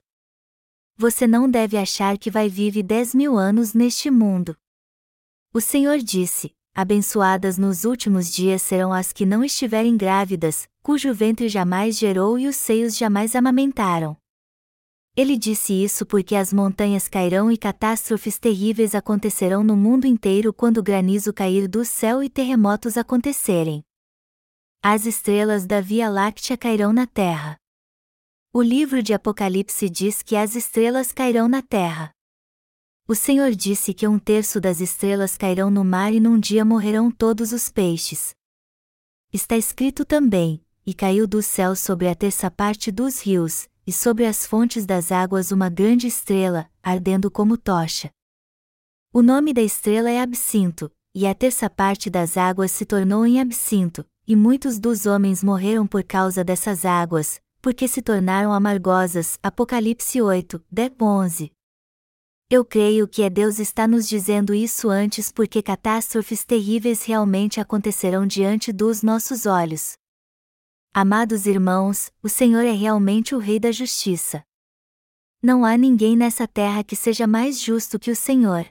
Você 0.97 1.27
não 1.27 1.49
deve 1.49 1.77
achar 1.77 2.17
que 2.17 2.31
vai 2.31 2.49
viver 2.49 2.83
dez 2.83 3.13
mil 3.13 3.37
anos 3.37 3.73
neste 3.73 4.09
mundo. 4.09 4.55
O 5.53 5.61
Senhor 5.61 5.99
disse: 5.99 6.51
Abençoadas 6.75 7.57
nos 7.57 7.85
últimos 7.85 8.31
dias 8.33 8.61
serão 8.61 8.91
as 8.91 9.13
que 9.13 9.25
não 9.25 9.43
estiverem 9.43 9.95
grávidas, 9.95 10.67
cujo 10.81 11.13
ventre 11.13 11.47
jamais 11.49 11.97
gerou 11.97 12.37
e 12.37 12.47
os 12.47 12.55
seios 12.55 12.97
jamais 12.97 13.35
amamentaram. 13.35 14.17
Ele 15.19 15.37
disse 15.37 15.73
isso 15.73 16.05
porque 16.05 16.33
as 16.33 16.53
montanhas 16.53 17.09
cairão 17.09 17.51
e 17.51 17.57
catástrofes 17.57 18.39
terríveis 18.39 18.95
acontecerão 18.95 19.65
no 19.65 19.75
mundo 19.75 20.07
inteiro 20.07 20.53
quando 20.53 20.81
granizo 20.81 21.33
cair 21.33 21.67
do 21.67 21.83
céu 21.83 22.23
e 22.23 22.29
terremotos 22.29 22.95
acontecerem. 22.95 23.83
As 24.81 25.05
estrelas 25.05 25.65
da 25.65 25.81
Via 25.81 26.07
Láctea 26.07 26.55
cairão 26.55 26.93
na 26.93 27.05
terra. 27.05 27.57
O 28.53 28.61
livro 28.61 29.03
de 29.03 29.13
Apocalipse 29.13 29.89
diz 29.89 30.23
que 30.23 30.37
as 30.37 30.55
estrelas 30.55 31.11
cairão 31.11 31.49
na 31.49 31.61
terra. 31.61 32.11
O 33.05 33.13
Senhor 33.13 33.51
disse 33.51 33.93
que 33.93 34.07
um 34.07 34.17
terço 34.17 34.61
das 34.61 34.79
estrelas 34.79 35.35
cairão 35.35 35.69
no 35.69 35.83
mar 35.83 36.13
e 36.13 36.21
num 36.21 36.39
dia 36.39 36.63
morrerão 36.63 37.11
todos 37.11 37.51
os 37.51 37.67
peixes. 37.67 38.33
Está 39.33 39.57
escrito 39.57 40.05
também: 40.05 40.63
E 40.85 40.93
caiu 40.93 41.27
do 41.27 41.43
céu 41.43 41.75
sobre 41.75 42.07
a 42.07 42.15
terça 42.15 42.49
parte 42.49 42.89
dos 42.89 43.19
rios, 43.19 43.67
e 43.89 43.91
sobre 43.91 44.27
as 44.27 44.45
fontes 44.45 44.85
das 44.85 45.11
águas 45.11 45.51
uma 45.51 45.67
grande 45.67 46.05
estrela, 46.05 46.69
ardendo 46.83 47.31
como 47.31 47.57
tocha. 47.57 48.11
O 49.11 49.23
nome 49.23 49.51
da 49.51 49.63
estrela 49.63 50.11
é 50.11 50.21
Absinto, 50.21 50.91
e 51.15 51.25
a 51.25 51.33
terça 51.33 51.67
parte 51.71 52.07
das 52.07 52.37
águas 52.37 52.69
se 52.69 52.85
tornou 52.85 53.25
em 53.25 53.41
Absinto, 53.41 54.05
e 54.27 54.35
muitos 54.35 54.77
dos 54.77 55.07
homens 55.07 55.43
morreram 55.43 55.87
por 55.87 56.03
causa 56.03 56.43
dessas 56.43 56.85
águas, 56.85 57.41
porque 57.63 57.87
se 57.87 57.99
tornaram 57.99 58.53
amargosas. 58.53 59.39
Apocalipse 59.41 60.21
8, 60.21 60.63
10, 60.71 60.91
11. 61.01 61.51
Eu 62.47 62.63
creio 62.63 63.07
que 63.07 63.23
é 63.23 63.29
Deus 63.29 63.57
está 63.57 63.87
nos 63.87 64.07
dizendo 64.07 64.53
isso 64.53 64.87
antes 64.87 65.31
porque 65.31 65.63
catástrofes 65.63 66.45
terríveis 66.45 67.05
realmente 67.05 67.59
acontecerão 67.59 68.27
diante 68.27 68.71
dos 68.71 69.01
nossos 69.01 69.47
olhos. 69.47 69.97
Amados 70.91 71.45
irmãos, 71.45 72.11
o 72.21 72.27
Senhor 72.27 72.65
é 72.65 72.71
realmente 72.71 73.35
o 73.35 73.37
Rei 73.37 73.59
da 73.59 73.71
Justiça. 73.71 74.43
Não 75.39 75.63
há 75.63 75.77
ninguém 75.77 76.17
nessa 76.17 76.47
terra 76.47 76.83
que 76.83 76.95
seja 76.95 77.27
mais 77.27 77.61
justo 77.61 77.99
que 77.99 78.09
o 78.09 78.15
Senhor. 78.15 78.65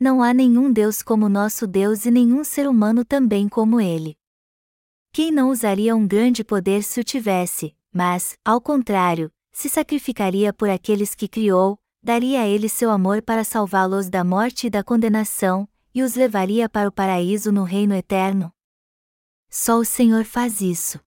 Não 0.00 0.22
há 0.22 0.32
nenhum 0.32 0.72
Deus 0.72 1.02
como 1.02 1.28
nosso 1.28 1.66
Deus 1.66 2.06
e 2.06 2.10
nenhum 2.10 2.42
ser 2.42 2.66
humano 2.66 3.04
também 3.04 3.50
como 3.50 3.78
ele. 3.78 4.16
Quem 5.12 5.30
não 5.30 5.50
usaria 5.50 5.94
um 5.94 6.08
grande 6.08 6.42
poder 6.42 6.82
se 6.82 6.98
o 6.98 7.04
tivesse, 7.04 7.76
mas, 7.92 8.38
ao 8.42 8.58
contrário, 8.58 9.30
se 9.52 9.68
sacrificaria 9.68 10.54
por 10.54 10.70
aqueles 10.70 11.14
que 11.14 11.28
criou, 11.28 11.78
daria 12.02 12.40
a 12.40 12.48
eles 12.48 12.72
seu 12.72 12.90
amor 12.90 13.20
para 13.20 13.44
salvá-los 13.44 14.08
da 14.08 14.24
morte 14.24 14.68
e 14.68 14.70
da 14.70 14.82
condenação, 14.82 15.68
e 15.94 16.02
os 16.02 16.14
levaria 16.14 16.66
para 16.66 16.88
o 16.88 16.92
paraíso 16.92 17.52
no 17.52 17.62
reino 17.62 17.94
eterno? 17.94 18.50
Só 19.50 19.78
o 19.78 19.84
Senhor 19.84 20.24
faz 20.24 20.62
isso. 20.62 20.98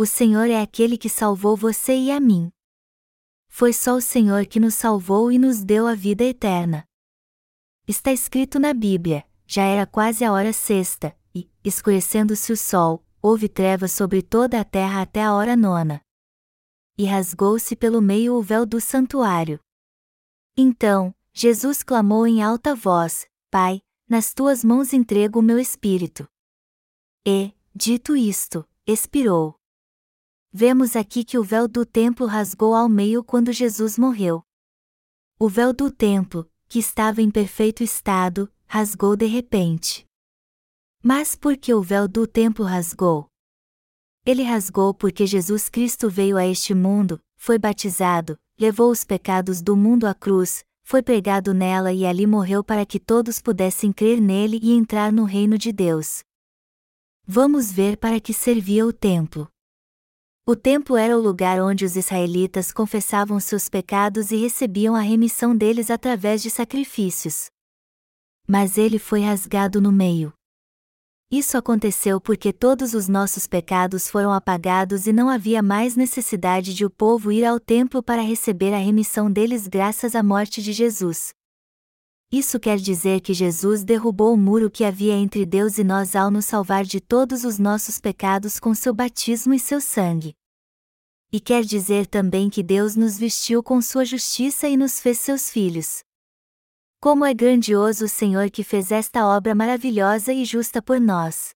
O 0.00 0.06
Senhor 0.06 0.48
é 0.48 0.62
aquele 0.62 0.96
que 0.96 1.08
salvou 1.08 1.56
você 1.56 1.92
e 1.92 2.12
a 2.12 2.20
mim. 2.20 2.52
Foi 3.48 3.72
só 3.72 3.96
o 3.96 4.00
Senhor 4.00 4.46
que 4.46 4.60
nos 4.60 4.74
salvou 4.74 5.32
e 5.32 5.40
nos 5.40 5.64
deu 5.64 5.88
a 5.88 5.94
vida 5.96 6.22
eterna. 6.22 6.84
Está 7.84 8.12
escrito 8.12 8.60
na 8.60 8.72
Bíblia: 8.72 9.28
já 9.44 9.64
era 9.64 9.84
quase 9.84 10.24
a 10.24 10.30
hora 10.30 10.52
sexta, 10.52 11.18
e, 11.34 11.50
escurecendo-se 11.64 12.52
o 12.52 12.56
sol, 12.56 13.04
houve 13.20 13.48
trevas 13.48 13.90
sobre 13.90 14.22
toda 14.22 14.60
a 14.60 14.64
terra 14.64 15.02
até 15.02 15.24
a 15.24 15.34
hora 15.34 15.56
nona. 15.56 16.00
E 16.96 17.04
rasgou-se 17.04 17.74
pelo 17.74 18.00
meio 18.00 18.34
o 18.34 18.42
véu 18.42 18.64
do 18.64 18.80
santuário. 18.80 19.58
Então, 20.56 21.12
Jesus 21.32 21.82
clamou 21.82 22.24
em 22.24 22.40
alta 22.40 22.72
voz: 22.72 23.26
Pai, 23.50 23.82
nas 24.08 24.32
tuas 24.32 24.62
mãos 24.62 24.92
entrego 24.92 25.40
o 25.40 25.42
meu 25.42 25.58
espírito. 25.58 26.24
E, 27.26 27.52
dito 27.74 28.14
isto, 28.14 28.64
expirou. 28.86 29.57
Vemos 30.60 30.96
aqui 30.96 31.22
que 31.22 31.38
o 31.38 31.44
véu 31.44 31.68
do 31.68 31.86
templo 31.86 32.26
rasgou 32.26 32.74
ao 32.74 32.88
meio 32.88 33.22
quando 33.22 33.52
Jesus 33.52 33.96
morreu. 33.96 34.42
O 35.38 35.48
véu 35.48 35.72
do 35.72 35.88
templo, 35.88 36.50
que 36.68 36.80
estava 36.80 37.22
em 37.22 37.30
perfeito 37.30 37.84
estado, 37.84 38.52
rasgou 38.66 39.14
de 39.14 39.24
repente. 39.26 40.04
Mas 41.00 41.36
por 41.36 41.56
que 41.56 41.72
o 41.72 41.80
véu 41.80 42.08
do 42.08 42.26
templo 42.26 42.64
rasgou? 42.64 43.28
Ele 44.26 44.42
rasgou 44.42 44.92
porque 44.92 45.28
Jesus 45.28 45.68
Cristo 45.68 46.10
veio 46.10 46.36
a 46.36 46.44
este 46.44 46.74
mundo, 46.74 47.20
foi 47.36 47.56
batizado, 47.56 48.36
levou 48.58 48.90
os 48.90 49.04
pecados 49.04 49.62
do 49.62 49.76
mundo 49.76 50.08
à 50.08 50.12
cruz, 50.12 50.64
foi 50.82 51.04
pregado 51.04 51.54
nela 51.54 51.92
e 51.92 52.04
ali 52.04 52.26
morreu 52.26 52.64
para 52.64 52.84
que 52.84 52.98
todos 52.98 53.40
pudessem 53.40 53.92
crer 53.92 54.20
nele 54.20 54.58
e 54.60 54.72
entrar 54.72 55.12
no 55.12 55.22
reino 55.22 55.56
de 55.56 55.70
Deus. 55.70 56.24
Vamos 57.24 57.70
ver 57.70 57.96
para 57.96 58.18
que 58.18 58.34
servia 58.34 58.84
o 58.84 58.92
templo. 58.92 59.48
O 60.50 60.56
templo 60.56 60.96
era 60.96 61.14
o 61.14 61.20
lugar 61.20 61.60
onde 61.60 61.84
os 61.84 61.94
israelitas 61.94 62.72
confessavam 62.72 63.38
seus 63.38 63.68
pecados 63.68 64.30
e 64.30 64.36
recebiam 64.36 64.96
a 64.96 65.00
remissão 65.00 65.54
deles 65.54 65.90
através 65.90 66.40
de 66.40 66.48
sacrifícios. 66.48 67.50
Mas 68.48 68.78
ele 68.78 68.98
foi 68.98 69.20
rasgado 69.20 69.78
no 69.78 69.92
meio. 69.92 70.32
Isso 71.30 71.58
aconteceu 71.58 72.18
porque 72.18 72.50
todos 72.50 72.94
os 72.94 73.08
nossos 73.08 73.46
pecados 73.46 74.08
foram 74.08 74.32
apagados 74.32 75.06
e 75.06 75.12
não 75.12 75.28
havia 75.28 75.60
mais 75.60 75.94
necessidade 75.94 76.72
de 76.72 76.82
o 76.82 76.88
povo 76.88 77.30
ir 77.30 77.44
ao 77.44 77.60
templo 77.60 78.02
para 78.02 78.22
receber 78.22 78.72
a 78.72 78.78
remissão 78.78 79.30
deles 79.30 79.68
graças 79.68 80.14
à 80.14 80.22
morte 80.22 80.62
de 80.62 80.72
Jesus. 80.72 81.34
Isso 82.30 82.60
quer 82.60 82.76
dizer 82.76 83.22
que 83.22 83.32
Jesus 83.32 83.82
derrubou 83.82 84.34
o 84.34 84.36
muro 84.36 84.70
que 84.70 84.84
havia 84.84 85.14
entre 85.14 85.46
Deus 85.46 85.78
e 85.78 85.84
nós 85.84 86.14
ao 86.14 86.30
nos 86.30 86.44
salvar 86.44 86.84
de 86.84 87.00
todos 87.00 87.42
os 87.42 87.58
nossos 87.58 87.98
pecados 87.98 88.60
com 88.60 88.74
seu 88.74 88.92
batismo 88.92 89.54
e 89.54 89.58
seu 89.58 89.80
sangue. 89.80 90.34
E 91.32 91.40
quer 91.40 91.64
dizer 91.64 92.06
também 92.06 92.50
que 92.50 92.62
Deus 92.62 92.96
nos 92.96 93.18
vestiu 93.18 93.62
com 93.62 93.80
sua 93.80 94.04
justiça 94.04 94.68
e 94.68 94.76
nos 94.76 95.00
fez 95.00 95.18
seus 95.18 95.48
filhos. 95.48 96.00
Como 97.00 97.24
é 97.24 97.32
grandioso 97.32 98.04
o 98.04 98.08
Senhor 98.08 98.50
que 98.50 98.62
fez 98.62 98.92
esta 98.92 99.26
obra 99.26 99.54
maravilhosa 99.54 100.30
e 100.30 100.44
justa 100.44 100.82
por 100.82 101.00
nós. 101.00 101.54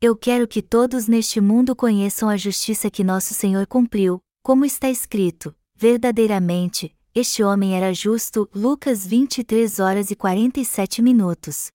Eu 0.00 0.16
quero 0.16 0.48
que 0.48 0.62
todos 0.62 1.06
neste 1.06 1.40
mundo 1.40 1.76
conheçam 1.76 2.28
a 2.28 2.36
justiça 2.36 2.90
que 2.90 3.04
nosso 3.04 3.32
Senhor 3.32 3.66
cumpriu, 3.66 4.20
como 4.42 4.64
está 4.64 4.90
escrito: 4.90 5.54
verdadeiramente, 5.76 6.96
este 7.18 7.42
homem 7.42 7.76
era 7.76 7.92
justo. 7.92 8.48
Lucas 8.54 9.04
23 9.04 9.80
horas 9.80 10.10
e 10.10 10.14
47 10.14 11.02
minutos. 11.02 11.66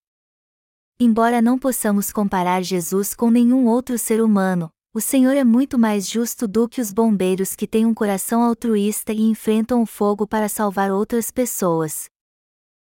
Embora 0.97 1.41
não 1.41 1.59
possamos 1.59 2.13
comparar 2.13 2.63
Jesus 2.63 3.13
com 3.13 3.29
nenhum 3.29 3.67
outro 3.67 3.97
ser 3.97 4.21
humano, 4.21 4.69
o 4.93 5.01
Senhor 5.01 5.35
é 5.35 5.43
muito 5.43 5.77
mais 5.77 6.07
justo 6.07 6.47
do 6.47 6.69
que 6.69 6.79
os 6.79 6.93
bombeiros 6.93 7.55
que 7.55 7.67
têm 7.67 7.85
um 7.85 7.93
coração 7.93 8.41
altruísta 8.41 9.11
e 9.11 9.21
enfrentam 9.21 9.81
o 9.81 9.85
fogo 9.85 10.25
para 10.25 10.47
salvar 10.47 10.91
outras 10.91 11.29
pessoas. 11.29 12.05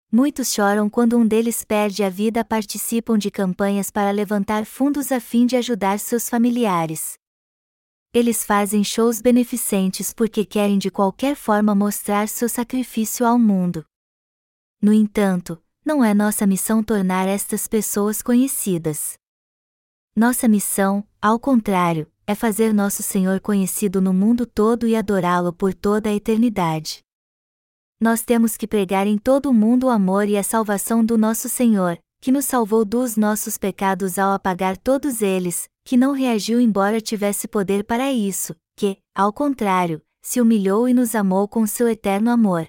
Muitos 0.09 0.53
choram 0.53 0.89
quando 0.89 1.17
um 1.17 1.27
deles 1.27 1.65
perde 1.65 2.01
a 2.01 2.09
vida 2.09 2.45
participam 2.45 3.17
de 3.17 3.29
campanhas 3.29 3.91
para 3.91 4.09
levantar 4.11 4.65
fundos 4.65 5.11
a 5.11 5.19
fim 5.19 5.45
de 5.45 5.57
ajudar 5.57 5.99
seus 5.99 6.29
familiares. 6.29 7.15
Eles 8.17 8.43
fazem 8.43 8.83
shows 8.83 9.21
beneficentes 9.21 10.11
porque 10.11 10.43
querem 10.43 10.79
de 10.79 10.89
qualquer 10.89 11.35
forma 11.35 11.75
mostrar 11.75 12.27
seu 12.27 12.49
sacrifício 12.49 13.23
ao 13.23 13.37
mundo. 13.37 13.85
No 14.81 14.91
entanto, 14.91 15.61
não 15.85 16.03
é 16.03 16.15
nossa 16.15 16.47
missão 16.47 16.81
tornar 16.81 17.27
estas 17.27 17.67
pessoas 17.67 18.23
conhecidas. 18.23 19.19
Nossa 20.15 20.47
missão, 20.47 21.07
ao 21.21 21.39
contrário, 21.39 22.11
é 22.25 22.33
fazer 22.33 22.73
nosso 22.73 23.03
Senhor 23.03 23.39
conhecido 23.39 24.01
no 24.01 24.11
mundo 24.11 24.47
todo 24.47 24.87
e 24.87 24.95
adorá-lo 24.95 25.53
por 25.53 25.75
toda 25.75 26.09
a 26.09 26.13
eternidade 26.15 27.05
nós 27.99 28.21
temos 28.21 28.55
que 28.55 28.67
pregar 28.67 29.07
em 29.07 29.17
todo 29.17 29.49
o 29.49 29.53
mundo 29.53 29.87
o 29.87 29.89
amor 29.89 30.29
e 30.29 30.37
a 30.37 30.43
salvação 30.43 31.03
do 31.03 31.17
nosso 31.17 31.49
Senhor, 31.49 31.97
que 32.27 32.31
nos 32.33 32.43
salvou 32.43 32.83
dos 32.83 33.15
nossos 33.15 33.57
pecados 33.57 34.19
ao 34.19 34.33
apagar 34.33 34.75
todos 34.75 35.21
eles, 35.21 35.69
que 35.85 35.95
não 35.95 36.11
reagiu 36.11 36.59
embora 36.59 36.99
tivesse 36.99 37.47
poder 37.47 37.85
para 37.85 38.11
isso, 38.11 38.53
que, 38.75 39.01
ao 39.15 39.31
contrário, 39.31 40.01
se 40.21 40.41
humilhou 40.41 40.89
e 40.89 40.93
nos 40.93 41.15
amou 41.15 41.47
com 41.47 41.65
seu 41.65 41.87
eterno 41.87 42.29
amor. 42.29 42.67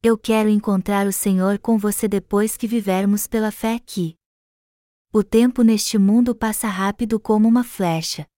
Eu 0.00 0.16
quero 0.16 0.48
encontrar 0.48 1.08
o 1.08 1.12
Senhor 1.12 1.58
com 1.58 1.76
você 1.76 2.06
depois 2.06 2.56
que 2.56 2.68
vivermos 2.68 3.26
pela 3.26 3.50
fé 3.50 3.74
aqui. 3.74 4.16
O 5.12 5.24
tempo 5.24 5.62
neste 5.62 5.98
mundo 5.98 6.32
passa 6.32 6.68
rápido 6.68 7.18
como 7.18 7.48
uma 7.48 7.64
flecha. 7.64 8.28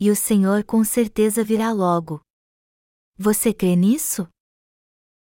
E 0.00 0.10
o 0.10 0.16
Senhor 0.16 0.64
com 0.64 0.82
certeza 0.82 1.44
virá 1.44 1.70
logo. 1.70 2.20
Você 3.16 3.54
crê 3.54 3.76
nisso? 3.76 4.28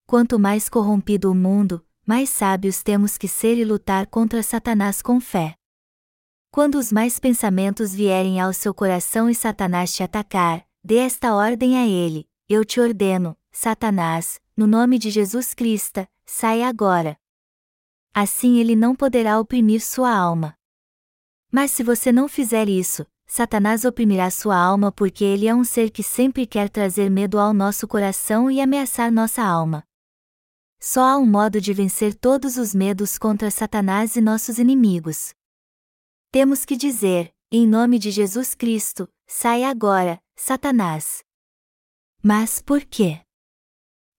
Quanto 0.06 0.38
mais 0.38 0.68
corrompido 0.68 1.32
o 1.32 1.34
mundo, 1.34 1.84
mais 2.06 2.28
sábios 2.28 2.82
temos 2.82 3.16
que 3.16 3.26
ser 3.26 3.56
e 3.56 3.64
lutar 3.64 4.06
contra 4.06 4.42
Satanás 4.42 5.00
com 5.00 5.20
fé. 5.20 5.56
Quando 6.50 6.76
os 6.76 6.92
mais 6.92 7.18
pensamentos 7.18 7.94
vierem 7.94 8.40
ao 8.40 8.52
seu 8.52 8.74
coração 8.74 9.28
e 9.28 9.34
Satanás 9.34 9.92
te 9.92 10.02
atacar, 10.02 10.64
dê 10.84 10.98
esta 10.98 11.34
ordem 11.34 11.78
a 11.78 11.86
ele: 11.86 12.28
Eu 12.48 12.64
te 12.64 12.80
ordeno, 12.80 13.36
Satanás, 13.50 14.40
no 14.56 14.66
nome 14.66 14.98
de 14.98 15.10
Jesus 15.10 15.54
Cristo, 15.54 16.06
saia 16.24 16.68
agora. 16.68 17.18
Assim 18.14 18.58
ele 18.58 18.76
não 18.76 18.94
poderá 18.94 19.40
oprimir 19.40 19.80
sua 19.80 20.14
alma. 20.14 20.54
Mas 21.50 21.72
se 21.72 21.82
você 21.82 22.12
não 22.12 22.28
fizer 22.28 22.68
isso, 22.68 23.06
Satanás 23.26 23.84
oprimirá 23.84 24.30
sua 24.30 24.56
alma 24.56 24.92
porque 24.92 25.24
ele 25.24 25.48
é 25.48 25.54
um 25.54 25.64
ser 25.64 25.90
que 25.90 26.02
sempre 26.02 26.46
quer 26.46 26.68
trazer 26.68 27.10
medo 27.10 27.38
ao 27.38 27.52
nosso 27.52 27.88
coração 27.88 28.50
e 28.50 28.60
ameaçar 28.60 29.10
nossa 29.10 29.42
alma. 29.42 29.82
Só 30.84 31.00
há 31.02 31.16
um 31.16 31.24
modo 31.24 31.60
de 31.60 31.72
vencer 31.72 32.14
todos 32.14 32.58
os 32.58 32.74
medos 32.74 33.16
contra 33.16 33.50
Satanás 33.50 34.16
e 34.16 34.20
nossos 34.20 34.58
inimigos. 34.58 35.32
Temos 36.30 36.64
que 36.64 36.76
dizer, 36.76 37.32
em 37.50 37.66
nome 37.66 37.98
de 37.98 38.10
Jesus 38.10 38.54
Cristo, 38.54 39.08
saia 39.26 39.70
agora, 39.70 40.20
Satanás. 40.36 41.24
Mas 42.22 42.60
por 42.60 42.84
quê? 42.84 43.24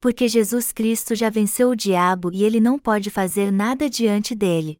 porque 0.05 0.28
Jesus 0.28 0.72
Cristo 0.72 1.16
já 1.16 1.32
venceu 1.32 1.70
o 1.70 1.76
diabo 1.76 2.30
e 2.32 2.43
ele 2.43 2.59
não 2.59 2.78
pode 2.78 3.09
fazer 3.09 3.51
nada 3.51 3.89
diante 3.89 4.36
dele. 4.36 4.78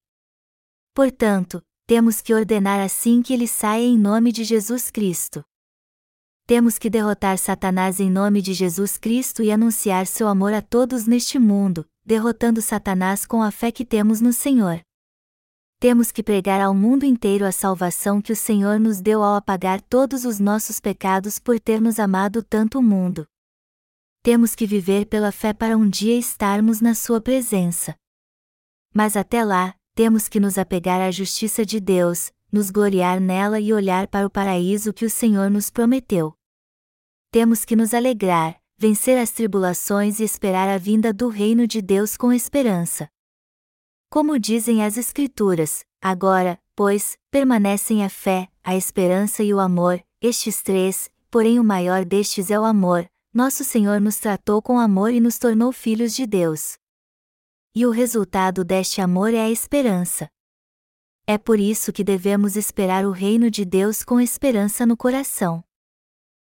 Portanto, 0.94 1.64
temos 1.88 2.22
que 2.22 2.32
ordenar 2.32 2.80
assim 2.80 3.24
que 3.24 3.34
ele 3.34 3.48
saia 3.48 3.84
em 3.84 3.98
nome 3.98 4.32
de 4.32 4.44
Jesus 4.44 4.92
Cristo. 4.92 5.44
Temos 6.48 6.78
que 6.78 6.92
derrotar 6.92 7.40
Satanás 7.40 8.00
em 8.00 8.08
nome 8.08 8.40
de 8.40 8.54
Jesus 8.54 9.00
Cristo 9.00 9.42
e 9.42 9.52
anunciar 9.52 10.06
seu 10.06 10.28
amor 10.28 10.54
a 10.54 10.62
todos 10.62 11.08
neste 11.08 11.40
mundo, 11.40 11.88
derrotando 12.06 12.62
Satanás 12.62 13.26
com 13.26 13.42
a 13.42 13.50
fé 13.50 13.72
que 13.72 13.84
temos 13.84 14.22
no 14.22 14.32
Senhor. 14.32 14.80
Temos 15.80 16.12
que 16.12 16.22
pregar 16.22 16.62
ao 16.62 16.76
mundo 16.76 17.04
inteiro 17.04 17.48
a 17.48 17.52
salvação 17.52 18.22
que 18.22 18.32
o 18.32 18.36
Senhor 18.36 18.80
nos 18.80 19.02
deu 19.02 19.24
ao 19.24 19.34
apagar 19.34 19.82
todos 19.82 20.24
os 20.24 20.40
nossos 20.40 20.80
pecados 20.80 21.40
por 21.40 21.60
ter 21.60 21.82
nos 21.82 22.00
amado 22.00 22.44
tanto 22.44 22.78
o 22.78 22.84
mundo. 22.84 23.26
Temos 24.22 24.54
que 24.54 24.68
viver 24.68 25.08
pela 25.08 25.32
fé 25.32 25.52
para 25.52 25.76
um 25.76 25.90
dia 25.90 26.16
estarmos 26.16 26.80
na 26.80 26.94
Sua 26.94 27.20
presença. 27.20 27.96
Mas 28.94 29.18
até 29.18 29.44
lá, 29.44 29.76
temos 29.96 30.28
que 30.28 30.40
nos 30.40 30.60
apegar 30.60 31.02
à 31.02 31.10
justiça 31.10 31.66
de 31.66 31.80
Deus, 31.80 32.32
nos 32.56 32.72
gloriar 32.72 33.20
nela 33.20 33.60
e 33.60 33.74
olhar 33.74 34.08
para 34.08 34.26
o 34.26 34.30
paraíso 34.30 34.94
que 34.94 35.04
o 35.04 35.10
Senhor 35.10 35.52
nos 35.52 35.70
prometeu. 35.70 36.34
Temos 37.30 37.66
que 37.66 37.76
nos 37.76 37.94
alegrar, 37.94 38.58
vencer 38.78 39.18
as 39.18 39.30
tribulações 39.30 40.22
e 40.22 40.24
esperar 40.24 40.70
a 40.70 40.78
vinda 40.78 41.12
do 41.12 41.28
reino 41.28 41.68
de 41.68 41.82
Deus 41.82 42.16
com 42.16 42.32
esperança. 42.32 43.10
Como 44.10 44.40
dizem 44.40 44.86
as 44.86 44.96
Escrituras, 44.96 45.84
agora, 46.02 46.58
pois, 46.74 47.18
permanecem 47.30 48.06
a 48.06 48.10
fé, 48.10 48.48
a 48.64 48.74
esperança 48.74 49.44
e 49.44 49.54
o 49.54 49.60
amor, 49.60 50.02
estes 50.22 50.64
três, 50.64 51.12
porém 51.30 51.60
o 51.60 51.64
maior 51.64 52.06
destes 52.06 52.50
é 52.50 52.58
o 52.58 52.64
amor, 52.64 53.12
nosso 53.34 53.66
Senhor 53.66 54.00
nos 54.00 54.16
tratou 54.16 54.62
com 54.62 54.80
amor 54.80 55.12
e 55.12 55.20
nos 55.20 55.38
tornou 55.38 55.74
filhos 55.74 56.16
de 56.16 56.26
Deus. 56.26 56.78
E 57.76 57.86
o 57.86 57.92
resultado 57.92 58.64
deste 58.64 59.02
amor 59.02 59.34
é 59.34 59.42
a 59.42 59.52
esperança. 59.52 60.30
É 61.28 61.40
por 61.40 61.60
isso 61.60 61.92
que 61.92 62.04
devemos 62.04 62.56
esperar 62.56 63.04
o 63.04 63.12
reino 63.12 63.50
de 63.50 63.66
Deus 63.66 64.04
com 64.04 64.22
esperança 64.22 64.86
no 64.86 64.96
coração. 64.96 65.64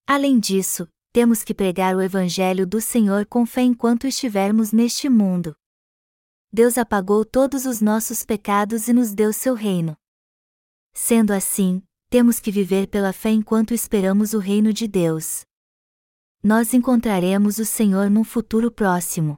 Além 0.06 0.38
disso, 0.38 0.88
temos 1.12 1.42
que 1.42 1.52
pregar 1.52 1.96
o 1.96 2.00
Evangelho 2.00 2.64
do 2.64 2.80
Senhor 2.80 3.26
com 3.26 3.44
fé 3.44 3.62
enquanto 3.62 4.06
estivermos 4.06 4.70
neste 4.70 5.08
mundo. 5.08 5.56
Deus 6.52 6.78
apagou 6.78 7.24
todos 7.24 7.66
os 7.66 7.80
nossos 7.80 8.24
pecados 8.24 8.86
e 8.86 8.92
nos 8.92 9.12
deu 9.12 9.32
seu 9.32 9.54
reino. 9.54 9.96
Sendo 10.94 11.32
assim, 11.32 11.82
temos 12.08 12.38
que 12.38 12.52
viver 12.52 12.86
pela 12.86 13.12
fé 13.12 13.30
enquanto 13.30 13.74
esperamos 13.74 14.34
o 14.34 14.38
reino 14.38 14.72
de 14.72 14.86
Deus. 14.86 15.42
Nós 16.42 16.72
encontraremos 16.74 17.58
o 17.58 17.64
Senhor 17.64 18.08
num 18.08 18.24
futuro 18.24 18.70
próximo. 18.70 19.36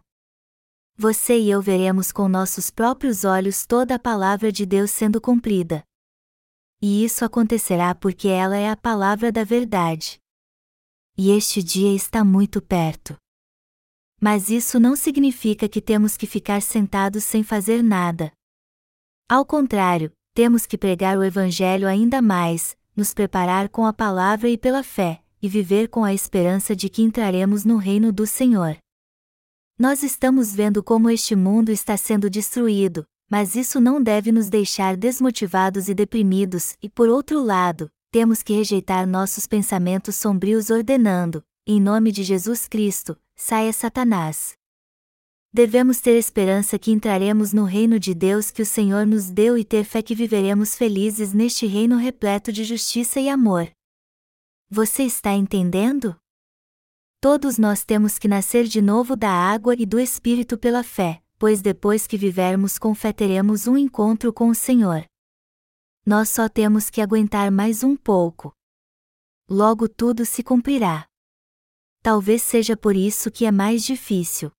Você 0.96 1.38
e 1.38 1.50
eu 1.50 1.60
veremos 1.60 2.12
com 2.12 2.28
nossos 2.28 2.70
próprios 2.70 3.24
olhos 3.24 3.66
toda 3.66 3.94
a 3.94 3.98
palavra 3.98 4.52
de 4.52 4.66
Deus 4.66 4.90
sendo 4.90 5.20
cumprida. 5.20 5.82
E 6.80 7.04
isso 7.04 7.24
acontecerá 7.24 7.94
porque 7.94 8.28
ela 8.28 8.56
é 8.56 8.68
a 8.68 8.76
palavra 8.76 9.30
da 9.32 9.44
verdade 9.44 10.22
e 11.16 11.30
este 11.30 11.62
dia 11.62 11.94
está 11.94 12.24
muito 12.24 12.60
perto. 12.60 13.16
Mas 14.20 14.50
isso 14.50 14.78
não 14.78 14.96
significa 14.96 15.68
que 15.68 15.80
temos 15.80 16.16
que 16.16 16.26
ficar 16.26 16.62
sentados 16.62 17.24
sem 17.24 17.42
fazer 17.42 17.82
nada. 17.82 18.32
Ao 19.28 19.44
contrário, 19.44 20.12
temos 20.34 20.64
que 20.64 20.78
pregar 20.78 21.18
o 21.18 21.24
Evangelho 21.24 21.88
ainda 21.88 22.22
mais, 22.22 22.76
nos 22.96 23.12
preparar 23.12 23.68
com 23.68 23.84
a 23.84 23.92
palavra 23.92 24.48
e 24.48 24.56
pela 24.56 24.82
fé, 24.82 25.22
e 25.40 25.48
viver 25.48 25.88
com 25.88 26.04
a 26.04 26.14
esperança 26.14 26.74
de 26.74 26.88
que 26.88 27.02
entraremos 27.02 27.64
no 27.64 27.76
reino 27.76 28.12
do 28.12 28.26
Senhor. 28.26 28.76
Nós 29.78 30.02
estamos 30.02 30.54
vendo 30.54 30.82
como 30.82 31.10
este 31.10 31.34
mundo 31.34 31.70
está 31.70 31.96
sendo 31.96 32.28
destruído, 32.28 33.06
mas 33.28 33.54
isso 33.56 33.80
não 33.80 34.02
deve 34.02 34.30
nos 34.30 34.48
deixar 34.48 34.96
desmotivados 34.96 35.88
e 35.88 35.94
deprimidos, 35.94 36.76
e 36.82 36.88
por 36.88 37.08
outro 37.08 37.42
lado, 37.42 37.90
temos 38.10 38.42
que 38.42 38.52
rejeitar 38.52 39.06
nossos 39.06 39.46
pensamentos 39.46 40.16
sombrios 40.16 40.68
ordenando, 40.68 41.42
em 41.66 41.80
nome 41.80 42.12
de 42.12 42.22
Jesus 42.22 42.68
Cristo, 42.68 43.18
saia 43.34 43.72
Satanás. 43.72 44.54
Devemos 45.50 46.00
ter 46.00 46.16
esperança 46.18 46.78
que 46.78 46.90
entraremos 46.90 47.52
no 47.52 47.64
reino 47.64 47.98
de 47.98 48.14
Deus 48.14 48.50
que 48.50 48.62
o 48.62 48.66
Senhor 48.66 49.06
nos 49.06 49.30
deu 49.30 49.56
e 49.56 49.64
ter 49.64 49.84
fé 49.84 50.02
que 50.02 50.14
viveremos 50.14 50.74
felizes 50.74 51.32
neste 51.32 51.66
reino 51.66 51.96
repleto 51.96 52.52
de 52.52 52.64
justiça 52.64 53.20
e 53.20 53.28
amor. 53.28 53.70
Você 54.70 55.02
está 55.02 55.34
entendendo? 55.34 56.16
Todos 57.22 57.56
nós 57.56 57.84
temos 57.84 58.18
que 58.18 58.28
nascer 58.28 58.64
de 58.64 58.82
novo 58.82 59.16
da 59.16 59.30
água 59.30 59.74
e 59.78 59.86
do 59.86 59.98
Espírito 59.98 60.58
pela 60.58 60.82
fé, 60.82 61.22
pois 61.38 61.62
depois 61.62 62.06
que 62.06 62.18
vivermos 62.18 62.78
com 62.78 62.94
fé 62.94 63.14
teremos 63.14 63.66
um 63.66 63.78
encontro 63.78 64.30
com 64.30 64.50
o 64.50 64.54
Senhor 64.54 65.06
nós 66.04 66.30
só 66.30 66.48
temos 66.48 66.90
que 66.90 67.00
aguentar 67.00 67.50
mais 67.50 67.84
um 67.84 67.96
pouco. 67.96 68.52
Logo 69.48 69.88
tudo 69.88 70.26
se 70.26 70.42
cumprirá. 70.42 71.06
Talvez 72.02 72.42
seja 72.42 72.76
por 72.76 72.96
isso 72.96 73.30
que 73.30 73.46
é 73.46 73.52
mais 73.52 73.84
difícil. 73.84 74.50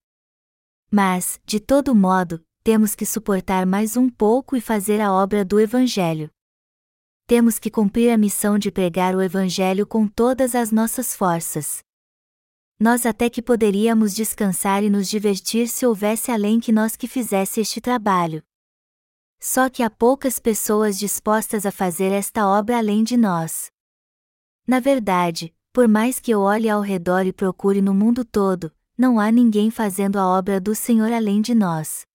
Mas, 0.90 1.42
de 1.46 1.60
todo 1.60 1.94
modo, 1.94 2.42
temos 2.64 2.96
que 2.96 3.06
suportar 3.06 3.66
mais 3.66 3.98
um 3.98 4.10
pouco 4.10 4.56
e 4.56 4.62
fazer 4.62 5.02
a 5.02 5.12
obra 5.12 5.44
do 5.44 5.60
Evangelho. 5.60 6.30
Temos 7.28 7.60
que 7.60 7.70
cumprir 7.70 8.10
a 8.12 8.18
missão 8.18 8.58
de 8.58 8.72
pregar 8.72 9.14
o 9.14 9.22
Evangelho 9.22 9.86
com 9.86 10.08
todas 10.08 10.56
as 10.56 10.72
nossas 10.72 11.14
forças. 11.14 11.84
Nós 12.80 13.06
até 13.06 13.30
que 13.30 13.42
poderíamos 13.42 14.14
descansar 14.14 14.84
e 14.84 14.90
nos 14.90 15.08
divertir 15.08 15.68
se 15.68 15.86
houvesse 15.86 16.32
além 16.32 16.60
que 16.60 16.72
nós 16.72 16.96
que 16.96 17.08
fizesse 17.08 17.62
este 17.62 17.80
trabalho. 17.80 18.44
Só 19.40 19.70
que 19.70 19.84
há 19.84 19.90
poucas 19.90 20.40
pessoas 20.40 20.98
dispostas 20.98 21.66
a 21.66 21.72
fazer 21.72 22.12
esta 22.12 22.48
obra 22.48 22.78
além 22.78 23.04
de 23.04 23.18
nós. 23.18 23.72
Na 24.66 24.80
verdade, 24.80 25.54
por 25.74 25.88
mais 25.88 26.20
que 26.20 26.32
eu 26.32 26.42
olhe 26.42 26.70
ao 26.70 26.82
redor 26.82 27.26
e 27.26 27.34
procure 27.34 27.82
no 27.82 27.94
mundo 27.94 28.24
todo, 28.24 28.74
não 28.98 29.20
há 29.20 29.32
ninguém 29.32 29.70
fazendo 29.72 30.18
a 30.18 30.28
obra 30.28 30.62
do 30.62 30.74
Senhor 30.76 31.12
além 31.12 31.42
de 31.42 31.54
nós. 31.54 32.06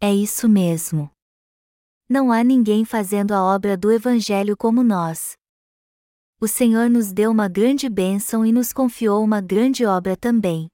É 0.00 0.14
isso 0.14 0.48
mesmo. 0.48 1.10
Não 2.08 2.32
há 2.32 2.42
ninguém 2.42 2.84
fazendo 2.84 3.32
a 3.32 3.42
obra 3.42 3.76
do 3.76 3.92
Evangelho 3.92 4.56
como 4.56 4.82
nós. 4.82 5.36
O 6.42 6.48
Senhor 6.48 6.88
nos 6.88 7.12
deu 7.12 7.30
uma 7.30 7.48
grande 7.48 7.86
bênção 7.86 8.46
e 8.46 8.50
nos 8.50 8.72
confiou 8.72 9.22
uma 9.22 9.42
grande 9.42 9.84
obra 9.84 10.16
também. 10.16 10.68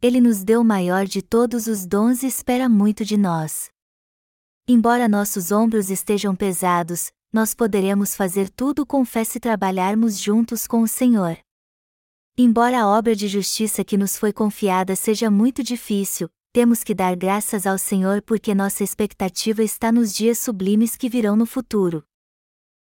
Ele 0.00 0.18
nos 0.18 0.42
deu 0.42 0.62
o 0.62 0.64
maior 0.64 1.04
de 1.04 1.20
todos 1.20 1.66
os 1.66 1.84
dons 1.84 2.22
e 2.22 2.26
espera 2.26 2.70
muito 2.70 3.04
de 3.04 3.18
nós. 3.18 3.68
Embora 4.66 5.10
nossos 5.10 5.52
ombros 5.52 5.90
estejam 5.90 6.34
pesados, 6.34 7.12
nós 7.30 7.52
poderemos 7.52 8.16
fazer 8.16 8.48
tudo 8.48 8.86
com 8.86 9.04
fé 9.04 9.24
se 9.24 9.38
trabalharmos 9.38 10.18
juntos 10.18 10.66
com 10.66 10.80
o 10.80 10.88
Senhor. 10.88 11.36
Embora 12.38 12.80
a 12.80 12.88
obra 12.88 13.14
de 13.14 13.28
justiça 13.28 13.84
que 13.84 13.98
nos 13.98 14.16
foi 14.16 14.32
confiada 14.32 14.96
seja 14.96 15.30
muito 15.30 15.62
difícil, 15.62 16.30
temos 16.50 16.82
que 16.82 16.94
dar 16.94 17.14
graças 17.14 17.66
ao 17.66 17.76
Senhor 17.76 18.22
porque 18.22 18.54
nossa 18.54 18.82
expectativa 18.82 19.62
está 19.62 19.92
nos 19.92 20.14
dias 20.14 20.38
sublimes 20.38 20.96
que 20.96 21.10
virão 21.10 21.36
no 21.36 21.44
futuro. 21.44 22.02